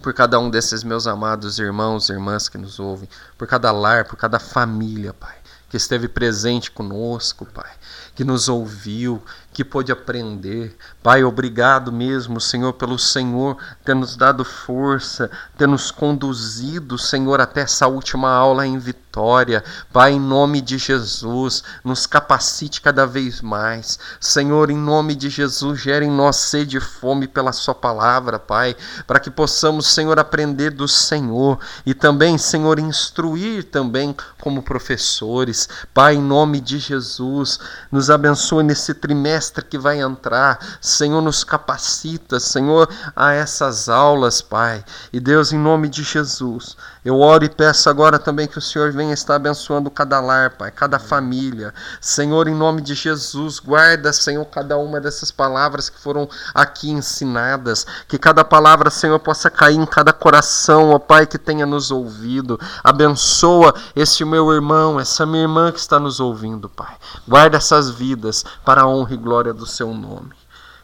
por 0.00 0.14
cada 0.14 0.38
um 0.38 0.48
desses 0.48 0.84
meus 0.84 1.08
amados 1.08 1.58
irmãos 1.58 2.08
e 2.08 2.12
irmãs 2.12 2.48
que 2.48 2.56
nos 2.56 2.78
ouvem, 2.78 3.08
por 3.36 3.48
cada 3.48 3.72
lar, 3.72 4.04
por 4.04 4.16
cada 4.16 4.38
família, 4.38 5.12
Pai 5.12 5.38
que 5.68 5.76
esteve 5.76 6.08
presente 6.08 6.70
conosco, 6.70 7.46
Pai, 7.46 7.70
que 8.14 8.24
nos 8.24 8.48
ouviu, 8.48 9.22
que 9.58 9.64
pôde 9.64 9.90
aprender. 9.90 10.72
Pai, 11.02 11.24
obrigado 11.24 11.90
mesmo, 11.90 12.40
Senhor, 12.40 12.74
pelo 12.74 12.96
Senhor 12.96 13.56
ter 13.84 13.92
nos 13.92 14.14
dado 14.14 14.44
força, 14.44 15.28
ter 15.56 15.66
nos 15.66 15.90
conduzido, 15.90 16.96
Senhor, 16.96 17.40
até 17.40 17.62
essa 17.62 17.88
última 17.88 18.30
aula 18.30 18.64
em 18.64 18.78
vitória. 18.78 19.64
Pai, 19.92 20.12
em 20.12 20.20
nome 20.20 20.60
de 20.60 20.78
Jesus, 20.78 21.64
nos 21.82 22.06
capacite 22.06 22.80
cada 22.80 23.04
vez 23.04 23.40
mais. 23.40 23.98
Senhor, 24.20 24.70
em 24.70 24.76
nome 24.76 25.16
de 25.16 25.28
Jesus, 25.28 25.80
gere 25.80 26.04
em 26.04 26.10
nós 26.10 26.36
sede 26.36 26.76
e 26.76 26.80
fome 26.80 27.26
pela 27.26 27.50
Sua 27.50 27.74
palavra, 27.74 28.38
Pai, 28.38 28.76
para 29.08 29.18
que 29.18 29.28
possamos, 29.28 29.88
Senhor, 29.88 30.20
aprender 30.20 30.70
do 30.70 30.86
Senhor 30.86 31.58
e 31.84 31.94
também, 31.94 32.38
Senhor, 32.38 32.78
instruir 32.78 33.64
também 33.64 34.14
como 34.40 34.62
professores. 34.62 35.68
Pai, 35.92 36.14
em 36.14 36.22
nome 36.22 36.60
de 36.60 36.78
Jesus, 36.78 37.58
nos 37.90 38.08
abençoe 38.08 38.62
nesse 38.62 38.94
trimestre 38.94 39.47
que 39.62 39.78
vai 39.78 40.00
entrar. 40.00 40.58
Senhor, 40.80 41.20
nos 41.20 41.44
capacita, 41.44 42.38
Senhor, 42.38 42.88
a 43.14 43.32
essas 43.32 43.88
aulas, 43.88 44.40
Pai. 44.42 44.84
E 45.12 45.20
Deus, 45.20 45.52
em 45.52 45.58
nome 45.58 45.88
de 45.88 46.02
Jesus, 46.02 46.76
eu 47.08 47.20
oro 47.20 47.42
e 47.42 47.48
peço 47.48 47.88
agora 47.88 48.18
também 48.18 48.46
que 48.46 48.58
o 48.58 48.60
Senhor 48.60 48.92
venha 48.92 49.14
estar 49.14 49.36
abençoando 49.36 49.90
cada 49.90 50.20
lar, 50.20 50.50
Pai, 50.58 50.70
cada 50.70 50.98
família. 50.98 51.72
Senhor, 52.02 52.46
em 52.46 52.54
nome 52.54 52.82
de 52.82 52.94
Jesus, 52.94 53.58
guarda, 53.58 54.12
Senhor, 54.12 54.44
cada 54.44 54.76
uma 54.76 55.00
dessas 55.00 55.30
palavras 55.30 55.88
que 55.88 55.98
foram 55.98 56.28
aqui 56.52 56.90
ensinadas. 56.90 57.86
Que 58.06 58.18
cada 58.18 58.44
palavra, 58.44 58.90
Senhor, 58.90 59.18
possa 59.20 59.48
cair 59.48 59.76
em 59.76 59.86
cada 59.86 60.12
coração, 60.12 60.90
ó 60.90 60.98
Pai, 60.98 61.26
que 61.26 61.38
tenha 61.38 61.64
nos 61.64 61.90
ouvido. 61.90 62.60
Abençoa 62.84 63.74
esse 63.96 64.22
meu 64.22 64.52
irmão, 64.52 65.00
essa 65.00 65.24
minha 65.24 65.44
irmã 65.44 65.72
que 65.72 65.80
está 65.80 65.98
nos 65.98 66.20
ouvindo, 66.20 66.68
Pai. 66.68 66.94
Guarda 67.26 67.56
essas 67.56 67.88
vidas 67.88 68.44
para 68.66 68.82
a 68.82 68.86
honra 68.86 69.14
e 69.14 69.16
glória 69.16 69.54
do 69.54 69.64
seu 69.64 69.94
nome. 69.94 70.32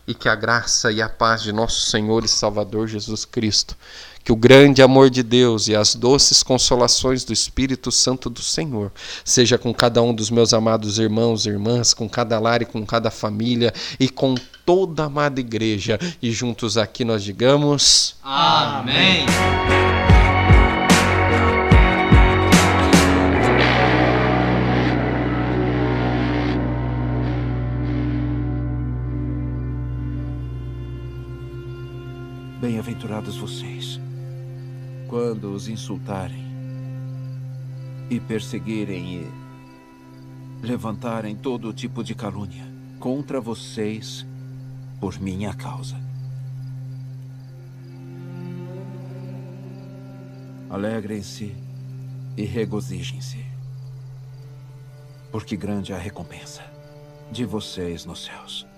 E 0.06 0.14
que 0.14 0.30
a 0.30 0.34
graça 0.34 0.90
e 0.90 1.02
a 1.02 1.08
paz 1.08 1.42
de 1.42 1.52
nosso 1.52 1.82
Senhor 1.82 2.24
e 2.24 2.28
Salvador 2.28 2.86
Jesus 2.86 3.26
Cristo 3.26 3.76
que 4.24 4.32
o 4.32 4.36
grande 4.36 4.80
amor 4.80 5.10
de 5.10 5.22
Deus 5.22 5.68
e 5.68 5.76
as 5.76 5.94
doces 5.94 6.42
consolações 6.42 7.24
do 7.24 7.32
Espírito 7.32 7.92
Santo 7.92 8.30
do 8.30 8.40
Senhor 8.40 8.90
seja 9.22 9.58
com 9.58 9.72
cada 9.74 10.02
um 10.02 10.14
dos 10.14 10.30
meus 10.30 10.54
amados 10.54 10.98
irmãos 10.98 11.44
e 11.44 11.50
irmãs, 11.50 11.92
com 11.92 12.08
cada 12.08 12.40
lar 12.40 12.62
e 12.62 12.64
com 12.64 12.84
cada 12.86 13.10
família 13.10 13.72
e 14.00 14.08
com 14.08 14.34
toda 14.64 15.02
a 15.02 15.06
amada 15.06 15.38
igreja. 15.38 15.98
E 16.22 16.32
juntos 16.32 16.78
aqui 16.78 17.04
nós 17.04 17.22
digamos: 17.22 18.16
Amém. 18.22 19.26
Bem-aventurados 32.64 33.36
vocês, 33.36 33.83
quando 35.14 35.52
os 35.52 35.68
insultarem 35.68 36.44
e 38.10 38.18
perseguirem 38.18 39.22
e 39.22 40.66
levantarem 40.66 41.36
todo 41.36 41.72
tipo 41.72 42.02
de 42.02 42.16
calúnia 42.16 42.66
contra 42.98 43.40
vocês 43.40 44.26
por 44.98 45.20
minha 45.20 45.54
causa. 45.54 45.96
Alegrem-se 50.68 51.54
e 52.36 52.42
regozijem-se, 52.42 53.46
porque 55.30 55.56
grande 55.56 55.92
é 55.92 55.94
a 55.94 55.98
recompensa 56.00 56.64
de 57.30 57.44
vocês 57.44 58.04
nos 58.04 58.24
céus. 58.24 58.73